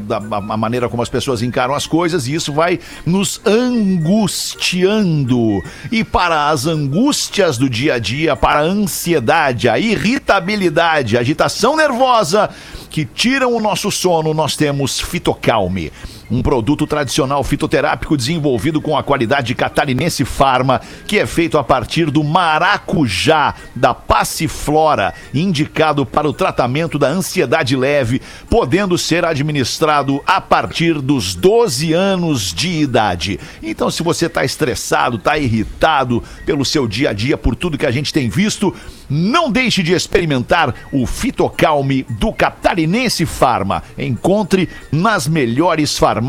a- 0.54 0.58
maneira 0.58 0.90
como 0.90 1.02
as 1.04 1.10
pessoas 1.10 1.42
encaram 1.42 1.74
as 1.74 1.86
coisas 1.88 2.28
e 2.28 2.34
isso 2.34 2.52
vai 2.52 2.80
nos 3.06 3.40
angustiando. 3.46 5.62
E 5.92 6.04
para 6.04 6.50
as 6.50 6.66
angústias 6.66 7.58
do 7.58 7.70
dia 7.70 7.96
a 7.96 8.00
dia, 8.00 8.36
para 8.36 8.60
a 8.60 8.64
ansiedade, 8.64 9.70
a 9.70 9.78
irritabilidade, 9.80 11.18
a 11.18 11.22
agitação 11.22 11.76
nervosa 11.76 12.50
que 12.90 13.06
tiram 13.06 13.54
o 13.56 13.60
nosso 13.60 13.92
sono, 13.92 14.34
nós 14.34 14.56
temos 14.56 15.00
Fitocalme. 15.00 15.92
Um 16.34 16.42
produto 16.42 16.88
tradicional 16.88 17.44
fitoterápico 17.44 18.18
desenvolvido 18.18 18.82
com 18.82 18.98
a 18.98 19.04
qualidade 19.04 19.54
catarinense 19.54 20.26
Farma, 20.26 20.82
que 21.06 21.20
é 21.20 21.28
feito 21.28 21.60
a 21.60 21.64
partir 21.64 22.10
do 22.10 22.24
maracujá 22.24 23.54
da 23.76 23.94
passiflora, 23.94 25.14
indicado 25.32 26.08
para 26.08 26.28
o 26.28 26.34
tratamento 26.34 26.98
da 26.98 27.08
ansiedade 27.08 27.76
leve, 27.76 28.20
podendo 28.50 28.98
ser 28.98 29.24
administrado 29.24 30.24
a 30.26 30.42
partir 30.42 31.00
dos 31.00 31.36
12 31.36 31.94
anos 31.94 32.52
de 32.52 32.82
idade. 32.82 33.40
Então, 33.62 33.92
se 33.92 34.02
você 34.02 34.26
está 34.26 34.44
estressado, 34.44 35.18
está 35.18 35.38
irritado 35.38 36.24
pelo 36.48 36.66
seu 36.66 36.88
dia 36.88 37.12
a 37.12 37.14
dia, 37.14 37.38
por 37.38 37.56
tudo 37.56 37.78
que 37.78 37.86
a 37.86 37.92
gente 37.92 38.12
tem 38.12 38.28
visto, 38.28 38.76
não 39.08 39.52
deixe 39.52 39.84
de 39.84 39.94
experimentar 39.94 40.74
o 40.92 41.06
Fitocalme 41.06 42.08
do 42.10 42.34
Catarinense 42.34 43.24
Farma. 43.28 43.84
Encontre 43.96 44.68
nas 44.92 45.28
melhores 45.28 45.96
farmácias 45.96 46.23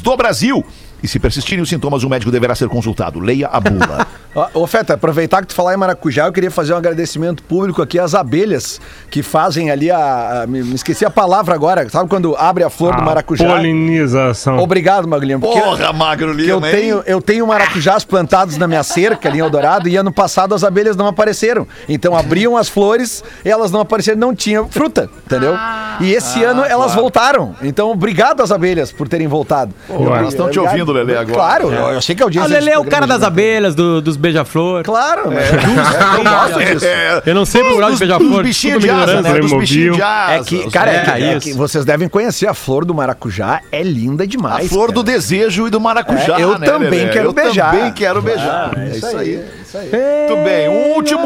do 0.00 0.16
Brasil. 0.16 0.64
E 1.02 1.08
se 1.08 1.18
persistirem 1.18 1.62
os 1.62 1.68
sintomas, 1.68 2.02
o 2.02 2.08
médico 2.08 2.32
deverá 2.32 2.54
ser 2.54 2.68
consultado. 2.68 3.20
Leia 3.20 3.48
a 3.48 3.60
bula. 3.60 4.06
Ô, 4.52 4.66
Feta, 4.66 4.94
aproveitar 4.94 5.40
que 5.40 5.48
tu 5.48 5.54
falar 5.54 5.72
em 5.72 5.76
maracujá, 5.78 6.26
eu 6.26 6.32
queria 6.32 6.50
fazer 6.50 6.74
um 6.74 6.76
agradecimento 6.76 7.42
público 7.42 7.80
aqui 7.80 7.98
às 7.98 8.14
abelhas 8.14 8.80
que 9.10 9.22
fazem 9.22 9.70
ali 9.70 9.90
a. 9.90 10.42
a- 10.42 10.46
me, 10.46 10.62
me 10.62 10.74
esqueci 10.74 11.04
a 11.06 11.10
palavra 11.10 11.54
agora. 11.54 11.88
Sabe 11.88 12.08
quando 12.10 12.36
abre 12.36 12.62
a 12.62 12.68
flor 12.70 12.94
do 12.94 13.00
A 13.00 13.04
maracujá? 13.04 13.46
polinização. 13.48 14.58
Obrigado, 14.58 15.08
Maglinho. 15.08 15.40
porque- 15.40 15.58
Porra, 15.60 15.92
Magro 15.92 16.36
que 16.36 16.46
eu 16.48 16.56
Lima, 16.60 16.70
tenho, 16.70 17.02
eu 17.06 17.22
tenho 17.22 17.46
maracujás 17.46 18.04
plantados 18.04 18.56
na 18.58 18.66
minha 18.68 18.82
cerca 18.82 19.28
ali 19.28 19.38
em 19.38 19.40
Eldorado 19.40 19.88
e 19.88 19.96
ano 19.96 20.12
passado 20.12 20.54
as 20.54 20.62
abelhas 20.62 20.96
não 20.96 21.06
apareceram. 21.06 21.66
Então 21.88 22.16
abriam 22.16 22.56
as 22.56 22.68
flores 22.68 23.24
e 23.44 23.48
elas 23.50 23.70
não 23.70 23.80
apareceram, 23.80 24.18
não 24.18 24.34
tinha 24.34 24.64
fruta, 24.64 25.08
entendeu? 25.24 25.54
E 26.00 26.12
esse 26.12 26.44
ano 26.44 26.62
elas 26.62 26.94
voltaram. 26.94 27.54
Então 27.62 27.90
obrigado 27.90 28.42
às 28.42 28.52
abelhas 28.52 28.92
por 28.92 29.08
terem 29.08 29.26
voltado. 29.26 29.72
elas 29.88 30.28
estão 30.28 30.50
te 30.50 30.58
ouvindo, 30.60 30.92
Lelê, 30.92 31.16
agora. 31.16 31.34
Claro, 31.34 31.72
eu, 31.72 31.88
eu 31.94 32.02
sei 32.02 32.14
que 32.14 32.22
a 32.22 32.24
Ah, 32.24 32.28
audiência... 32.28 32.50
o 32.50 32.52
Lelê 32.52 32.72
é 32.72 32.78
o 32.78 32.84
cara 32.84 33.06
das 33.06 33.22
é 33.22 33.26
abelhas, 33.26 33.74
do- 33.74 34.00
dos 34.02 34.16
beija-flor. 34.26 34.82
Claro, 34.84 35.32
é 35.32 35.44
justo, 35.46 36.18
eu 36.18 36.24
gosto 36.24 36.58
disso. 36.64 36.84
É, 36.86 37.22
Eu 37.26 37.34
não 37.34 37.44
sei 37.44 37.62
por 37.64 37.82
onde 37.82 37.90
dos, 37.92 37.98
beija-flor. 38.00 38.30
dos 38.30 38.42
bichinhos 38.42 38.82
de 38.82 38.90
a 38.90 38.96
asa, 38.98 39.22
né? 39.22 39.38
Dos 39.38 39.52
bichinhos 39.52 39.96
de 39.96 40.02
asa. 40.02 40.32
É 40.34 40.44
que, 40.44 40.70
cara, 40.70 40.92
é, 40.92 41.04
que, 41.04 41.10
É, 41.10 41.14
é 41.14 41.36
isso. 41.36 41.40
que 41.46 41.52
vocês 41.54 41.84
devem 41.84 42.08
conhecer 42.08 42.46
a 42.48 42.54
flor 42.54 42.84
do 42.84 42.94
maracujá, 42.94 43.60
é 43.70 43.82
linda 43.82 44.24
A 44.24 44.26
demais. 44.26 44.68
flor 44.68 44.88
cara. 44.88 44.92
do 44.94 45.02
desejo 45.02 45.66
e 45.66 45.70
do 45.70 45.80
maracujá, 45.80 46.38
É, 46.38 46.42
eu 46.42 46.58
né, 46.58 46.66
também 46.66 47.08
quero 47.08 47.28
eu 47.28 47.32
beijar. 47.32 47.70
também 47.74 47.92
quero 47.92 48.20
beijar. 48.22 48.72
Ah, 48.76 48.80
é 48.80 48.96
isso 48.96 49.16
aí. 49.16 49.44
Muito 49.74 50.42
bem, 50.44 50.68
um 50.68 50.94
último, 50.94 51.22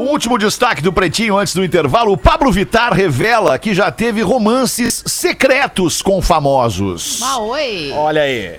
um 0.00 0.08
último 0.10 0.38
destaque 0.38 0.80
do 0.82 0.92
Pretinho 0.92 1.36
antes 1.36 1.54
do 1.54 1.64
intervalo. 1.64 2.12
O 2.12 2.16
Pablo 2.16 2.50
Vittar 2.52 2.92
revela 2.94 3.58
que 3.58 3.74
já 3.74 3.90
teve 3.90 4.22
romances 4.22 5.02
secretos 5.06 6.00
com 6.00 6.22
famosos. 6.22 7.20
Ah, 7.22 7.40
oi. 7.40 7.92
Olha 7.94 8.22
aí. 8.22 8.52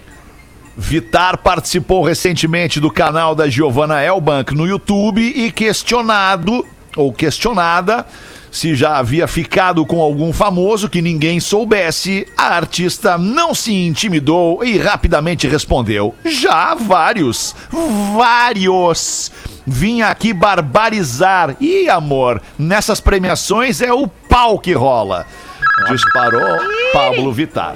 Vitar 0.81 1.37
participou 1.39 2.01
recentemente 2.01 2.79
do 2.79 2.89
canal 2.89 3.35
da 3.35 3.49
Giovanna 3.49 4.01
Elbank 4.01 4.55
no 4.55 4.65
YouTube 4.65 5.21
e 5.21 5.51
questionado, 5.51 6.65
ou 6.95 7.11
questionada, 7.11 8.05
se 8.49 8.73
já 8.75 8.97
havia 8.97 9.27
ficado 9.27 9.85
com 9.85 10.01
algum 10.01 10.31
famoso 10.31 10.87
que 10.87 11.01
ninguém 11.01 11.41
soubesse, 11.41 12.25
a 12.37 12.55
artista 12.55 13.17
não 13.17 13.53
se 13.53 13.73
intimidou 13.73 14.63
e 14.63 14.77
rapidamente 14.77 15.49
respondeu: 15.49 16.15
Já 16.23 16.73
vários, 16.75 17.53
vários. 18.15 19.33
Vim 19.67 20.01
aqui 20.01 20.33
barbarizar. 20.33 21.57
E 21.59 21.89
amor, 21.89 22.41
nessas 22.57 23.01
premiações 23.01 23.81
é 23.81 23.91
o 23.91 24.07
pau 24.07 24.57
que 24.57 24.71
rola. 24.71 25.25
Disparou 25.91 26.57
Pablo 26.93 27.33
Vittar. 27.33 27.75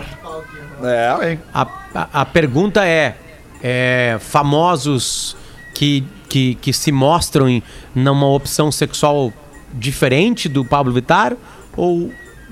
É, 0.84 1.38
A, 1.54 1.68
a, 1.96 2.22
a 2.22 2.26
pergunta 2.26 2.86
é, 2.86 3.16
é, 3.62 4.18
famosos 4.20 5.36
que, 5.74 6.04
que, 6.28 6.56
que 6.56 6.74
se 6.74 6.92
mostram 6.92 7.48
em 7.50 7.64
numa 7.96 8.28
opção 8.28 8.72
sexual 8.72 9.32
diferente 9.74 10.50
do 10.50 10.64
Pablo 10.66 10.94
Vittar 10.94 11.34
ou 11.76 12.12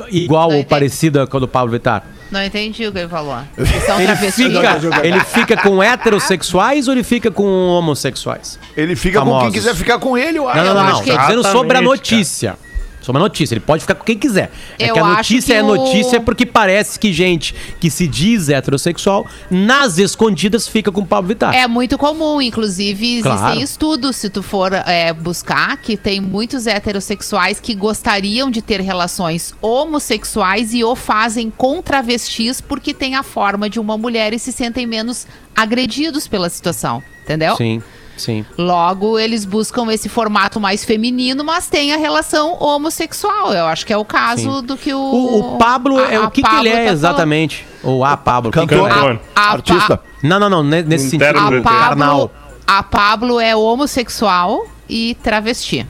igual 0.09 0.51
ou 0.51 0.63
parecida 0.63 1.27
com 1.27 1.37
a 1.37 1.39
do 1.41 1.47
Pablo 1.47 1.71
Vittar? 1.71 2.03
Não 2.31 2.41
entendi 2.41 2.87
o 2.87 2.91
que 2.93 2.99
ele 2.99 3.09
falou. 3.09 3.35
São 3.85 3.99
Ele 3.99 4.15
fica, 4.15 5.05
ele 5.05 5.19
fica 5.19 5.57
com 5.57 5.83
heterossexuais 5.83 6.87
ou 6.87 6.93
ele 6.93 7.03
fica 7.03 7.29
com 7.29 7.43
homossexuais? 7.43 8.57
Ele 8.75 8.95
fica 8.95 9.19
com 9.19 9.25
quem 9.25 9.33
Famosos. 9.33 9.53
quiser 9.53 9.75
ficar 9.75 9.99
com 9.99 10.17
ele, 10.17 10.37
eu 10.37 10.47
acho. 10.47 10.57
Não, 10.57 10.65
não, 10.73 10.73
não, 10.73 10.91
não. 10.91 11.03
Tô 11.03 11.17
dizendo 11.17 11.43
sobre 11.43 11.77
a 11.77 11.81
notícia. 11.81 12.57
Sobre 13.01 13.19
a 13.19 13.23
notícia. 13.23 13.53
Ele 13.55 13.59
pode 13.61 13.81
ficar 13.81 13.95
com 13.95 14.03
quem 14.05 14.17
quiser. 14.17 14.51
É 14.77 14.89
Eu 14.89 14.93
que 14.93 14.99
a 14.99 15.03
notícia 15.05 15.55
que 15.55 15.59
é 15.59 15.63
o- 15.63 15.75
notícia 15.75 16.21
porque 16.21 16.45
parece 16.45 16.99
que 16.99 17.11
gente 17.11 17.53
que 17.79 17.89
se 17.89 18.07
diz 18.07 18.47
heterossexual, 18.47 19.25
nas 19.49 19.97
escondidas, 19.97 20.67
fica 20.67 20.91
com 20.91 21.01
o 21.01 21.05
Pablo 21.05 21.29
Vittar. 21.29 21.53
É 21.55 21.67
muito 21.67 21.97
comum, 21.97 22.41
inclusive 22.41 23.13
existem 23.17 23.31
Claro. 23.37 23.59
estudos, 23.59 24.15
se 24.15 24.29
tu 24.29 24.43
for 24.43 24.71
é, 24.73 25.11
buscar, 25.13 25.77
que 25.77 25.97
tem 25.97 26.21
muitos 26.21 26.67
heterossexuais 26.67 27.59
que 27.59 27.73
gostariam 27.73 28.49
de 28.51 28.61
ter 28.61 28.79
relações 28.81 29.53
homossexuais 29.61 30.73
e 30.73 30.83
o 30.83 30.95
fazem 30.95 31.49
com 31.49 31.81
travestis 31.81 32.61
porque 32.61 32.93
tem 32.93 33.15
a 33.15 33.23
forma 33.23 33.69
de 33.69 33.79
uma 33.79 33.97
mulher 33.97 34.33
e 34.33 34.39
se 34.39 34.51
sentem 34.51 34.85
menos 34.85 35.25
agredidos 35.55 36.27
pela 36.27 36.49
situação, 36.49 37.01
entendeu? 37.23 37.55
Sim, 37.55 37.81
sim. 38.17 38.45
Logo, 38.57 39.17
eles 39.19 39.45
buscam 39.45 39.91
esse 39.91 40.07
formato 40.09 40.59
mais 40.59 40.83
feminino, 40.85 41.43
mas 41.43 41.67
tem 41.67 41.93
a 41.93 41.97
relação 41.97 42.53
homossexual. 42.61 43.53
Eu 43.53 43.65
acho 43.65 43.85
que 43.85 43.93
é 43.93 43.97
o 43.97 44.05
caso 44.05 44.59
Sim. 44.59 44.65
do 44.65 44.77
que 44.77 44.93
o. 44.93 44.99
O, 44.99 45.55
o 45.55 45.57
Pablo, 45.57 45.97
a- 45.97 46.11
é, 46.11 46.19
o 46.19 46.29
que, 46.31 46.41
que 46.41 46.55
ele 46.55 46.69
é 46.69 46.71
tá 46.71 46.77
falando. 46.79 46.93
exatamente? 46.93 47.67
Ou 47.83 48.03
a 48.05 48.15
Pablo. 48.15 48.49
o 48.49 48.53
que 48.53 48.59
que 48.59 48.67
Cantor. 48.67 48.89
ele 48.89 48.97
é? 48.97 49.01
Cantor. 49.01 49.19
A, 49.35 49.41
a, 49.41 49.51
Artista. 49.51 49.99
Não, 50.23 50.39
não, 50.39 50.49
não, 50.49 50.63
ne- 50.63 50.83
nesse 50.83 51.15
Interno 51.15 51.39
sentido. 51.39 51.59
A 51.59 51.63
Pablo, 51.63 51.79
Carnal. 51.79 52.31
a 52.67 52.83
Pablo 52.83 53.39
é 53.39 53.55
homossexual 53.55 54.67
e 54.89 55.15
travesti. 55.23 55.85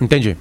Entendi. 0.00 0.36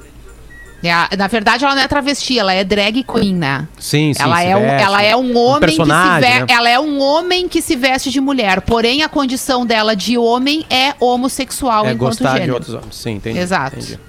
É 0.81 0.91
a- 0.91 1.09
na 1.17 1.27
verdade, 1.27 1.65
ela 1.65 1.75
não 1.75 1.81
é 1.81 1.87
travesti, 1.87 2.39
ela 2.39 2.53
é 2.53 2.63
drag 2.63 3.03
queen, 3.03 3.35
né? 3.35 3.67
Sim, 3.77 4.13
sim. 4.13 4.21
ela, 4.23 4.41
é 4.43 4.55
um, 4.55 4.61
veste, 4.61 4.85
ela 4.85 5.03
é 5.03 5.15
um 5.15 5.37
homem 5.37 5.59
que 5.61 5.71
se 5.71 5.77
personagem, 5.77 6.29
ve- 6.31 6.39
né? 6.39 6.45
ela 6.49 6.69
é 6.69 6.79
um 6.79 6.99
homem 7.01 7.47
que 7.49 7.61
se 7.61 7.75
veste 7.75 8.09
de 8.09 8.21
mulher, 8.21 8.61
porém 8.61 9.03
a 9.03 9.09
condição 9.09 9.65
dela 9.65 9.95
de 9.95 10.17
homem 10.17 10.65
é 10.69 10.93
homossexual 10.99 11.85
É 11.85 11.91
enquanto 11.91 12.11
gostar 12.11 12.31
de 12.33 12.37
gênero. 12.39 12.53
outros 12.53 12.73
homens. 12.73 12.95
Sim, 12.95 13.11
entendi. 13.15 13.39
Exato. 13.39 13.75
entendi. 13.77 13.99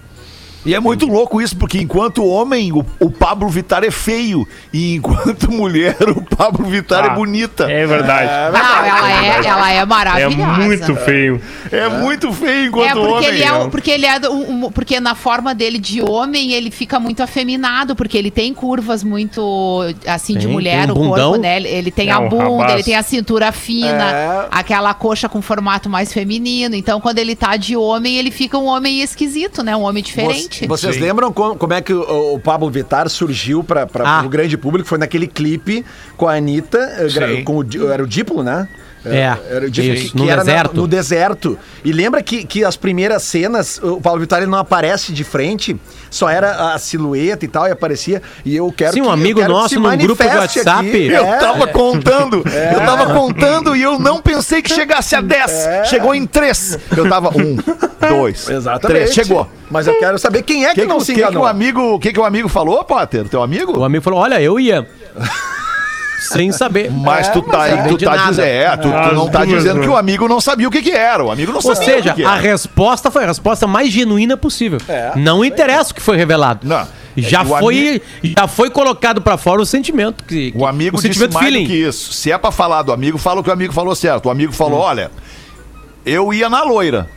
E 0.65 0.75
é 0.75 0.81
muito 0.81 1.07
louco 1.07 1.41
isso, 1.41 1.57
porque 1.57 1.79
enquanto 1.79 2.25
homem, 2.25 2.71
o, 2.73 2.85
o 3.01 3.11
Pablo 3.11 3.49
Vittar 3.49 3.83
é 3.83 3.91
feio. 3.91 4.47
E 4.73 4.95
enquanto 4.97 5.51
mulher, 5.53 5.97
o 6.09 6.23
Pablo 6.37 6.67
Vittar 6.67 7.05
é 7.05 7.09
Ah, 7.09 7.15
bonita. 7.15 7.65
É 7.71 7.87
verdade. 7.87 8.29
Não, 8.53 8.85
ela 8.85 9.11
é, 9.25 9.47
ela 9.47 9.73
é 9.73 9.77
É 9.79 9.85
maravilhosa. 9.87 10.37
muito 10.63 10.97
feio. 10.97 11.41
É, 11.73 11.89
muito 11.89 12.33
feio 12.33 12.67
enquanto 12.69 12.87
É 12.89 12.93
porque 12.95 13.11
homem. 13.13 13.29
ele 13.29 13.43
é, 13.43 13.69
porque 13.69 13.91
ele 13.91 14.07
é 14.07 14.21
um- 14.29 14.65
um- 14.67 14.71
porque 14.73 15.01
na 15.01 15.15
forma 15.15 15.55
dele 15.55 15.79
de 15.79 16.03
homem 16.03 16.53
ele 16.53 16.71
fica 16.71 17.01
muito 17.01 17.23
afeminado 17.23 17.97
porque 17.97 18.19
ele 18.19 18.31
tem 18.31 18.53
curvas 18.53 19.03
muito 19.03 19.83
assim 20.07 20.35
de 20.35 20.41
Tem, 20.47 20.53
mulher 20.53 20.87
tem 20.87 20.95
um 20.97 21.07
o 21.07 21.15
corpo 21.15 21.37
né 21.39 21.57
ele 21.63 21.91
tem 21.91 22.09
É, 22.09 22.13
a 22.13 22.21
bunda 22.21 22.73
ele 22.73 22.83
tem 22.83 22.95
a 22.97 23.03
cintura 23.03 23.53
fina 23.53 24.11
É. 24.13 24.49
aquela 24.51 24.93
coxa 24.95 25.29
com 25.29 25.41
formato 25.41 25.89
mais 25.89 26.13
feminino 26.13 26.75
então 26.75 27.01
quando 27.01 27.19
ele 27.19 27.35
tá 27.37 27.57
de 27.57 27.77
homem 27.77 28.17
ele 28.17 28.31
fica 28.31 28.59
um 28.59 28.67
homem 28.67 29.01
esquisito 29.01 29.63
né 29.63 29.77
um 29.77 29.83
homem 29.83 30.03
diferente 30.03 30.50
Vo- 30.63 30.67
Vocês 30.69 30.97
lembram 30.99 31.33
como, 31.33 31.57
como 31.57 31.73
é 31.73 31.81
que 31.81 31.93
o, 31.93 32.35
o 32.35 32.41
Pablo 32.41 32.69
Vittar 32.71 33.09
surgiu 33.09 33.63
para 33.63 33.87
Ah. 34.05 34.23
o 34.25 34.29
grande 34.29 34.57
público? 34.57 34.89
Foi 34.89 34.99
naquele 34.99 35.27
clipe 35.27 35.85
com 36.17 36.27
a 36.29 36.35
Anitta, 36.35 36.79
eh, 36.99 37.09
Sim. 37.09 37.45
com 37.45 37.57
o, 37.59 37.91
era 37.93 38.03
o 38.03 38.07
Diplo, 38.07 38.43
né? 38.43 38.69
É, 39.05 39.35
era 39.51 39.67
o 39.67 39.71
Diplo, 39.71 39.95
isso, 39.95 40.13
que, 40.13 40.17
no 40.19 40.25
que 40.25 40.31
era 40.31 40.45
na- 40.45 40.45
deserto. 40.45 40.75
no 40.77 40.87
deserto. 40.87 41.59
E 41.85 41.93
lembra 41.93 42.23
que, 42.23 42.45
que 42.45 42.65
as 42.65 42.77
primeiras 42.77 43.23
cenas, 43.23 43.79
o 43.83 44.01
Pablo 44.01 44.21
Vittar 44.21 44.47
não 44.47 44.59
aparece 44.59 45.13
de 45.13 45.25
frente, 45.25 45.75
só 46.11 46.29
era 46.29 46.75
a 46.75 46.79
silhueta 46.79 47.45
e 47.45 47.49
tal, 47.49 47.67
e 47.67 47.71
aparecia. 47.71 48.21
E 48.45 48.55
eu 48.55 48.71
quero 48.71 48.93
Sim, 48.93 49.01
um 49.01 49.05
que- 49.05 49.11
amigo 49.11 49.41
que 49.41 49.49
nosso 49.49 49.81
num 49.81 49.97
grupo 49.97 50.23
de 50.23 50.37
WhatsApp. 50.37 50.89
aqui. 50.89 51.07
Eu 51.07 51.25
É. 51.25 51.39
tava 51.39 51.67
contando, 51.69 52.43
eu 52.75 52.81
tava 52.81 53.15
contando 53.15 53.75
e 53.75 53.83
eu 53.83 53.99
não 53.99 54.21
pensei 54.21 54.61
que 54.61 54.71
chegasse 54.73 55.17
a 55.17 55.21
10. 55.21 55.51
É. 55.51 55.85
Chegou 55.85 56.15
em 56.15 56.27
3. 56.27 56.79
Eu 56.97 57.09
tava 57.09 57.31
um, 57.37 57.57
dois, 58.09 58.49
Exatamente. 58.51 58.87
três. 58.99 59.15
Chegou. 59.15 59.49
Mas 59.71 59.87
eu 59.87 59.99
quero 59.99 60.19
saber 60.19 60.43
quem 60.43 60.65
é 60.67 60.73
O 60.73 60.75
que, 60.75 60.81
que, 60.83 60.87
não 60.87 60.99
que, 60.99 61.05
se 61.05 61.13
que, 61.15 61.21
que 61.21 61.25
enganou. 61.25 61.45
o 61.45 61.47
amigo, 61.47 61.99
que, 62.01 62.13
que 62.13 62.21
o 62.21 62.25
amigo 62.25 62.49
falou, 62.49 62.85
Potter? 62.85 63.29
Teu 63.29 63.43
amigo? 63.43 63.79
O 63.79 63.85
amigo 63.85 64.03
falou: 64.05 64.19
olha, 64.21 64.41
eu 64.43 64.59
ia. 64.61 64.87
Sem 66.21 66.53
saber. 66.53 66.91
Mas 66.91 67.29
É, 67.29 67.31
tu 67.33 67.43
tá, 67.43 67.59
mas 67.59 67.89
tu 67.89 67.99
tá 67.99 68.17
dizendo, 68.29 68.47
é, 68.47 68.77
tu, 68.77 68.89
não 69.15 69.29
tá 69.29 69.45
dizendo 69.45 69.81
que 69.81 69.89
o 69.89 69.97
amigo 69.97 70.29
não 70.29 70.41
sabia 70.41 70.69
o 70.69 70.71
que 70.71 70.83
que 70.83 70.91
era. 70.93 71.25
O 71.25 71.31
amigo 71.31 71.51
não 71.53 71.57
Ou 71.63 71.75
sabia 71.75 71.83
seja, 71.95 72.11
o 72.13 72.15
que 72.15 72.23
que 72.23 72.27
a 72.29 72.33
era. 72.33 72.41
resposta 72.41 73.11
foi 73.11 73.25
a 73.25 73.27
resposta 73.29 73.67
mais 73.67 73.91
genuína 73.93 74.37
possível. 74.37 74.79
É. 74.89 75.13
não 75.17 75.45
interessa 75.45 75.93
o 75.93 75.95
que 75.95 76.01
foi 76.03 76.17
revelado. 76.17 76.67
Não. 76.67 76.87
Já 77.17 77.41
É 77.41 77.45
que 77.45 77.51
o 77.53 77.59
foi, 77.59 78.03
já 78.23 78.47
foi 78.47 78.71
colocado 78.71 79.21
pra 79.21 79.37
fora 79.37 79.61
o 79.61 79.67
sentimento 79.67 80.23
que 80.25 80.53
O 80.57 80.65
amigo 80.65 80.97
o 80.97 81.01
disse 81.01 81.09
sentimento 81.15 81.35
mais 81.35 81.47
feeling. 81.47 81.65
do 81.65 81.69
que 81.69 81.77
isso. 81.77 82.13
Se 82.13 82.31
é 82.31 82.39
pra 82.39 82.51
falar 82.53 82.83
do 82.83 82.93
amigo, 82.93 83.19
fala 83.19 83.41
o 83.41 83.45
que 83.45 83.51
o 83.51 83.53
amigo 83.53 83.73
falou 83.73 83.95
certo. 83.95 84.27
O 84.27 84.31
amigo 84.31 84.53
falou, 84.53 84.79
olha, 84.81 85.11
eu 86.07 86.33
ia 86.33 86.49
na 86.49 86.63
loira. 86.63 87.09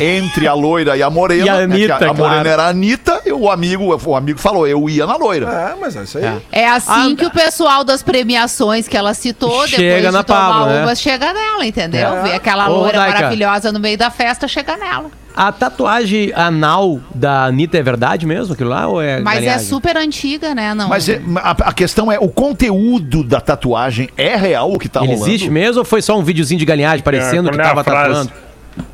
Entre 0.00 0.46
a 0.48 0.54
loira 0.54 0.96
e 0.96 1.02
a 1.02 1.10
morena. 1.10 1.44
E 1.44 1.48
a 1.48 1.66
né, 1.66 1.76
que 1.76 1.84
Anitta, 1.84 2.06
a, 2.06 2.10
a 2.10 2.14
morena 2.14 2.34
claro. 2.42 2.48
era 2.48 2.62
a 2.64 2.68
Anitta, 2.68 3.20
e 3.24 3.32
o 3.32 3.50
amigo, 3.50 3.96
o 4.04 4.16
amigo 4.16 4.38
falou, 4.38 4.66
eu 4.66 4.88
ia 4.88 5.06
na 5.06 5.16
loira. 5.16 5.46
É, 5.46 5.80
mas 5.80 5.96
é 5.96 6.02
isso 6.02 6.18
aí. 6.18 6.40
É 6.50 6.68
assim 6.68 7.12
Ah, 7.12 7.16
que 7.16 7.26
o 7.26 7.30
pessoal 7.30 7.84
das 7.84 8.02
premiações 8.02 8.88
que 8.88 8.96
ela 8.96 9.14
citou, 9.14 9.66
Chega 9.68 9.82
depois 9.96 10.12
na 10.12 10.20
de 10.20 10.26
tomar 10.26 10.48
Pablo, 10.50 10.66
né? 10.72 10.82
umas, 10.84 11.00
chega 11.00 11.32
nela, 11.32 11.66
entendeu? 11.66 12.08
É. 12.16 12.22
Vê 12.22 12.32
aquela 12.34 12.68
Ô, 12.68 12.80
loira 12.80 12.98
Daica. 12.98 13.14
maravilhosa 13.14 13.70
no 13.72 13.78
meio 13.80 13.96
da 13.98 14.10
festa, 14.10 14.48
chega 14.48 14.76
nela. 14.76 15.10
A 15.36 15.50
tatuagem 15.50 16.32
anal 16.36 17.00
da 17.12 17.46
Anitta 17.46 17.76
é 17.76 17.82
verdade 17.82 18.24
mesmo, 18.24 18.54
aquilo 18.54 18.70
lá? 18.70 18.86
Ou 18.86 19.02
é 19.02 19.20
Mas 19.20 19.44
é 19.44 19.58
super 19.58 19.96
antiga, 19.96 20.54
né? 20.54 20.72
Não, 20.74 20.88
Mas 20.88 21.08
é- 21.08 21.20
a, 21.42 21.50
a 21.50 21.72
questão 21.72 22.10
é, 22.12 22.18
o 22.20 22.28
conteúdo 22.28 23.24
da 23.24 23.40
tatuagem 23.40 24.08
é 24.16 24.36
real 24.36 24.72
o 24.72 24.78
que 24.78 24.88
tá 24.88 25.00
Ele 25.00 25.08
rolando? 25.14 25.26
existe 25.28 25.50
mesmo 25.50 25.80
ou 25.80 25.84
foi 25.84 26.00
só 26.00 26.16
um 26.16 26.22
videozinho 26.22 26.60
de 26.60 26.64
galinhagem 26.64 27.02
parecendo 27.02 27.50
que 27.50 27.56
qual 27.56 27.66
é 27.66 27.70
a 27.70 27.74
tava 27.74 27.82
frase? 27.82 28.08
tatuando? 28.10 28.32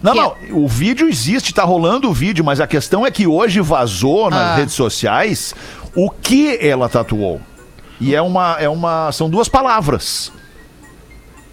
Não, 0.03 0.15
não, 0.15 0.35
o 0.53 0.69
vídeo 0.69 1.09
existe, 1.09 1.55
tá 1.55 1.63
rolando 1.65 2.09
o 2.09 2.13
vídeo, 2.13 2.45
mas 2.45 2.61
a 2.61 2.67
questão 2.67 3.07
é 3.07 3.11
que 3.11 3.27
hoje 3.27 3.61
vazou 3.61 4.29
nas 4.31 4.51
Ah. 4.51 4.55
redes 4.57 4.75
sociais 4.75 5.55
o 5.95 6.11
que 6.11 6.59
ela 6.61 6.89
tatuou. 6.89 7.41
E 8.01 8.15
é 8.15 8.21
uma, 8.23 8.57
é 8.59 8.69
uma, 8.69 9.11
são 9.13 9.29
duas 9.29 9.49
palavras. 9.49 10.33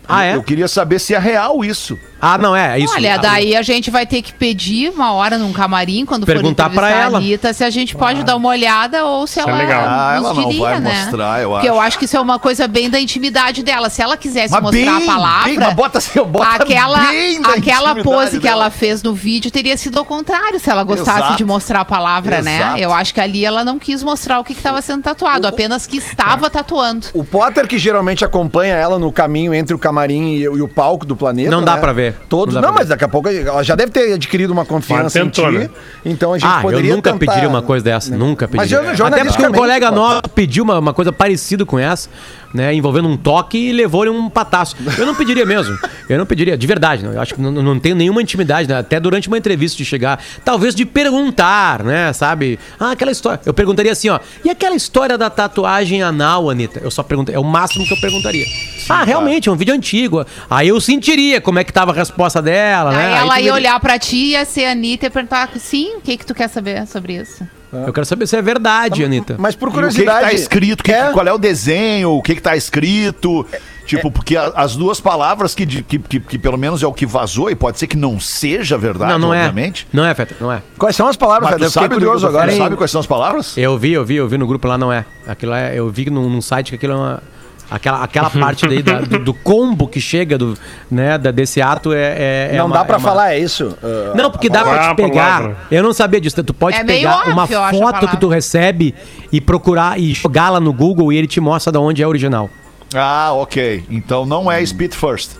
Ah, 0.07 0.23
é? 0.23 0.35
Eu 0.35 0.43
queria 0.43 0.67
saber 0.67 0.99
se 0.99 1.13
é 1.13 1.19
real 1.19 1.63
isso. 1.65 1.97
Ah, 2.19 2.37
não, 2.37 2.55
é, 2.55 2.77
é 2.77 2.79
isso. 2.83 2.93
Olha, 2.93 3.15
Ah, 3.15 3.17
daí 3.17 3.55
a 3.55 3.61
gente 3.61 3.89
vai 3.91 4.05
ter 4.05 4.21
que 4.21 4.33
pedir 4.33 4.89
uma 4.89 5.13
hora 5.13 5.37
num 5.37 5.53
camarim, 5.53 6.05
quando 6.05 6.25
Perguntar 6.25 6.65
for 6.65 6.71
entrevistar 6.71 6.89
pra 6.91 7.01
a 7.01 7.05
ela. 7.07 7.17
Anitta, 7.19 7.53
se 7.53 7.63
a 7.63 7.69
gente 7.69 7.95
pode 7.95 8.23
dar 8.23 8.35
uma 8.35 8.49
olhada 8.49 9.05
ou 9.05 9.25
se 9.27 9.39
Isso 9.39 9.47
é 9.47 9.51
ela, 9.51 9.61
legal. 9.61 9.83
Ah, 9.87 10.13
ela 10.15 10.29
nos 10.33 10.37
não 10.37 10.49
diria, 10.49 10.61
vai 10.63 10.79
né? 10.79 11.01
mostrar, 11.03 11.41
eu 11.41 11.49
Porque 11.51 11.69
eu 11.69 11.73
acho. 11.75 11.81
acho 11.87 11.99
que 11.99 12.05
isso 12.05 12.17
é 12.17 12.19
uma 12.19 12.39
coisa 12.39 12.67
bem 12.67 12.89
da 12.89 12.99
intimidade 12.99 13.63
dela. 13.63 13.89
Se 13.89 14.01
ela 14.01 14.17
quisesse 14.17 14.51
Mas 14.51 14.61
mostrar 14.61 14.79
bem, 14.99 15.03
a 15.09 15.13
palavra... 15.13 15.45
bem, 15.49 15.59
mas 15.59 15.73
bota, 15.73 15.97
assim, 15.99 16.23
bota 16.23 16.63
aquela 16.63 16.99
bem 16.99 17.41
da 17.41 17.49
aquela 17.53 17.95
pose 18.03 18.31
que 18.37 18.43
dela. 18.43 18.63
ela 18.63 18.69
fez 18.71 19.03
no 19.03 19.13
vídeo 19.13 19.51
teria 19.51 19.77
sido 19.77 19.97
ao 19.99 20.05
contrário 20.05 20.59
se 20.59 20.69
ela 20.69 20.83
gostasse 20.83 21.19
Exato. 21.19 21.37
de 21.37 21.45
mostrar 21.45 21.81
a 21.81 21.85
palavra, 21.85 22.41
né? 22.41 22.57
Exato. 22.57 22.77
Eu 22.79 22.93
acho 22.93 23.13
que 23.13 23.21
ali 23.21 23.45
ela 23.45 23.63
não 23.63 23.77
quis 23.79 24.03
mostrar 24.03 24.39
o 24.39 24.43
que 24.43 24.53
estava 24.53 24.81
sendo 24.81 25.03
tatuado, 25.03 25.47
apenas 25.47 25.85
que 25.87 25.97
estava 25.97 26.49
tatuando. 26.49 27.07
O 27.13 27.23
Potter, 27.23 27.67
que 27.67 27.77
geralmente 27.77 28.25
acompanha 28.25 28.73
ela 28.75 28.97
no 28.99 29.11
caminho 29.11 29.53
entre 29.53 29.75
o 29.75 29.79
camarim 29.79 30.33
e, 30.35 30.41
e 30.41 30.47
o 30.61 30.67
palco 30.67 31.05
do 31.05 31.15
planeta. 31.15 31.49
Não 31.51 31.63
dá 31.63 31.75
né? 31.75 31.81
pra 31.81 31.93
ver. 32.11 32.15
Todos. 32.29 32.55
Não 32.55 32.61
Não, 32.61 32.73
mas 32.73 32.87
daqui 32.89 33.03
a 33.03 33.07
pouco 33.07 33.27
ela 33.29 33.63
já 33.63 33.75
deve 33.75 33.91
ter 33.91 34.13
adquirido 34.13 34.51
uma 34.51 34.65
confiança 34.65 35.03
Mas 35.03 35.13
tentou, 35.13 35.49
em 35.49 35.53
ti. 35.53 35.57
né? 35.59 35.69
Então 36.05 36.33
a 36.33 36.37
gente 36.37 36.47
Ah, 36.49 36.57
eu 36.57 36.61
poderia 36.61 36.95
nunca 36.95 37.11
tentar- 37.13 37.25
pediria 37.31 37.49
uma 37.49 37.61
coisa 37.61 37.83
dessa, 37.83 38.15
nunca 38.15 38.49
Mas 38.51 38.69
pediria. 38.69 38.95
jorna- 38.95 39.17
Até 39.17 39.25
porque 39.29 39.45
um 39.47 39.51
colega 39.51 39.91
nosso 39.91 40.23
pediu 40.33 40.63
uma, 40.63 40.79
uma 40.79 40.93
coisa 40.93 41.11
parecida 41.11 41.65
com 41.65 41.77
essa, 41.79 42.09
né, 42.57 42.73
envolvendo 42.73 43.07
um 43.07 43.15
toque 43.15 43.57
e 43.57 43.71
levou-lhe 43.71 44.09
um 44.09 44.29
pataço. 44.29 44.75
Eu 44.97 45.05
não 45.05 45.15
pediria 45.15 45.45
mesmo, 45.45 45.77
eu 46.09 46.17
não 46.17 46.25
pediria, 46.25 46.57
de 46.57 46.67
verdade, 46.67 47.03
não. 47.03 47.13
eu 47.13 47.21
acho 47.21 47.35
que 47.35 47.41
não, 47.41 47.51
não 47.51 47.79
tenho 47.79 47.95
nenhuma 47.95 48.21
intimidade, 48.21 48.67
né, 48.67 48.77
até 48.77 48.99
durante 48.99 49.27
uma 49.27 49.37
entrevista 49.37 49.77
de 49.77 49.85
chegar, 49.85 50.21
talvez 50.43 50.73
de 50.73 50.85
perguntar, 50.85 51.83
né, 51.83 52.11
sabe, 52.13 52.59
ah, 52.79 52.91
aquela 52.91 53.11
história, 53.11 53.39
eu 53.45 53.53
perguntaria 53.53 53.91
assim, 53.91 54.09
ó, 54.09 54.19
e 54.43 54.49
aquela 54.49 54.75
história 54.75 55.17
da 55.17 55.29
tatuagem 55.29 56.01
anal, 56.01 56.49
Anitta? 56.49 56.79
Eu 56.83 56.89
só 56.89 57.03
pergunto, 57.03 57.31
é 57.31 57.39
o 57.39 57.43
máximo 57.43 57.85
que 57.85 57.93
eu 57.93 57.97
perguntaria. 57.97 58.45
ah, 58.89 59.03
realmente, 59.03 59.47
é 59.47 59.51
um 59.51 59.55
vídeo 59.55 59.73
antigo, 59.73 60.25
aí 60.49 60.67
eu 60.67 60.81
sentiria 60.81 61.39
como 61.39 61.59
é 61.59 61.63
que 61.63 61.71
tava 61.71 61.91
a 61.91 61.95
resposta 61.95 62.41
dela, 62.41 62.91
né. 62.91 62.97
Aí 62.97 63.13
Aí 63.13 63.19
ela 63.19 63.35
tu 63.35 63.41
ia 63.41 63.53
olhar 63.53 63.79
pra 63.79 63.99
ti, 63.99 64.31
ia 64.31 64.45
ser 64.45 64.65
a 64.65 64.71
Anitta 64.71 65.05
e 65.05 65.09
perguntar, 65.09 65.49
sim, 65.57 65.97
o 65.97 66.01
que 66.01 66.17
que 66.17 66.25
tu 66.25 66.33
quer 66.33 66.47
saber 66.47 66.87
sobre 66.87 67.15
isso? 67.15 67.47
Eu 67.71 67.91
quero 67.93 68.05
saber 68.05 68.25
se 68.27 68.35
é 68.35 68.41
verdade, 68.41 69.03
Anitta. 69.03 69.35
Mas 69.37 69.55
por 69.55 69.67
E 69.67 69.69
o 69.69 69.71
que, 69.73 69.77
que 69.79 69.83
curiosidade. 69.87 70.21
tá 70.27 70.33
escrito? 70.33 70.83
Que- 70.83 70.91
É? 70.91 71.11
Qual 71.11 71.27
é 71.27 71.33
o 71.33 71.37
desenho? 71.37 72.11
O 72.11 72.21
que, 72.21 72.35
que 72.35 72.41
tá 72.41 72.55
escrito? 72.55 73.45
Tipo, 73.85 74.11
porque 74.11 74.35
a- 74.35 74.51
as 74.55 74.75
duas 74.75 74.99
palavras 74.99 75.53
que, 75.55 75.65
que, 75.65 75.97
que, 75.99 76.19
que 76.19 76.37
pelo 76.37 76.57
menos 76.57 76.83
é 76.83 76.87
o 76.87 76.93
que 76.93 77.05
vazou, 77.05 77.49
e 77.49 77.55
pode 77.55 77.79
ser 77.79 77.87
que 77.87 77.95
não 77.97 78.19
seja 78.19 78.77
verdade, 78.77 79.11
Não, 79.13 79.19
não 79.19 79.33
é. 79.33 79.39
obviamente. 79.45 79.87
Não 79.93 80.03
é, 80.05 80.13
Feta, 80.13 80.35
não 80.41 80.51
é. 80.51 80.61
Quais 80.77 80.95
são 80.95 81.07
as 81.07 81.15
palavras? 81.15 81.55
Tu 81.57 81.63
Eu 81.63 81.69
sabe, 81.69 81.93
curioso 81.93 82.27
agora. 82.27 82.51
sabe 82.55 82.75
quais 82.75 82.91
são 82.91 82.99
as 83.01 83.07
palavras? 83.07 83.57
Eu 83.57 83.77
vi, 83.77 83.93
eu 83.93 84.03
vi, 84.05 84.15
eu 84.15 84.27
vi 84.27 84.37
no 84.37 84.45
grupo 84.47 84.67
lá, 84.67 84.77
não 84.77 84.91
é. 84.91 85.05
Aquilo 85.25 85.53
é 85.53 85.73
eu 85.75 85.89
vi 85.89 86.09
num, 86.09 86.29
num 86.29 86.41
site 86.41 86.69
que 86.69 86.75
aquilo 86.75 86.93
é 86.93 86.95
uma. 86.95 87.23
Aquela, 87.69 88.01
aquela 88.03 88.29
parte 88.29 88.65
daí 88.65 88.81
da- 88.81 89.01
do, 89.01 89.19
do 89.19 89.33
combo 89.33 89.87
que 89.89 89.99
chega 89.99 90.37
do, 90.37 90.57
né, 90.89 91.17
da, 91.17 91.31
desse 91.31 91.61
ato 91.61 91.91
é. 91.91 91.97
é- 91.97 92.49
é 92.53 92.57
não 92.57 92.67
uma- 92.67 92.77
dá 92.77 92.85
pra 92.85 92.95
é 92.95 92.97
uma- 92.97 93.03
falar, 93.09 93.33
é 93.33 93.39
isso? 93.39 93.77
Uh, 93.83 94.15
Não, 94.15 94.31
porque 94.31 94.49
dá 94.49 94.61
Qual 94.63 94.73
é 94.73 94.77
pra 94.77 94.87
a 94.87 94.89
te 94.91 94.95
pegar. 94.95 95.37
palavra? 95.41 95.57
Eu 95.69 95.83
não 95.83 95.91
sabia 95.91 96.21
disso. 96.21 96.41
Tu 96.43 96.53
pode 96.53 96.77
É 96.77 96.83
pegar 96.85 97.17
óbvio, 97.19 97.33
uma 97.33 97.47
foto 97.47 98.07
que 98.07 98.15
tu 98.17 98.29
recebe 98.29 98.95
e 99.31 99.41
procurar 99.41 99.99
e 99.99 100.13
jogar 100.13 100.49
lá 100.49 100.59
no 100.61 100.71
Google 100.71 101.11
e 101.11 101.17
ele 101.17 101.27
te 101.27 101.41
mostra 101.41 101.71
de 101.71 101.77
onde 101.77 102.01
é 102.01 102.07
original. 102.07 102.49
Ah, 102.95 103.31
ok. 103.33 103.83
Então 103.89 104.25
não 104.25 104.49
é 104.49 104.65
Speed 104.65 104.93
First. 104.93 105.31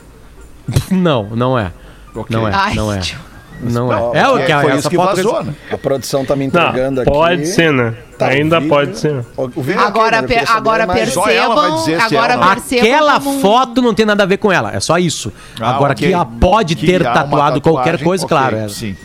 Não, 0.91 1.23
não 1.33 1.57
é. 1.57 1.71
Ok. 2.13 2.35
Não 2.35 2.45
é. 2.47 2.51
Ai, 2.53 2.73
não 2.73 2.91
é. 2.91 2.97
tio. 2.99 3.17
Não 3.61 3.91
é. 3.91 3.95
Ó, 3.95 4.13
É 4.13 4.29
o 4.29 4.37
É, 4.37 4.45
que 4.45 4.53
foi 4.53 4.65
essa 4.71 4.79
isso 4.79 4.89
que 4.89 4.95
foto 4.95 5.15
vazou, 5.15 5.43
né? 5.43 5.53
A 5.71 5.77
produção 5.77 6.23
tá 6.25 6.35
me 6.35 6.47
Não, 6.47 6.61
entregando 6.61 7.01
aqui. 7.01 7.09
pode 7.11 7.47
ser, 7.47 7.71
né? 7.73 7.93
Tá, 8.17 8.27
Ainda 8.27 8.59
vídeo- 8.59 8.69
pode 8.75 8.97
ser. 8.97 9.23
O, 9.35 9.47
vídeo 9.47 9.79
Agora, 9.79 10.19
aqui, 10.19 10.33
né? 10.35 10.39
Per- 10.41 10.51
agora 10.51 10.87
percebam, 10.87 11.23
agora 11.25 12.33
ela- 12.33 12.47
percebam 12.55 12.83
Aquela 12.85 13.19
como 13.19 13.39
foto 13.39 13.81
não 13.81 13.93
tem 13.93 14.05
nada 14.05 14.23
a 14.23 14.25
ver 14.25 14.37
com 14.37 14.51
ela, 14.51 14.73
é 14.75 14.79
só 14.79 14.97
isso. 14.97 15.31
Ah, 15.59 15.71
Agora 15.75 15.93
ok. 15.93 16.07
que 16.07 16.13
ela 16.13 16.25
pode 16.25 16.75
Que 16.75 16.85
ter 16.85 17.03
tatuado 17.03 17.61
qualquer 17.61 18.01
coisa, 18.03 18.25
ok, 18.25 18.37
claro. 18.37 18.55
é. 18.57 18.69
Sim. 18.69 18.95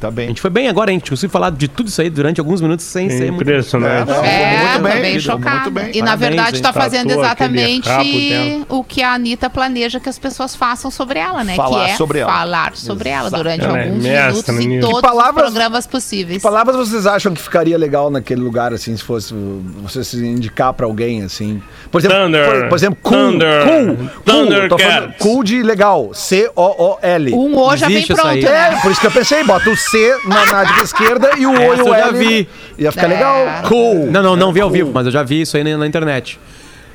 Tá 0.00 0.08
A 0.08 0.10
bem. 0.12 0.28
gente 0.28 0.40
foi 0.40 0.50
bem 0.50 0.68
agora, 0.68 0.90
a 0.90 0.94
gente 0.94 1.10
conseguiu 1.10 1.30
falar 1.30 1.50
de 1.50 1.66
tudo 1.66 1.88
isso 1.88 2.00
aí 2.00 2.08
durante 2.08 2.38
alguns 2.38 2.60
minutos 2.60 2.84
sem 2.86 3.10
ser 3.10 3.32
muito. 3.32 3.42
Impressionante. 3.42 4.10
É, 4.12 4.58
Muito 4.68 4.82
bem, 4.82 4.92
tô 4.92 4.98
bem 5.00 5.10
muito 5.10 5.20
chocada. 5.24 5.70
bem. 5.70 5.90
E 5.92 6.00
na 6.00 6.06
Parabéns, 6.06 6.20
verdade 6.20 6.62
tá 6.62 6.68
Tatua 6.72 6.82
fazendo 6.82 7.10
exatamente 7.10 7.88
o 8.68 8.84
que 8.84 9.02
a 9.02 9.12
Anitta 9.14 9.50
planeja 9.50 9.98
que 9.98 10.08
as 10.08 10.18
pessoas 10.18 10.54
façam 10.54 10.88
sobre 10.90 11.18
ela, 11.18 11.42
né? 11.42 11.56
Falar 11.56 11.86
que 11.86 11.90
é 11.90 11.96
sobre 11.96 12.18
ela. 12.20 12.32
falar 12.32 12.76
sobre 12.76 13.08
ela 13.08 13.28
durante 13.30 13.64
Ela 13.64 13.78
é 13.78 13.84
alguns 13.88 14.02
mestra 14.02 14.52
minutos 14.52 14.64
em 14.64 14.68
nisso. 14.68 14.80
todos 14.86 15.00
Que 15.00 15.06
palavras- 15.08 15.44
os 15.48 15.50
programas 15.52 15.86
possíveis. 15.86 16.36
Que 16.38 16.42
palavras 16.48 16.76
vocês 16.76 17.06
acham 17.06 17.34
que 17.34 17.40
ficaria 17.42 17.76
legal 17.76 18.08
naquele 18.10 18.40
lugar, 18.40 18.72
assim, 18.72 18.96
se 18.96 19.02
fosse 19.02 19.34
você 19.82 20.04
se 20.04 20.24
indicar 20.24 20.72
pra 20.74 20.86
alguém, 20.86 21.22
assim? 21.22 21.60
Por 21.90 22.00
exemplo, 22.00 22.18
Thunder. 22.18 22.44
por, 22.60 22.68
por 22.68 22.74
exemplo 22.76 22.98
cool, 23.02 23.18
Thunder. 23.32 23.64
cool, 23.64 23.96
cool, 23.96 24.08
tô 24.24 24.32
Thundercats. 24.32 24.82
falando 24.86 25.14
cool 25.18 25.42
de 25.42 25.62
legal, 25.62 26.10
C-O-O-L. 26.14 27.34
Um 27.34 27.56
O 27.58 27.76
já 27.76 27.88
vem 27.88 28.06
pronto, 28.06 28.26
aí. 28.26 28.42
né? 28.42 28.74
É, 28.74 28.80
por 28.80 28.90
isso 28.92 29.00
que 29.00 29.06
eu 29.06 29.10
pensei, 29.10 29.42
bota 29.44 29.68
o 29.70 29.76
C 29.90 30.16
na, 30.26 30.46
na 30.46 30.64
direita 30.64 30.84
esquerda 30.84 31.30
e 31.36 31.46
o 31.46 31.50
O 31.52 31.54
e 31.56 31.64
Essa 31.64 31.82
o 31.84 31.88
eu 31.88 31.94
já 31.98 32.08
L. 32.08 32.18
vi. 32.18 32.48
Ia 32.78 32.92
ficar 32.92 33.04
É. 33.06 33.08
legal. 33.08 33.46
Cool. 33.68 34.06
Não, 34.10 34.22
não, 34.22 34.36
não 34.36 34.52
vi 34.52 34.60
ao 34.60 34.68
Cool. 34.68 34.76
vivo, 34.78 34.90
mas 34.92 35.06
eu 35.06 35.12
já 35.12 35.22
vi 35.22 35.40
isso 35.42 35.56
aí 35.56 35.64
na, 35.64 35.76
na 35.78 35.86
internet. 35.86 36.38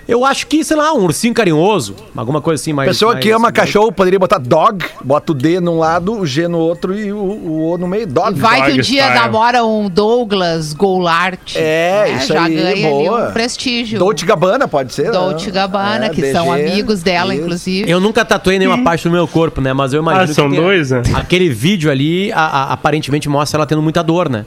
Eu 0.07 0.25
acho 0.25 0.47
que, 0.47 0.63
sei 0.63 0.75
lá, 0.75 0.93
um 0.93 1.03
ursinho 1.05 1.33
carinhoso, 1.33 1.95
alguma 2.15 2.41
coisa 2.41 2.61
assim 2.61 2.73
mais. 2.73 2.89
Pessoa 2.89 3.13
mais- 3.13 3.23
que 3.23 3.31
ama 3.31 3.39
mais- 3.43 3.53
cachorro 3.53 3.91
poderia 3.91 4.19
botar 4.19 4.37
dog, 4.37 4.83
bota 5.03 5.31
o 5.31 5.35
D 5.35 5.59
num 5.61 5.79
lado, 5.79 6.19
o 6.19 6.25
G 6.25 6.47
no 6.47 6.57
outro 6.57 6.93
e 6.97 7.11
o, 7.11 7.17
o 7.17 7.71
O 7.73 7.77
no 7.77 7.87
meio. 7.87 8.05
Dog. 8.05 8.37
E 8.37 8.39
vai 8.41 8.57
que 8.63 8.71
um 8.73 8.75
Dog 8.75 8.81
dia 8.81 9.03
style. 9.03 9.19
namora 9.19 9.63
um 9.63 9.89
Douglas 9.89 10.73
Goulart. 10.73 11.55
É, 11.55 12.05
né? 12.09 12.17
isso 12.17 12.33
Já 12.33 12.43
aí, 12.43 12.55
ganha 12.55 12.89
boa. 12.89 13.19
ali 13.21 13.29
um 13.29 13.31
prestígio. 13.33 13.97
Dolce 13.99 14.25
Gabbana 14.25 14.67
pode 14.67 14.93
ser. 14.93 15.03
né? 15.05 15.11
Dolce 15.11 15.49
Gabbana, 15.49 16.05
É, 16.07 16.09
que 16.09 16.31
são 16.33 16.53
DG, 16.53 16.71
amigos 16.71 17.01
dela, 17.01 17.33
isso. 17.33 17.43
inclusive. 17.43 17.89
Eu 17.89 17.99
nunca 17.99 18.25
tatuei 18.25 18.59
nenhuma 18.59 18.83
parte 18.83 19.05
do 19.07 19.11
meu 19.11 19.27
corpo, 19.27 19.61
né? 19.61 19.71
Mas 19.73 19.93
eu 19.93 20.01
imagino. 20.01 20.23
Ah, 20.31 20.33
são 20.33 20.49
dois, 20.49 20.91
né? 20.91 21.01
Aquele 21.13 21.49
vídeo 21.49 21.89
ali, 21.89 22.31
a- 22.33 22.41
a- 22.45 22.73
aparentemente 22.73 23.29
mostra 23.29 23.57
ela 23.59 23.65
tendo 23.65 23.81
muita 23.81 24.03
dor, 24.03 24.29
né? 24.29 24.45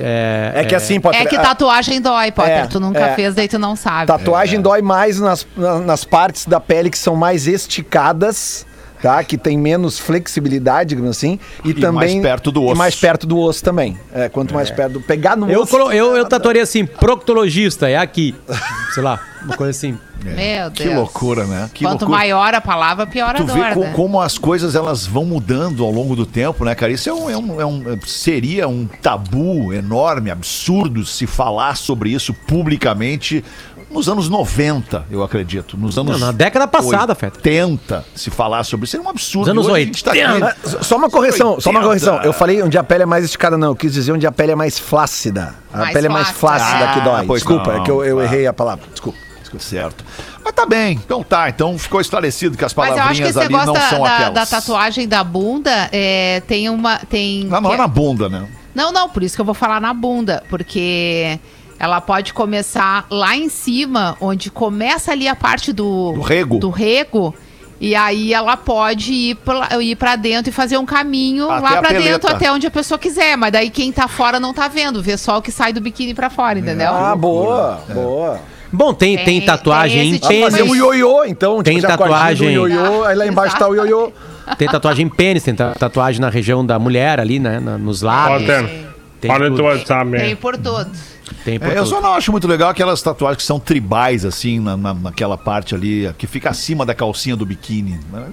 É, 0.00 0.52
É 0.56 0.64
que 0.64 0.74
assim, 0.74 0.98
pode 0.98 1.16
É 1.18 1.26
que 1.26 1.36
tatuagem 1.36 2.00
dói, 2.00 2.32
Potter. 2.32 2.52
É, 2.52 2.66
tu 2.66 2.80
nunca 2.80 3.00
é. 3.08 3.14
fez, 3.14 3.34
daí 3.34 3.48
tu 3.48 3.58
não 3.58 3.76
sabe. 3.76 4.06
Tatuagem 4.06 4.60
dói 4.60 4.80
mais 4.80 5.20
nas, 5.20 5.46
na- 5.56 5.78
nas 5.80 6.04
partes 6.04 6.46
da 6.46 6.58
pele 6.58 6.88
que 6.90 6.98
são 6.98 7.14
mais 7.14 7.46
esticadas, 7.46 8.66
tá? 9.02 9.22
Que 9.24 9.36
tem 9.38 9.56
menos 9.58 9.98
flexibilidade, 9.98 10.90
digamos 10.90 11.10
assim. 11.16 11.38
E, 11.64 11.74
também. 11.74 11.92
mais 11.92 12.22
perto 12.22 12.52
do 12.52 12.62
E 12.62 12.66
osso. 12.66 12.76
mais 12.76 12.94
perto 12.96 13.26
do 13.26 13.38
osso 13.38 13.62
também. 13.62 13.98
É, 14.12 14.28
quanto 14.28 14.54
mais 14.54 14.70
perto 14.70 14.94
do. 14.94 15.00
Pegar 15.00 15.36
no 15.36 15.50
Eu, 15.50 15.62
osso. 15.62 15.70
colo- 15.70 15.92
eu, 15.92 16.16
eu 16.16 16.24
tatuaria 16.26 16.62
assim, 16.62 16.84
proctologista, 16.86 17.88
é 17.88 17.96
aqui. 17.96 18.34
Sei 18.94 19.02
lá, 19.02 19.20
uma 19.42 19.56
coisa 19.56 19.70
assim. 19.70 19.98
Meu 20.20 20.68
Deus. 20.70 20.72
Que 20.74 20.88
loucura, 20.94 21.44
né? 21.44 21.70
Que 21.72 21.84
Quanto 21.84 22.00
loucura. 22.02 22.18
maior 22.18 22.52
a 22.52 22.60
palavra, 22.60 23.06
pior 23.06 23.30
a 23.30 23.34
Tu 23.34 23.44
dor, 23.44 23.54
vê 23.56 23.72
co- 23.72 23.80
né? 23.80 23.92
como 23.94 24.20
as 24.20 24.36
coisas 24.36 24.74
elas 24.74 25.06
vão 25.06 25.24
mudando 25.24 25.84
ao 25.84 25.92
longo 25.92 26.16
do 26.16 26.26
tempo, 26.26 26.64
né, 26.64 26.74
cara? 26.74 26.90
Isso 26.90 27.08
é 27.08 27.12
um, 27.14 27.30
é 27.30 27.36
um- 27.36 27.60
é 27.60 27.64
um- 27.66 27.98
seria 28.04 28.66
um 28.66 28.84
tabu 29.00 29.72
enorme, 29.72 30.28
absurdo 30.28 31.06
se 31.06 31.24
falar 31.24 31.76
sobre 31.76 32.10
isso 32.10 32.34
publicamente 32.34 33.44
nos 33.90 34.08
anos 34.08 34.28
90, 34.28 35.06
eu 35.10 35.22
acredito. 35.22 35.76
Nos 35.76 35.96
anos 35.98 36.20
Não, 36.20 36.26
na 36.28 36.32
década 36.32 36.66
passada, 36.68 37.14
Feta. 37.14 37.38
80, 37.38 38.04
se 38.14 38.30
falar 38.30 38.62
sobre 38.64 38.84
isso. 38.84 38.92
Seria 38.92 39.06
um 39.06 39.10
absurdo. 39.10 39.46
Nos 39.54 39.66
anos 39.66 39.66
Hoje 39.66 39.82
a 39.82 39.84
gente 39.86 40.04
tá 40.04 40.10
aqui- 40.12 40.24
80. 40.24 40.46
Ah, 40.78 40.82
Só 40.82 40.96
uma 40.96 41.10
correção, 41.10 41.60
só 41.60 41.70
uma 41.70 41.80
80. 41.80 41.86
correção. 42.10 42.22
Eu 42.24 42.32
falei 42.32 42.62
onde 42.62 42.76
a 42.78 42.84
pele 42.84 43.02
é 43.02 43.06
mais 43.06 43.24
esticada, 43.24 43.56
não. 43.56 43.68
Eu 43.68 43.76
quis 43.76 43.92
dizer 43.92 44.12
onde 44.12 44.26
a 44.26 44.32
pele 44.32 44.52
é 44.52 44.54
mais 44.56 44.78
flácida. 44.78 45.54
A 45.72 45.78
Mais 45.78 45.92
pele 45.92 46.06
é 46.06 46.10
mais 46.10 46.28
flácida. 46.30 46.70
flácida 46.78 46.92
que 46.92 47.00
Ah, 47.00 47.12
dói. 47.12 47.26
pois 47.26 47.40
Desculpa, 47.42 47.72
não, 47.72 47.80
é 47.80 47.84
que 47.84 47.90
eu, 47.90 48.04
eu 48.04 48.16
claro. 48.16 48.32
errei 48.34 48.46
a 48.46 48.52
palavra. 48.52 48.84
Desculpa. 48.90 49.18
Certo. 49.58 50.04
Mas 50.44 50.52
tá 50.52 50.66
bem. 50.66 51.00
Então 51.02 51.22
tá. 51.22 51.48
Então 51.48 51.78
ficou 51.78 52.02
esclarecido 52.02 52.56
que 52.56 52.64
as 52.64 52.74
Mas 52.74 52.88
eu 52.88 52.92
acho 52.92 52.98
que 52.98 53.02
palavrinhas 53.02 53.30
esse 53.30 53.38
ali 53.40 53.52
não 53.54 53.60
negócio 53.60 53.88
são 53.88 54.02
da, 54.02 54.08
da, 54.08 54.14
aquelas. 54.16 54.34
da 54.34 54.46
tatuagem 54.46 55.08
da 55.08 55.24
bunda 55.24 55.88
é, 55.90 56.42
tem 56.46 56.68
uma. 56.68 56.98
Tem, 56.98 57.44
Não, 57.44 57.58
não 57.62 57.72
é 57.72 57.76
na 57.78 57.88
bunda, 57.88 58.28
né? 58.28 58.46
Não, 58.74 58.92
não, 58.92 59.08
por 59.08 59.22
isso 59.22 59.34
que 59.34 59.40
eu 59.40 59.46
vou 59.46 59.54
falar 59.54 59.80
na 59.80 59.94
bunda, 59.94 60.42
porque 60.50 61.40
ela 61.78 62.00
pode 62.00 62.32
começar 62.32 63.06
lá 63.10 63.36
em 63.36 63.48
cima, 63.48 64.16
onde 64.20 64.50
começa 64.50 65.12
ali 65.12 65.28
a 65.28 65.36
parte 65.36 65.72
do, 65.72 66.12
Do 66.12 66.20
rego. 66.20 66.58
do 66.58 66.70
rego, 66.70 67.34
E 67.80 67.94
aí 67.94 68.34
ela 68.34 68.56
pode 68.56 69.12
ir 69.12 69.34
pra, 69.36 69.80
ir 69.80 69.94
pra 69.94 70.16
dentro 70.16 70.50
e 70.50 70.52
fazer 70.52 70.76
um 70.78 70.84
caminho 70.84 71.48
Até 71.48 71.62
lá 71.62 71.70
pra 71.80 71.90
peleta. 71.90 72.08
dentro, 72.10 72.28
até 72.30 72.50
onde 72.50 72.66
a 72.66 72.70
pessoa 72.72 72.98
quiser. 72.98 73.36
Mas 73.36 73.52
daí 73.52 73.70
quem 73.70 73.92
tá 73.92 74.08
fora 74.08 74.40
não 74.40 74.52
tá 74.52 74.66
vendo, 74.66 75.00
vê 75.00 75.16
só 75.16 75.38
o 75.38 75.42
que 75.42 75.52
sai 75.52 75.72
do 75.72 75.80
biquíni 75.80 76.12
pra 76.12 76.28
fora, 76.28 76.58
entendeu? 76.58 76.88
Ah, 76.92 77.14
boa, 77.14 77.80
boa. 77.94 78.40
Bom, 78.72 78.92
tem, 78.92 79.16
tem, 79.16 79.24
Tem- 79.24 79.40
tatuagem 79.46 80.00
tem 80.00 80.08
em 80.10 80.12
tipo 80.18 80.26
Fazer 80.42 80.62
um 80.64 80.66
pênis. 80.66 80.76
ioiô, 80.82 81.24
então. 81.24 81.62
Tem 81.62 81.78
a 81.78 81.82
tatuagem. 81.82 82.52
ioiô, 82.52 83.04
aí 83.04 83.14
lá 83.16 83.26
embaixo 83.28 83.56
tá 83.56 83.68
o 83.68 83.74
ioiô. 83.76 84.10
Tem 84.58 84.66
tatuagem 84.68 85.06
em 85.06 85.08
pênis, 85.08 85.44
tem 85.44 85.54
ta- 85.54 85.72
tatuagem 85.74 86.20
na 86.20 86.28
região 86.30 86.66
da 86.66 86.78
mulher 86.80 87.20
ali, 87.20 87.38
né? 87.38 87.60
na- 87.60 87.78
nos 87.78 88.02
lábios. 88.02 88.46
Walter, 88.48 88.87
Tem 89.20 89.30
olha 89.30 89.50
o 89.52 89.62
WhatsApp 89.62 90.10
Tem 90.12 90.20
aí. 90.20 90.36
por 90.36 90.56
todos. 90.56 90.98
Tem 91.44 91.58
por 91.58 91.68
É, 91.68 91.78
eu 91.78 91.86
só 91.86 92.00
não 92.00 92.12
acho 92.14 92.30
muito 92.32 92.46
legal 92.46 92.70
aquelas 92.70 93.02
tatuagens 93.02 93.38
que 93.42 93.46
são 93.46 93.58
tribais, 93.60 94.24
assim, 94.24 94.60
na, 94.60 94.76
na- 94.76 94.94
naquela 94.94 95.36
parte 95.36 95.74
ali, 95.74 96.12
que 96.16 96.26
fica 96.26 96.50
acima 96.50 96.86
da 96.86 96.94
calcinha 96.94 97.36
do 97.36 97.44
biquíni. 97.44 97.98
Não, 98.12 98.26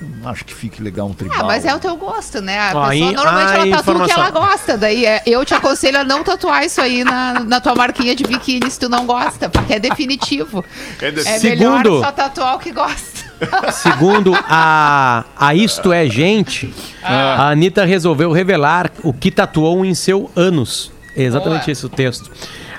não 0.00 0.28
acho 0.28 0.44
que 0.44 0.52
fique 0.54 0.82
legal 0.82 1.06
um 1.06 1.14
tribal. 1.14 1.38
Ah, 1.40 1.44
mas 1.44 1.64
é 1.64 1.74
o 1.74 1.78
teu 1.78 1.96
gosto, 1.96 2.40
né? 2.40 2.58
A 2.58 2.72
Ó, 2.74 2.88
pessoa 2.88 3.12
normalmente 3.12 3.54
ela 3.54 3.76
tatua 3.76 3.94
o 4.02 4.04
que 4.06 4.12
ela 4.12 4.30
gosta. 4.30 4.76
Daí 4.76 5.06
é, 5.06 5.22
eu 5.26 5.44
te 5.44 5.54
aconselho 5.54 6.00
a 6.00 6.04
não 6.04 6.22
tatuar 6.24 6.64
isso 6.64 6.80
aí 6.80 7.04
na, 7.04 7.40
na 7.40 7.60
tua 7.60 7.74
marquinha 7.74 8.14
de 8.14 8.24
biquíni 8.24 8.70
se 8.70 8.78
tu 8.78 8.88
não 8.88 9.06
gosta, 9.06 9.48
porque 9.48 9.74
é 9.74 9.78
definitivo. 9.78 10.64
É, 11.00 11.10
melhor 11.40 11.78
Segundo- 11.78 12.00
só 12.00 12.12
tatuar 12.12 12.56
o 12.56 12.58
que 12.58 12.72
gosta. 12.72 13.24
Segundo 13.72 14.32
a, 14.48 15.24
a 15.36 15.54
Isto 15.54 15.92
É 15.92 16.06
Gente, 16.06 16.72
a 17.02 17.48
Anitta 17.50 17.84
resolveu 17.84 18.30
revelar 18.32 18.90
o 19.02 19.12
que 19.12 19.30
tatuou 19.30 19.84
em 19.84 19.94
seu 19.94 20.30
ânus. 20.36 20.92
É 21.16 21.22
exatamente 21.22 21.64
Boa. 21.64 21.72
esse 21.72 21.86
o 21.86 21.88
texto. 21.88 22.30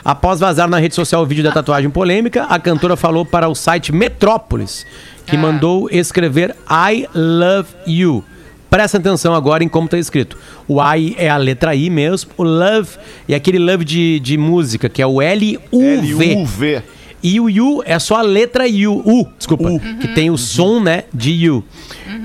Após 0.03 0.39
vazar 0.39 0.69
na 0.69 0.77
rede 0.77 0.93
social 0.93 1.23
o 1.23 1.25
vídeo 1.25 1.43
da 1.43 1.51
tatuagem 1.51 1.89
polêmica, 1.89 2.43
a 2.43 2.59
cantora 2.59 2.95
falou 2.95 3.25
para 3.25 3.47
o 3.49 3.55
site 3.55 3.91
Metrópolis 3.91 4.85
que 5.25 5.35
Ah. 5.35 5.39
mandou 5.39 5.89
escrever 5.91 6.55
I 6.69 7.07
love 7.13 7.69
you. 7.87 8.23
Presta 8.69 8.97
atenção 8.97 9.33
agora 9.33 9.63
em 9.63 9.69
como 9.69 9.85
está 9.85 9.97
escrito. 9.97 10.37
O 10.67 10.81
I 10.81 11.15
é 11.17 11.29
a 11.29 11.37
letra 11.37 11.73
I 11.75 11.89
mesmo, 11.89 12.31
o 12.37 12.43
love 12.43 12.89
é 13.29 13.35
aquele 13.35 13.59
love 13.59 13.85
de, 13.85 14.19
de 14.19 14.37
música, 14.37 14.89
que 14.89 15.01
é 15.01 15.07
o 15.07 15.21
L-U-V. 15.21 16.31
L-U-V. 16.31 16.81
E 17.23 17.39
o 17.39 17.45
U 17.45 17.81
é 17.85 17.97
só 17.97 18.17
a 18.17 18.21
letra 18.21 18.65
U, 18.67 19.01
U 19.03 19.27
desculpa, 19.37 19.69
que 19.99 20.09
tem 20.09 20.29
o 20.29 20.37
som, 20.37 20.79
né, 20.79 21.05
de 21.13 21.49
U. 21.49 21.63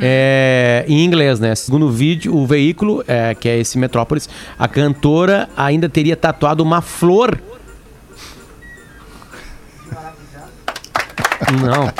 É, 0.02 0.84
em 0.88 1.04
inglês, 1.04 1.38
né? 1.40 1.54
Segundo 1.54 1.86
o 1.86 1.90
vídeo, 1.90 2.34
o 2.34 2.46
veículo, 2.46 3.02
é, 3.06 3.34
que 3.34 3.48
é 3.48 3.58
esse 3.58 3.78
Metrópolis, 3.78 4.28
a 4.58 4.66
cantora 4.68 5.48
ainda 5.56 5.88
teria 5.88 6.16
tatuado 6.16 6.62
uma 6.62 6.80
flor. 6.80 7.38
Não. 11.60 11.90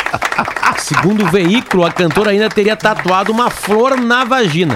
Segundo 0.79 1.25
o 1.25 1.31
veículo, 1.31 1.85
a 1.85 1.91
cantora 1.93 2.31
ainda 2.31 2.49
teria 2.49 2.75
tatuado 2.77 3.31
uma 3.33 3.51
flor 3.51 4.01
na 4.01 4.25
vagina. 4.25 4.75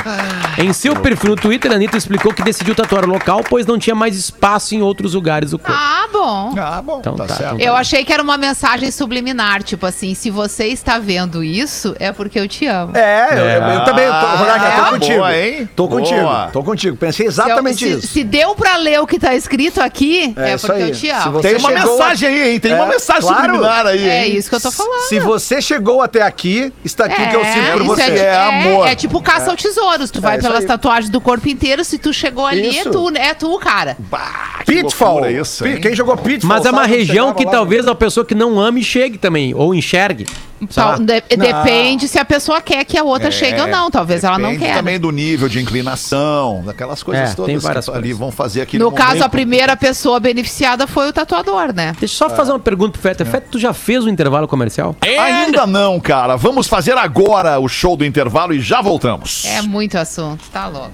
Em 0.58 0.72
seu 0.72 0.94
perfil 0.96 1.30
no 1.30 1.36
Twitter, 1.36 1.70
a 1.72 1.74
Anitta 1.74 1.96
explicou 1.96 2.32
que 2.32 2.42
decidiu 2.42 2.74
tatuar 2.74 3.04
o 3.04 3.08
local, 3.08 3.42
pois 3.48 3.66
não 3.66 3.78
tinha 3.78 3.94
mais 3.94 4.16
espaço 4.16 4.74
em 4.74 4.82
outros 4.82 5.14
lugares 5.14 5.50
do 5.52 5.58
corpo. 5.58 5.76
Ah, 5.80 6.06
bom. 6.12 6.54
Ah, 6.58 6.82
bom, 6.82 6.98
Então 7.00 7.14
tá, 7.16 7.26
tá, 7.26 7.34
certo. 7.34 7.54
então 7.54 7.66
Eu 7.66 7.74
achei 7.74 8.04
que 8.04 8.12
era 8.12 8.22
uma 8.22 8.36
mensagem 8.36 8.90
subliminar, 8.90 9.62
tipo 9.62 9.86
assim, 9.86 10.14
se 10.14 10.30
você 10.30 10.66
está 10.66 10.98
vendo 10.98 11.42
isso, 11.42 11.96
é 11.98 12.12
porque 12.12 12.38
eu 12.38 12.46
te 12.46 12.66
amo. 12.66 12.96
É, 12.96 13.28
eu, 13.32 13.36
eu- 13.38 13.62
eu 13.74 13.84
também. 13.84 14.06
Tô, 14.06 14.26
Rodaica, 14.36 14.66
É? 14.66 14.76
tô 14.76 14.90
contigo. 14.90 15.18
Boa, 15.18 15.36
hein? 15.36 15.68
Tô 15.74 15.88
contigo. 15.88 16.20
Boa. 16.20 16.48
Tô 16.52 16.62
contigo. 16.62 16.96
Pensei 16.96 17.30
Se 17.30 17.40
eu- 17.40 17.44
exatamente 17.46 17.78
se, 17.78 17.90
isso. 17.98 18.06
se 18.08 18.24
deu 18.24 18.54
pra 18.54 18.76
ler 18.76 19.00
o 19.00 19.06
que 19.06 19.18
tá 19.18 19.34
escrito 19.34 19.80
aqui, 19.80 20.34
é, 20.36 20.52
É 20.52 20.58
porque 20.58 20.72
aí. 20.82 20.82
eu 20.90 20.94
te 20.94 21.08
amo. 21.10 21.40
Tem 21.40 21.56
uma 21.56 21.70
mensagem 21.70 22.28
aí, 22.28 22.52
hein? 22.52 22.60
Tem 22.60 22.72
É, 22.72 22.76
uma 22.76 22.86
mensagem 22.86 23.22
claro. 23.22 23.42
subliminar 23.44 23.86
aí, 23.86 24.06
É 24.08 24.26
isso 24.28 24.50
que 24.60 24.66
eu 24.66 24.70
tô 24.70 24.76
falando. 24.76 25.08
Se 25.08 25.20
você 25.20 25.60
chegou 25.60 26.02
até 26.02 26.22
aqui, 26.22 26.72
está 26.84 27.06
aqui 27.06 27.28
que 27.28 27.36
eu 27.36 27.44
sinto 27.44 27.72
por 27.72 27.82
você. 27.84 28.02
é, 28.02 28.18
É 28.18 28.36
amor. 28.36 28.86
É, 28.86 28.94
tipo 28.94 29.20
caça 29.22 29.50
ao 29.50 29.56
tesouros. 29.56 30.10
Tu 30.10 30.20
vai 30.20 30.40
pelas 30.40 30.60
aí. 30.60 30.66
tatuagens 30.66 31.10
do 31.10 31.20
corpo 31.20 31.48
inteiro, 31.48 31.84
se 31.84 31.98
tu 31.98 32.12
chegou 32.12 32.46
ali, 32.46 32.78
é 32.78 32.84
tu, 32.84 33.10
é 33.16 33.34
tu, 33.34 33.58
cara. 33.58 33.96
Bah, 33.98 34.60
que 34.64 34.82
Pitfall. 34.82 35.30
isso? 35.30 35.64
Quem 35.80 35.94
jogou 35.94 36.16
Pitfall? 36.16 36.48
Mas 36.48 36.66
é 36.66 36.70
uma 36.70 36.86
região 36.86 37.32
que 37.32 37.44
lá? 37.44 37.50
talvez 37.50 37.86
a 37.86 37.94
pessoa 37.94 38.24
que 38.24 38.34
não 38.34 38.60
ame 38.60 38.82
chegue 38.82 39.18
também, 39.18 39.54
ou 39.54 39.74
enxergue. 39.74 40.26
Tal- 40.74 40.98
de- 40.98 41.20
depende 41.36 42.08
se 42.08 42.18
a 42.18 42.24
pessoa 42.24 42.60
quer 42.60 42.84
que 42.84 42.96
a 42.96 43.02
outra 43.04 43.30
chegue 43.30 43.60
ou 43.60 43.66
não. 43.66 43.90
Talvez 43.90 44.24
ela 44.24 44.38
não 44.38 44.50
É, 44.50 44.52
Depende 44.52 44.70
quer. 44.70 44.76
também 44.78 44.98
do 45.00 45.10
nível 45.10 45.48
de 45.48 45.60
inclinação, 45.60 46.62
daquelas 46.64 47.02
coisas 47.02 47.30
É, 47.30 47.34
todas 47.34 47.52
que 47.54 47.58
várias 47.58 47.88
ali 47.88 47.98
coisas. 48.00 48.18
vão 48.18 48.30
fazer 48.32 48.62
aquele 48.62 48.82
No 48.82 48.90
caso, 48.92 49.22
a 49.22 49.28
primeira 49.28 49.76
pessoa 49.76 50.18
beneficiada 50.20 50.86
foi 50.86 51.08
o 51.08 51.12
tatuador, 51.12 51.72
né? 51.74 51.94
Deixa 51.98 52.24
eu 52.24 52.28
só 52.28 52.34
fazer 52.34 52.52
uma 52.52 52.60
pergunta 52.60 52.92
pro 52.92 53.02
Feta. 53.02 53.24
Feta, 53.24 53.46
tu 53.50 53.58
já 53.58 53.72
fez 53.74 54.04
o 54.04 54.08
intervalo 54.08 54.48
comercial? 54.48 54.96
Ainda 55.02 55.66
não, 55.66 55.98
cara. 56.00 56.36
Vamos 56.36 56.66
fazer 56.66 56.96
agora 56.96 57.58
o 57.58 57.68
show 57.68 57.96
do 57.96 58.04
intervalo 58.04 58.52
e 58.54 58.60
já 58.60 58.80
voltamos. 58.80 59.44
É 59.46 59.60
muito 59.62 59.96
assunto, 59.98 60.44
tá 60.52 60.66
louco. 60.66 60.90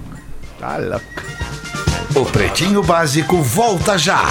Tá 0.59 0.77
louco. 0.77 1.05
O 2.15 2.25
Pretinho 2.25 2.83
Básico 2.83 3.37
volta 3.41 3.97
já. 3.97 4.21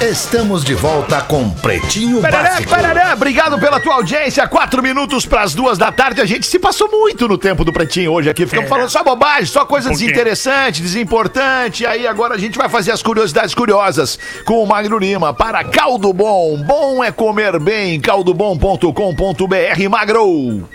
Estamos 0.00 0.64
de 0.64 0.74
volta 0.74 1.20
com 1.20 1.50
Pretinho 1.50 2.22
Parará, 2.22 2.50
Básico. 2.50 2.70
parará. 2.70 3.12
Obrigado 3.12 3.58
pela 3.60 3.78
tua 3.78 3.96
audiência. 3.96 4.48
Quatro 4.48 4.82
minutos 4.82 5.26
para 5.26 5.42
as 5.42 5.54
duas 5.54 5.76
da 5.76 5.92
tarde. 5.92 6.22
A 6.22 6.24
gente 6.24 6.46
se 6.46 6.58
passou 6.58 6.90
muito 6.90 7.28
no 7.28 7.36
tempo 7.36 7.64
do 7.66 7.72
Pretinho 7.72 8.12
hoje 8.12 8.30
aqui. 8.30 8.46
Ficamos 8.46 8.68
falando 8.70 8.88
só 8.88 9.04
bobagem, 9.04 9.44
só 9.44 9.66
coisas 9.66 9.92
Por 9.92 9.98
quê? 9.98 10.04
desinteressantes, 10.06 10.80
desimportantes. 10.80 11.80
E 11.82 11.86
aí 11.86 12.06
agora 12.06 12.34
a 12.34 12.38
gente 12.38 12.56
vai 12.56 12.68
fazer 12.70 12.92
as 12.92 13.02
curiosidades 13.02 13.54
curiosas 13.54 14.18
com 14.46 14.62
o 14.62 14.66
Magno 14.66 14.96
Lima 14.98 15.34
para 15.34 15.62
Caldo 15.64 16.14
Bom. 16.14 16.56
Bom 16.64 17.04
é 17.04 17.12
comer 17.12 17.58
bem. 17.60 18.00
caldobom.com.br 18.00 19.88
Magro. 19.90 20.66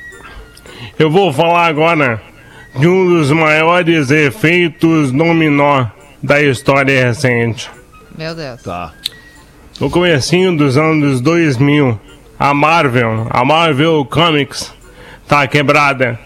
Eu 1.00 1.10
vou 1.10 1.34
falar 1.34 1.66
agora 1.66 2.22
de 2.76 2.88
um 2.88 3.08
dos 3.18 3.32
maiores 3.32 4.12
efeitos 4.12 5.12
dominó 5.12 5.88
da 6.22 6.40
história 6.44 7.08
recente. 7.08 7.72
Meu 8.18 8.34
Deus. 8.34 8.62
Tá. 8.62 8.94
No 9.80 9.90
comecinho 9.90 10.56
dos 10.56 10.78
anos 10.78 11.20
2000, 11.20 12.00
a 12.40 12.54
Marvel, 12.54 13.28
a 13.30 13.44
Marvel 13.44 14.06
Comics, 14.06 14.74
tá 15.28 15.46
quebrada, 15.48 16.18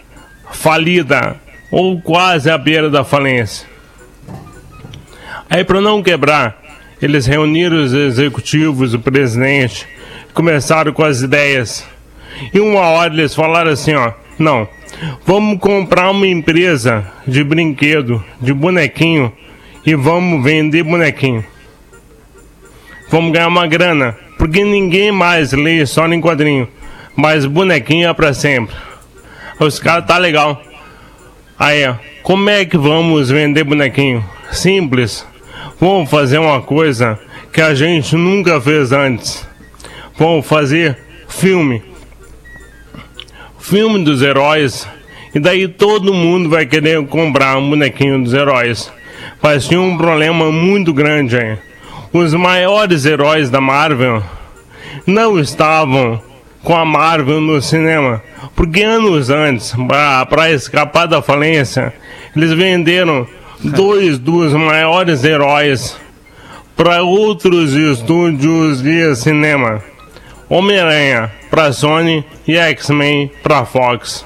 falida 0.52 1.36
ou 1.72 2.00
quase 2.00 2.50
à 2.50 2.60
beira 2.60 2.92
da 2.92 3.04
falência. 3.04 3.68
Aí 5.50 5.64
para 5.64 5.82
não 5.82 6.04
quebrar, 6.04 6.62
eles 7.02 7.26
reuniram 7.26 7.84
os 7.84 7.92
executivos, 7.92 8.94
o 8.94 9.00
presidente, 9.00 9.88
começaram 10.32 10.94
com 10.94 11.04
as 11.04 11.22
ideias. 11.22 11.84
E 12.54 12.60
uma 12.60 12.82
hora 12.82 13.12
eles 13.12 13.34
falaram 13.34 13.72
assim, 13.72 13.96
ó, 13.96 14.14
não, 14.38 14.68
vamos 15.26 15.60
comprar 15.60 16.12
uma 16.12 16.28
empresa 16.28 17.04
de 17.26 17.44
brinquedo, 17.44 18.24
de 18.40 18.54
bonequinho 18.54 19.34
e 19.84 19.96
vamos 19.96 20.44
vender 20.44 20.84
bonequinho 20.84 21.44
vamos 23.10 23.32
ganhar 23.32 23.48
uma 23.48 23.68
grana. 23.68 24.16
Porque 24.38 24.64
ninguém 24.64 25.12
mais 25.12 25.52
lê 25.52 25.86
só 25.86 26.08
em 26.08 26.22
quadrinho. 26.22 26.68
Mas 27.16 27.46
bonequinho 27.46 28.08
é 28.08 28.14
pra 28.14 28.34
sempre. 28.34 28.74
Os 29.60 29.80
caras 29.80 30.06
tá 30.06 30.18
legal. 30.18 30.62
Aí, 31.58 31.94
como 32.24 32.50
é 32.50 32.64
que 32.64 32.78
vamos 32.78 33.30
vender 33.30 33.66
bonequinho? 33.66 34.24
Simples. 34.52 35.28
Vamos 35.80 36.10
fazer 36.10 36.38
uma 36.38 36.62
coisa 36.62 37.20
que 37.52 37.60
a 37.60 37.76
gente 37.76 38.16
nunca 38.16 38.62
fez 38.62 38.94
antes. 38.94 39.46
Vamos 40.18 40.46
fazer 40.46 40.98
filme. 41.28 41.84
Filme 43.60 44.04
dos 44.06 44.22
heróis. 44.22 44.88
E 45.36 45.40
daí 45.40 45.68
todo 45.68 46.14
mundo 46.14 46.50
vai 46.50 46.66
querer 46.66 47.06
comprar 47.08 47.58
um 47.58 47.70
bonequinho 47.70 48.24
dos 48.24 48.34
heróis. 48.34 48.90
Mas 49.42 49.68
tinha 49.68 49.82
um 49.82 49.98
problema 49.98 50.50
muito 50.50 50.94
grande 50.94 51.38
aí 51.38 51.69
os 52.12 52.34
maiores 52.34 53.06
heróis 53.06 53.50
da 53.50 53.62
Marvel 53.62 54.24
não 55.06 55.40
estavam 55.40 56.22
com 56.64 56.76
a 56.76 56.84
Marvel 56.84 57.40
no 57.40 57.62
cinema. 57.62 58.22
Porque 58.56 58.82
anos 58.82 59.30
antes, 59.30 59.74
para 60.28 60.52
escapar 60.52 61.08
da 61.08 61.22
falência, 61.22 61.94
eles 62.36 62.52
venderam 62.52 63.28
dois 63.64 64.18
dos 64.18 64.54
maiores 64.54 65.24
heróis 65.24 65.98
para 66.76 67.04
outros 67.04 67.74
estúdios 67.74 68.82
de 68.82 69.16
cinema. 69.16 69.84
Homem-Aranha 70.50 71.32
para 71.50 71.72
Sony 71.72 72.26
e 72.48 72.58
X-Men 72.58 73.32
para 73.44 73.66
Fox. 73.66 74.26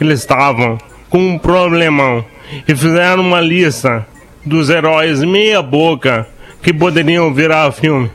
Eles 0.00 0.20
estavam 0.20 0.78
com 1.10 1.18
um 1.18 1.38
problemão 1.38 2.24
e 2.66 2.74
fizeram 2.74 3.22
uma 3.22 3.40
lista 3.40 4.06
dos 4.44 4.70
heróis 4.70 5.22
meia 5.22 5.60
boca 5.60 6.26
que 6.62 6.72
poderiam 6.72 7.32
virar 7.32 7.72
filme. 7.72 8.10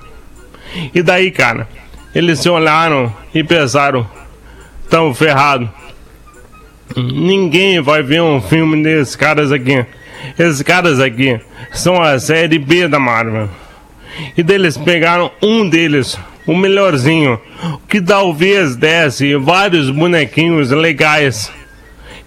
E 0.94 1.02
daí, 1.02 1.32
cara, 1.32 1.68
eles 2.14 2.40
se 2.40 2.50
olharam 2.50 3.14
e 3.34 3.44
pensaram: 3.44 4.08
tão 4.90 5.14
ferrado. 5.14 5.70
Ninguém 6.96 7.82
vai 7.82 8.04
ver 8.04 8.22
um 8.22 8.40
filme 8.40 8.82
desses 8.84 9.16
caras 9.16 9.52
aqui. 9.52 9.86
Esses 10.38 10.62
caras 10.62 11.00
aqui 11.00 11.40
são 11.72 12.02
a 12.02 12.20
série 12.20 12.60
B 12.60 12.88
da 12.88 13.00
Marvel. 13.00 13.50
E 14.38 14.44
deles 14.44 14.78
pegaram 14.78 15.32
um 15.42 15.68
deles, 15.68 16.18
o 16.48 16.56
melhorzinho, 16.56 17.40
que 17.88 18.02
talvez 18.02 18.76
desse 18.76 19.36
vários 19.36 19.90
bonequinhos 19.90 20.72
legais. 20.72 21.52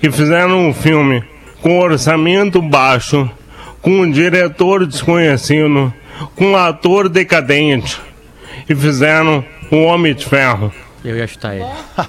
E 0.02 0.10
fizeram 0.10 0.68
um 0.68 0.74
filme 0.74 1.24
com 1.62 1.78
orçamento 1.78 2.60
baixo, 2.60 3.28
com 3.80 4.02
um 4.02 4.10
diretor 4.10 4.86
desconhecido, 4.86 5.92
com 6.34 6.52
um 6.52 6.56
ator 6.56 7.08
decadente. 7.08 8.00
E 8.68 8.74
fizeram 8.74 9.44
o 9.70 9.82
Homem 9.84 10.14
de 10.14 10.24
Ferro. 10.24 10.72
Eu 11.04 11.16
ia 11.16 11.26
chutar 11.26 11.54
ele. 11.54 11.66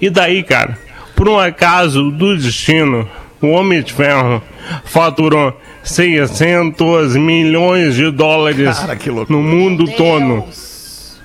E 0.00 0.10
daí, 0.10 0.42
cara, 0.42 0.76
por 1.14 1.28
um 1.28 1.38
acaso 1.38 2.10
do 2.10 2.36
destino, 2.36 3.08
o 3.40 3.48
Homem 3.48 3.82
de 3.82 3.92
Ferro 3.92 4.42
faturou 4.84 5.58
600 5.82 7.14
milhões 7.16 7.94
de 7.94 8.10
dólares 8.10 8.78
Cara, 8.78 8.98
no 9.28 9.40
mundo 9.40 9.86
todo. 9.92 10.42
Deus. 10.42 11.20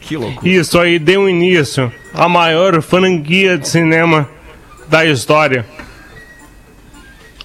Que 0.00 0.16
loucura. 0.16 0.48
Isso 0.48 0.78
aí 0.78 0.98
deu 0.98 1.28
início 1.28 1.92
à 2.12 2.28
maior 2.28 2.82
franquia 2.82 3.56
de 3.56 3.68
cinema 3.68 4.28
da 4.88 5.06
história. 5.06 5.64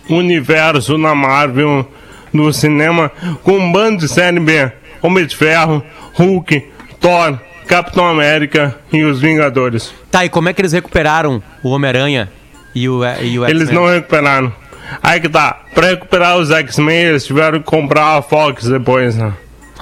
Universo 0.09 0.97
na 0.97 1.13
Marvel 1.13 1.88
no 2.36 2.52
cinema 2.54 3.12
com 3.44 3.54
um 3.54 3.72
bando 3.72 4.00
de 4.00 4.08
série 4.08 4.40
B, 4.40 4.72
Homem 5.02 5.26
de 5.26 5.36
Ferro, 5.36 5.84
Hulk, 6.14 6.66
Thor, 7.00 7.40
Capitão 7.68 8.08
América 8.08 8.76
e 8.92 9.04
os 9.04 9.20
Vingadores. 9.22 9.94
Tá, 10.12 10.26
e 10.26 10.30
como 10.30 10.50
é 10.50 10.54
que 10.54 10.62
eles 10.62 10.74
recuperaram 10.74 11.42
o 11.64 11.70
Homem-Aranha 11.70 12.30
e 12.74 12.88
o, 12.90 13.02
e 13.22 13.40
o 13.40 13.46
Eles 13.48 13.70
não 13.70 13.88
recuperaram. 13.88 14.54
Aí 15.02 15.20
que 15.20 15.30
tá, 15.30 15.62
pra 15.74 15.88
recuperar 15.88 16.38
os 16.38 16.52
X-Men 16.52 16.96
eles 17.06 17.26
tiveram 17.26 17.60
que 17.60 17.66
comprar 17.66 18.18
a 18.18 18.22
Fox 18.22 18.66
depois, 18.66 19.16
né? 19.16 19.34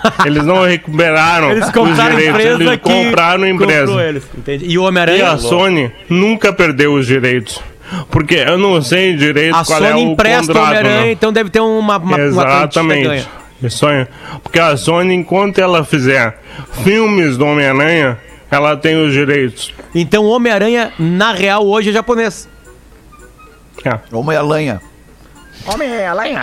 Eles 0.26 0.44
não 0.44 0.66
recuperaram 0.66 1.52
Eles 1.52 1.66
os 1.66 1.72
compraram 1.72 2.16
direitos, 2.16 2.40
empresa 2.42 2.64
eles 2.64 2.80
compraram 2.82 3.44
a 3.44 3.50
empresa. 3.50 4.04
eles? 4.04 4.24
E 4.62 4.78
o 4.78 4.82
E 4.82 4.88
Homem-Aranha? 4.88 5.32
a 5.32 5.38
Sony 5.38 5.92
nunca 6.10 6.52
perdeu 6.52 6.94
os 6.94 7.08
direitos. 7.08 7.62
Porque 8.10 8.36
eu 8.36 8.58
não 8.58 8.82
sei 8.82 9.16
direito 9.16 9.56
A 9.56 9.66
qual 9.66 9.80
Sony 9.80 9.90
é 9.90 9.96
o 9.96 10.00
empresta 10.00 10.52
o 10.52 10.56
contrato. 10.56 10.68
Homem-Aranha, 10.70 11.06
né? 11.06 11.12
então 11.12 11.34
deve 11.34 11.50
ter 11.50 11.60
uma, 11.60 11.98
uma, 11.98 12.16
uma 12.16 12.20
Exatamente. 12.20 13.08
ganha. 13.08 13.28
Aí. 13.64 14.08
Porque 14.44 14.60
a 14.60 14.76
Sony, 14.76 15.14
enquanto 15.14 15.60
ela 15.60 15.86
fizer 15.86 16.38
filmes 16.84 17.38
do 17.38 17.46
Homem-Aranha, 17.46 18.18
ela 18.52 18.76
tem 18.76 18.96
os 18.96 19.14
direitos. 19.14 19.74
Então 19.96 20.26
o 20.26 20.30
Homem-Aranha, 20.30 20.92
na 21.00 21.32
real, 21.32 21.66
hoje 21.66 21.90
é 21.90 21.94
japonês. 21.94 22.50
É. 23.86 24.00
Homem-Aranha. 24.12 24.82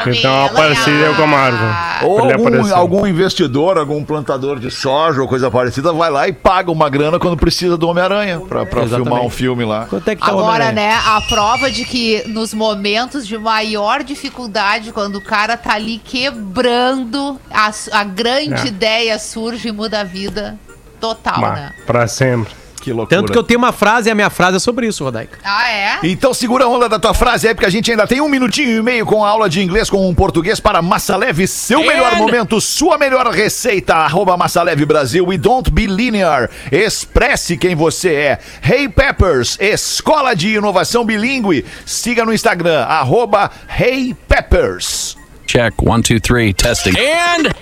Ele 0.07 0.21
tem 0.21 0.31
uma 0.31 0.49
parceria 0.49 1.12
com 1.14 1.23
a 1.23 1.27
Marvel. 1.27 1.68
Ou 2.09 2.21
Ele 2.25 2.33
algum, 2.33 2.49
apareceu. 2.49 2.77
algum 2.77 3.07
investidor, 3.07 3.77
algum 3.79 4.03
plantador 4.05 4.59
de 4.59 4.71
soja 4.71 5.21
ou 5.21 5.29
coisa 5.29 5.51
parecida 5.51 5.93
vai 5.93 6.11
lá 6.11 6.27
e 6.29 6.33
paga 6.33 6.71
uma 6.71 6.89
grana 6.89 7.18
quando 7.18 7.37
precisa 7.37 7.77
do 7.77 7.87
Homem-Aranha 7.89 8.41
pra, 8.41 8.64
pra 8.64 8.83
Exatamente. 8.83 9.09
filmar 9.09 9.25
um 9.27 9.31
filme 9.31 9.64
lá. 9.64 9.87
Quanto 9.87 10.09
é 10.09 10.14
que 10.14 10.21
tá 10.23 10.29
Agora, 10.29 10.45
Homem-Aranha? 10.64 10.73
né, 10.73 10.99
a 11.07 11.21
prova 11.29 11.71
de 11.71 11.85
que 11.85 12.23
nos 12.29 12.55
momentos 12.55 13.27
de 13.27 13.37
maior 13.37 14.03
dificuldade, 14.03 14.93
quando 14.93 15.16
o 15.16 15.21
cara 15.21 15.57
tá 15.57 15.75
ali 15.75 15.99
quebrando, 15.99 17.39
a, 17.51 17.71
a 17.93 18.05
grande 18.05 18.62
É. 18.62 18.66
ideia 18.66 19.18
surge 19.18 19.68
e 19.68 19.73
muda 19.73 20.01
a 20.01 20.05
vida 20.05 20.59
total, 21.01 21.41
Mas, 21.41 21.55
né? 21.55 21.73
pra 21.87 22.07
sempre. 22.07 22.53
Que 22.81 22.93
loucura. 22.93 23.20
Tanto 23.20 23.33
que 23.33 23.39
eu 23.39 23.43
tenho 23.43 23.59
uma 23.59 23.72
frase 23.72 24.09
e 24.09 24.12
a 24.12 24.14
minha 24.14 24.31
frase 24.31 24.57
é 24.57 24.61
sobre 24.61 24.87
isso, 24.87 25.05
Rodaica. 25.05 25.39
Ah, 25.45 25.70
é? 25.70 25.99
Então 26.03 26.33
segura 26.33 26.64
a 26.64 26.68
onda 26.68 26.89
da 26.89 26.99
tua 26.99 27.12
frase 27.12 27.47
aí, 27.47 27.55
porque 27.55 27.66
a 27.66 27.70
gente 27.70 27.91
ainda 27.91 28.07
tem 28.07 28.20
um 28.20 28.28
minutinho 28.28 28.78
e 28.78 28.83
meio 28.83 29.05
com 29.05 29.24
a 29.24 29.28
aula 29.28 29.49
de 29.49 29.61
inglês 29.61 29.91
com 29.91 30.09
um 30.09 30.14
português 30.14 30.59
para 30.59 30.81
Massa 30.81 31.16
Leve. 31.16 31.47
Seu 31.47 31.81
melhor 31.81 32.16
momento, 32.16 32.61
sua 32.61 32.97
melhor 32.97 33.28
receita. 33.28 33.95
Arroba 33.95 34.37
Massa 34.37 34.62
Leve 34.62 34.85
Brasil 34.85 35.33
e 35.33 35.39
don't 35.39 35.70
be 35.70 35.87
linear. 35.87 36.49
Expresse 36.72 37.57
quem 37.57 37.74
você 37.74 38.14
é. 38.14 38.39
Hey 38.62 38.89
Peppers, 38.89 39.59
escola 39.61 40.35
de 40.35 40.55
inovação 40.55 41.05
bilíngue. 41.05 41.64
Siga 41.85 42.24
no 42.24 42.33
Instagram, 42.33 42.85
arroba 42.85 43.51
Hey 43.68 44.14
Peppers. 44.26 45.16
Check. 45.47 45.74
One, 45.83 46.01
two, 46.01 46.20
three. 46.20 46.53
Testing. 46.53 46.95
And, 46.97 47.53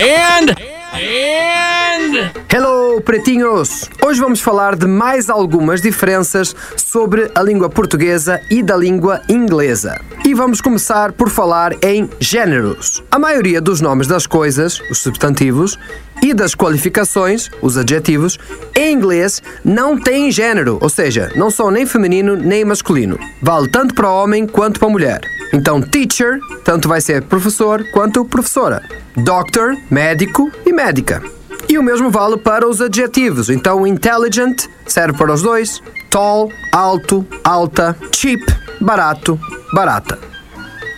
and, 0.00 0.54
and. 0.94 2.30
Hello, 2.48 3.00
pretinhos! 3.00 3.90
Hoje 4.04 4.20
vamos 4.20 4.40
falar 4.40 4.76
de 4.76 4.86
mais 4.86 5.28
algumas 5.28 5.82
diferenças 5.82 6.54
sobre 6.76 7.30
a 7.34 7.42
língua 7.42 7.68
portuguesa 7.68 8.40
e 8.48 8.62
da 8.62 8.76
língua 8.76 9.20
inglesa. 9.28 10.00
E 10.24 10.34
vamos 10.34 10.60
começar 10.60 11.12
por 11.12 11.28
falar 11.28 11.72
em 11.82 12.08
géneros. 12.20 13.02
A 13.10 13.18
maioria 13.18 13.60
dos 13.60 13.80
nomes 13.80 14.06
das 14.06 14.26
coisas, 14.26 14.80
os 14.88 14.98
substantivos, 14.98 15.76
e 16.22 16.32
das 16.32 16.54
qualificações, 16.54 17.50
os 17.60 17.76
adjetivos, 17.76 18.38
em 18.76 18.92
inglês 18.92 19.42
não 19.64 19.98
têm 19.98 20.30
gênero, 20.30 20.78
ou 20.80 20.88
seja, 20.88 21.30
não 21.34 21.50
são 21.50 21.70
nem 21.70 21.86
feminino 21.86 22.36
nem 22.36 22.64
masculino. 22.64 23.18
Vale 23.42 23.68
tanto 23.70 23.94
para 23.94 24.10
homem 24.10 24.46
quanto 24.46 24.78
para 24.78 24.88
mulher. 24.88 25.20
Então, 25.52 25.80
teacher, 25.80 26.40
tanto 26.62 26.88
vai 26.88 27.00
ser 27.00 27.22
professor 27.22 27.82
quanto 27.92 28.24
professora. 28.24 28.82
Doctor, 29.16 29.76
médico 29.90 30.50
e 30.66 30.72
médica. 30.72 31.22
E 31.68 31.78
o 31.78 31.82
mesmo 31.82 32.10
vale 32.10 32.36
para 32.38 32.66
os 32.66 32.80
adjetivos. 32.80 33.50
Então, 33.50 33.86
intelligent 33.86 34.66
serve 34.86 35.16
para 35.18 35.32
os 35.32 35.42
dois. 35.42 35.82
Tall, 36.10 36.50
alto, 36.72 37.26
alta. 37.44 37.96
Cheap, 38.12 38.42
barato, 38.80 39.38
barata. 39.72 40.27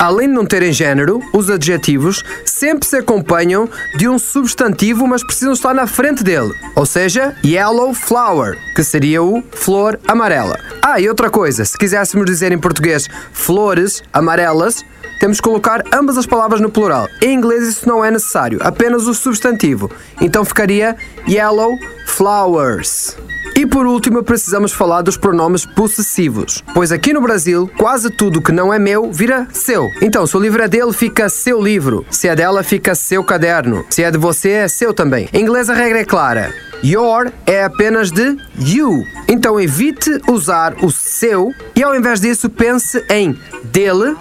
Além 0.01 0.29
de 0.29 0.35
não 0.35 0.47
terem 0.47 0.73
gênero, 0.73 1.21
os 1.31 1.51
adjetivos 1.51 2.25
sempre 2.47 2.89
se 2.89 2.97
acompanham 2.97 3.69
de 3.99 4.09
um 4.09 4.19
substantivo, 4.19 5.07
mas 5.07 5.23
precisam 5.23 5.53
estar 5.53 5.75
na 5.75 5.87
frente 5.87 6.25
dele. 6.25 6.55
Ou 6.75 6.87
seja, 6.87 7.37
yellow 7.45 7.93
flower, 7.93 8.57
que 8.75 8.83
seria 8.83 9.23
o 9.23 9.43
flor 9.53 10.01
amarela. 10.09 10.59
Ah, 10.81 10.99
e 10.99 11.07
outra 11.07 11.29
coisa, 11.29 11.67
se 11.67 11.77
quiséssemos 11.77 12.25
dizer 12.25 12.51
em 12.51 12.59
português 12.59 13.09
flores 13.31 14.03
amarelas, 14.11 14.83
temos 15.21 15.37
que 15.37 15.43
colocar 15.43 15.85
ambas 15.93 16.17
as 16.17 16.25
palavras 16.25 16.63
no 16.63 16.71
plural. 16.71 17.07
Em 17.21 17.35
inglês 17.35 17.69
isso 17.69 17.87
não 17.87 18.03
é 18.03 18.11
necessário, 18.11 18.59
apenas 18.63 19.07
o 19.07 19.13
substantivo. 19.13 19.91
Então 20.19 20.47
ficaria 20.47 20.97
yellow 21.29 21.77
flowers. 22.07 23.19
E 23.57 23.67
por 23.67 23.87
último, 23.87 24.23
precisamos 24.23 24.73
falar 24.73 25.03
dos 25.03 25.17
pronomes 25.17 25.67
possessivos, 25.67 26.63
pois 26.73 26.93
aqui 26.93 27.13
no 27.13 27.21
Brasil, 27.21 27.71
quase 27.77 28.11
tudo 28.11 28.41
que 28.41 28.53
não 28.53 28.73
é 28.73 28.79
meu 28.79 29.13
vira 29.13 29.47
seu. 29.53 29.91
Então, 30.01 30.27
se 30.27 30.37
o 30.37 30.41
livro 30.41 30.63
é 30.63 30.69
dele, 30.69 30.93
fica 30.93 31.29
seu 31.29 31.61
livro. 31.61 32.05
Se 32.11 32.29
é 32.29 32.37
dela, 32.37 32.63
fica 32.63 32.95
seu 32.95 33.23
caderno. 33.23 33.85
Se 33.91 34.03
é 34.03 34.11
de 34.11 34.19
você, 34.19 34.51
é 34.51 34.69
seu 34.69 34.95
também. 34.95 35.29
Em 35.33 35.43
inglês, 35.43 35.69
a 35.69 35.75
regra 35.75 36.01
é 36.01 36.05
clara. 36.05 36.55
Your 36.83 37.31
é 37.47 37.65
apenas 37.65 38.11
de 38.11 38.37
you. 38.59 39.05
Então, 39.29 39.61
evite 39.61 40.21
usar 40.29 40.75
o 40.83 40.91
seu 40.91 41.53
e, 41.77 41.83
ao 41.83 41.95
invés 41.95 42.21
disso, 42.21 42.49
pense 42.49 43.05
em 43.11 43.39
dele, 43.65 44.17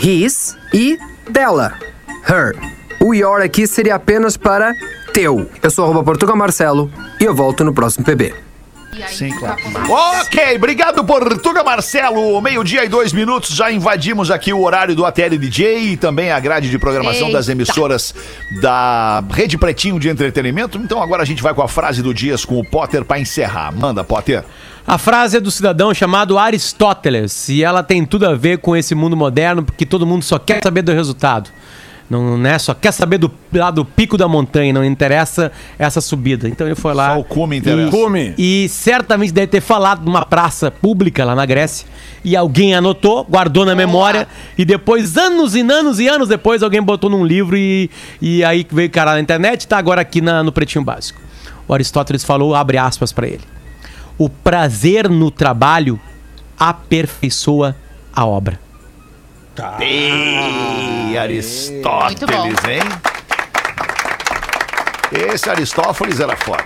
his 0.00 0.56
e 0.72 0.96
dela, 1.28 1.74
her. 2.28 2.54
O 3.00 3.12
your 3.12 3.42
aqui 3.42 3.66
seria 3.66 3.96
apenas 3.96 4.36
para 4.36 4.72
teu. 5.12 5.50
Eu 5.62 5.70
sou 5.70 5.84
arroba 5.84 6.02
Portugal 6.02 6.36
Marcelo 6.36 6.90
e 7.20 7.24
eu 7.24 7.34
volto 7.34 7.64
no 7.64 7.74
próximo 7.74 8.04
PB. 8.04 8.34
E 8.96 9.02
aí, 9.02 9.12
Sim, 9.12 9.30
claro. 9.36 9.56
tá 9.72 10.20
Ok, 10.20 10.54
obrigado 10.54 11.04
Portuga 11.04 11.64
Marcelo. 11.64 12.40
Meio-dia 12.40 12.84
e 12.84 12.88
dois 12.88 13.12
minutos, 13.12 13.50
já 13.50 13.72
invadimos 13.72 14.30
aqui 14.30 14.52
o 14.52 14.62
horário 14.62 14.94
do 14.94 15.04
ATL 15.04 15.36
DJ 15.36 15.92
e 15.92 15.96
também 15.96 16.30
a 16.30 16.38
grade 16.38 16.70
de 16.70 16.78
programação 16.78 17.32
das 17.32 17.48
Eita. 17.48 17.52
emissoras 17.60 18.14
da 18.60 19.24
Rede 19.32 19.58
Pretinho 19.58 19.98
de 19.98 20.08
Entretenimento. 20.08 20.78
Então 20.78 21.02
agora 21.02 21.22
a 21.22 21.26
gente 21.26 21.42
vai 21.42 21.52
com 21.52 21.62
a 21.62 21.66
frase 21.68 22.02
do 22.02 22.14
Dias 22.14 22.44
com 22.44 22.58
o 22.58 22.64
Potter 22.64 23.04
para 23.04 23.18
encerrar. 23.18 23.72
Manda, 23.72 24.04
Potter. 24.04 24.44
A 24.86 24.96
frase 24.96 25.38
é 25.38 25.40
do 25.40 25.50
cidadão 25.50 25.92
chamado 25.92 26.38
Aristóteles 26.38 27.48
e 27.48 27.64
ela 27.64 27.82
tem 27.82 28.04
tudo 28.04 28.28
a 28.28 28.34
ver 28.34 28.58
com 28.58 28.76
esse 28.76 28.94
mundo 28.94 29.16
moderno 29.16 29.64
porque 29.64 29.84
todo 29.84 30.06
mundo 30.06 30.22
só 30.22 30.38
quer 30.38 30.62
saber 30.62 30.82
do 30.82 30.92
resultado. 30.92 31.50
Não, 32.20 32.38
né? 32.38 32.58
Só 32.58 32.72
quer 32.74 32.92
saber 32.92 33.18
do, 33.18 33.30
lá 33.52 33.70
do 33.70 33.84
pico 33.84 34.16
da 34.16 34.28
montanha, 34.28 34.72
não 34.72 34.84
interessa 34.84 35.50
essa 35.78 36.00
subida. 36.00 36.48
Então 36.48 36.66
ele 36.66 36.74
foi 36.74 36.94
lá. 36.94 37.14
Só 37.14 37.20
o 37.20 37.24
cume 37.24 37.56
interessa. 37.58 37.88
E, 37.88 37.90
Cume. 37.90 38.34
e 38.38 38.68
certamente 38.68 39.32
deve 39.32 39.48
ter 39.48 39.60
falado 39.60 40.04
numa 40.04 40.24
praça 40.24 40.70
pública 40.70 41.24
lá 41.24 41.34
na 41.34 41.44
Grécia. 41.44 41.86
E 42.24 42.36
alguém 42.36 42.74
anotou, 42.74 43.24
guardou 43.24 43.66
na 43.66 43.74
memória. 43.74 44.26
E 44.56 44.64
depois, 44.64 45.16
anos 45.16 45.54
e 45.54 45.60
anos 45.60 45.98
e 46.00 46.08
anos 46.08 46.28
depois, 46.28 46.62
alguém 46.62 46.82
botou 46.82 47.10
num 47.10 47.24
livro 47.24 47.56
e, 47.56 47.90
e 48.20 48.42
aí 48.44 48.66
veio 48.70 48.88
cara 48.90 49.12
na 49.14 49.20
internet 49.20 49.66
tá 49.68 49.76
agora 49.76 50.00
aqui 50.00 50.20
na- 50.20 50.42
no 50.42 50.52
Pretinho 50.52 50.84
Básico. 50.84 51.20
O 51.66 51.74
Aristóteles 51.74 52.22
falou, 52.24 52.54
abre 52.54 52.78
aspas 52.78 53.12
para 53.12 53.26
ele. 53.26 53.40
O 54.16 54.28
prazer 54.28 55.08
no 55.10 55.30
trabalho 55.30 55.98
aperfeiçoa 56.58 57.74
a 58.14 58.24
obra. 58.24 58.60
Ei, 59.80 61.16
Aristóteles, 61.16 62.58
hein? 62.68 62.80
Esse 65.32 65.48
Aristóteles 65.48 66.18
era 66.20 66.36
foda. 66.36 66.64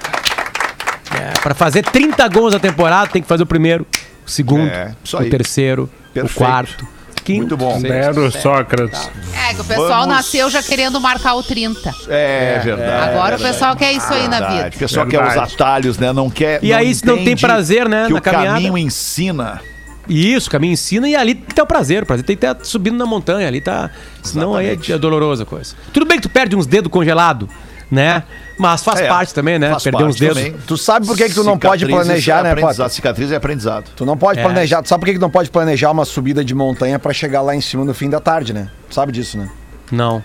É, 1.14 1.38
para 1.40 1.54
fazer 1.54 1.82
30 1.84 2.26
gols 2.28 2.54
na 2.54 2.60
temporada, 2.60 3.08
tem 3.10 3.20
que 3.22 3.28
fazer 3.28 3.42
o 3.42 3.46
primeiro, 3.46 3.86
o 4.26 4.30
segundo, 4.30 4.68
É, 4.68 4.94
o 5.14 5.30
terceiro, 5.30 5.90
Perfeito. 6.14 6.34
o 6.34 6.38
quarto. 6.38 6.86
fresquinho. 7.12 7.38
Muito 7.40 7.56
bom. 7.58 7.78
Nero 7.78 8.30
Sócrates. 8.30 9.10
É, 9.34 9.52
que 9.54 9.60
o 9.60 9.64
pessoal 9.64 9.88
Vamos- 10.00 10.08
nasceu 10.16 10.48
já 10.48 10.62
querendo 10.62 10.98
marcar 10.98 11.34
o 11.34 11.42
30. 11.42 11.94
É 12.08 12.58
verdade. 12.64 13.10
Agora 13.10 13.36
o 13.36 13.38
pessoal 13.40 13.76
quer 13.76 13.92
isso 13.92 14.10
aí 14.12 14.28
na 14.28 14.38
Verdade. 14.38 14.54
vida. 14.64 14.76
O 14.76 14.78
pessoal 14.78 15.06
quer 15.06 15.22
Verdade. 15.22 15.46
os 15.46 15.52
atalhos, 15.54 15.98
né? 15.98 16.12
Não 16.12 16.30
quer. 16.30 16.58
E 16.64 16.72
aí, 16.72 16.94
se 16.94 17.04
não 17.04 17.22
tem 17.22 17.36
prazer, 17.36 17.86
né, 17.88 18.06
Que 18.06 18.12
na 18.14 18.18
o 18.18 18.22
caminhada. 18.22 18.54
caminho 18.54 18.78
ensina. 18.78 19.60
E 20.08 20.32
Isso, 20.34 20.48
o 20.48 20.50
caminho 20.50 20.72
ensina 20.72 21.08
e 21.08 21.14
ali 21.14 21.34
tem 21.34 21.44
que 21.46 21.54
ter 21.54 21.62
o 21.62 21.66
prazer. 21.66 22.02
O 22.02 22.06
prazer 22.06 22.24
tem 22.24 22.36
que 22.36 22.44
estar 22.46 22.64
subindo 22.64 22.96
na 22.96 23.04
montanha 23.06 23.46
ali, 23.46 23.60
tá? 23.60 23.90
Senão 24.22 24.54
aí 24.54 24.66
é, 24.68 24.92
é 24.92 24.98
dolorosa 24.98 25.42
a 25.42 25.46
coisa. 25.46 25.74
Tudo 25.92 26.06
bem 26.06 26.16
que 26.16 26.22
tu 26.22 26.30
perde 26.30 26.56
uns 26.56 26.66
dedos 26.66 26.90
congelados, 26.90 27.48
né? 27.90 28.22
Mas 28.58 28.82
faz 28.82 29.00
É, 29.00 29.06
parte 29.06 29.32
também, 29.34 29.58
né? 29.58 29.70
faz 29.70 29.82
Perder 29.84 29.98
parte 29.98 30.10
uns 30.10 30.16
dedos. 30.18 30.36
também. 30.36 30.54
Tu 30.66 30.76
sabe 30.76 31.06
por 31.06 31.16
que, 31.16 31.28
que 31.28 31.34
tu 31.34 31.44
não 31.44 31.58
pode 31.58 31.86
planejar, 31.86 32.40
é 32.40 32.54
né. 32.54 32.60
Potter? 32.60 32.88
Cicatriz 32.90 33.30
é 33.30 33.36
aprendizado. 33.36 33.90
Tu 33.94 34.04
não 34.06 34.16
pode 34.16 34.40
É. 34.40 34.42
planejar. 34.42 34.82
Tu 34.82 34.88
sabe 34.88 35.00
por 35.00 35.06
que, 35.06 35.12
que 35.14 35.20
não 35.20 35.30
pode 35.30 35.50
planejar 35.50 35.90
uma 35.90 36.04
subida 36.04 36.44
de 36.44 36.54
montanha 36.54 36.98
pra 36.98 37.12
chegar 37.12 37.40
lá 37.42 37.54
em 37.54 37.60
cima 37.60 37.84
no 37.84 37.94
fim 37.94 38.08
da 38.10 38.18
tarde, 38.20 38.52
né? 38.52 38.68
Tu 38.88 38.94
sabe 38.94 39.12
disso, 39.12 39.38
né? 39.38 39.48
Não. 39.92 40.24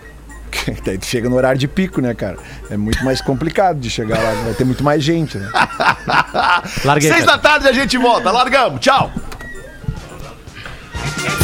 Daí 0.86 0.98
tu 0.98 1.06
chega 1.06 1.28
no 1.30 1.36
horário 1.36 1.60
de 1.60 1.68
pico, 1.68 2.00
né, 2.02 2.14
cara? 2.14 2.38
É 2.72 2.78
muito 2.78 3.04
mais 3.04 3.22
complicado 3.22 3.80
de 3.80 3.90
chegar 3.90 4.18
lá, 4.20 4.32
vai 4.44 4.54
ter 4.54 4.64
muito 4.64 4.84
mais 4.84 5.04
gente, 5.04 5.38
né? 5.38 5.50
Larguei. 6.86 7.10
Seis 7.12 7.26
cara. 7.26 7.38
da 7.38 7.44
tarde 7.44 7.68
a 7.68 7.72
gente 7.74 7.98
volta. 7.98 8.32
Largamos. 8.32 8.80
Tchau. 8.80 9.12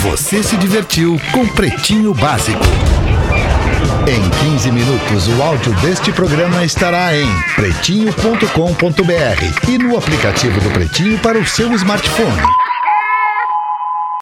Você 0.01 0.43
se 0.43 0.57
divertiu 0.57 1.19
com 1.31 1.47
Pretinho 1.47 2.13
Básico. 2.13 2.63
Em 4.07 4.51
15 4.51 4.71
minutos, 4.71 5.27
o 5.27 5.41
áudio 5.41 5.73
deste 5.81 6.11
programa 6.11 6.63
estará 6.63 7.15
em 7.15 7.27
pretinho.com.br 7.55 9.69
e 9.69 9.77
no 9.77 9.97
aplicativo 9.97 10.59
do 10.61 10.69
Pretinho 10.71 11.19
para 11.19 11.37
o 11.37 11.45
seu 11.45 11.71
smartphone. 11.73 12.68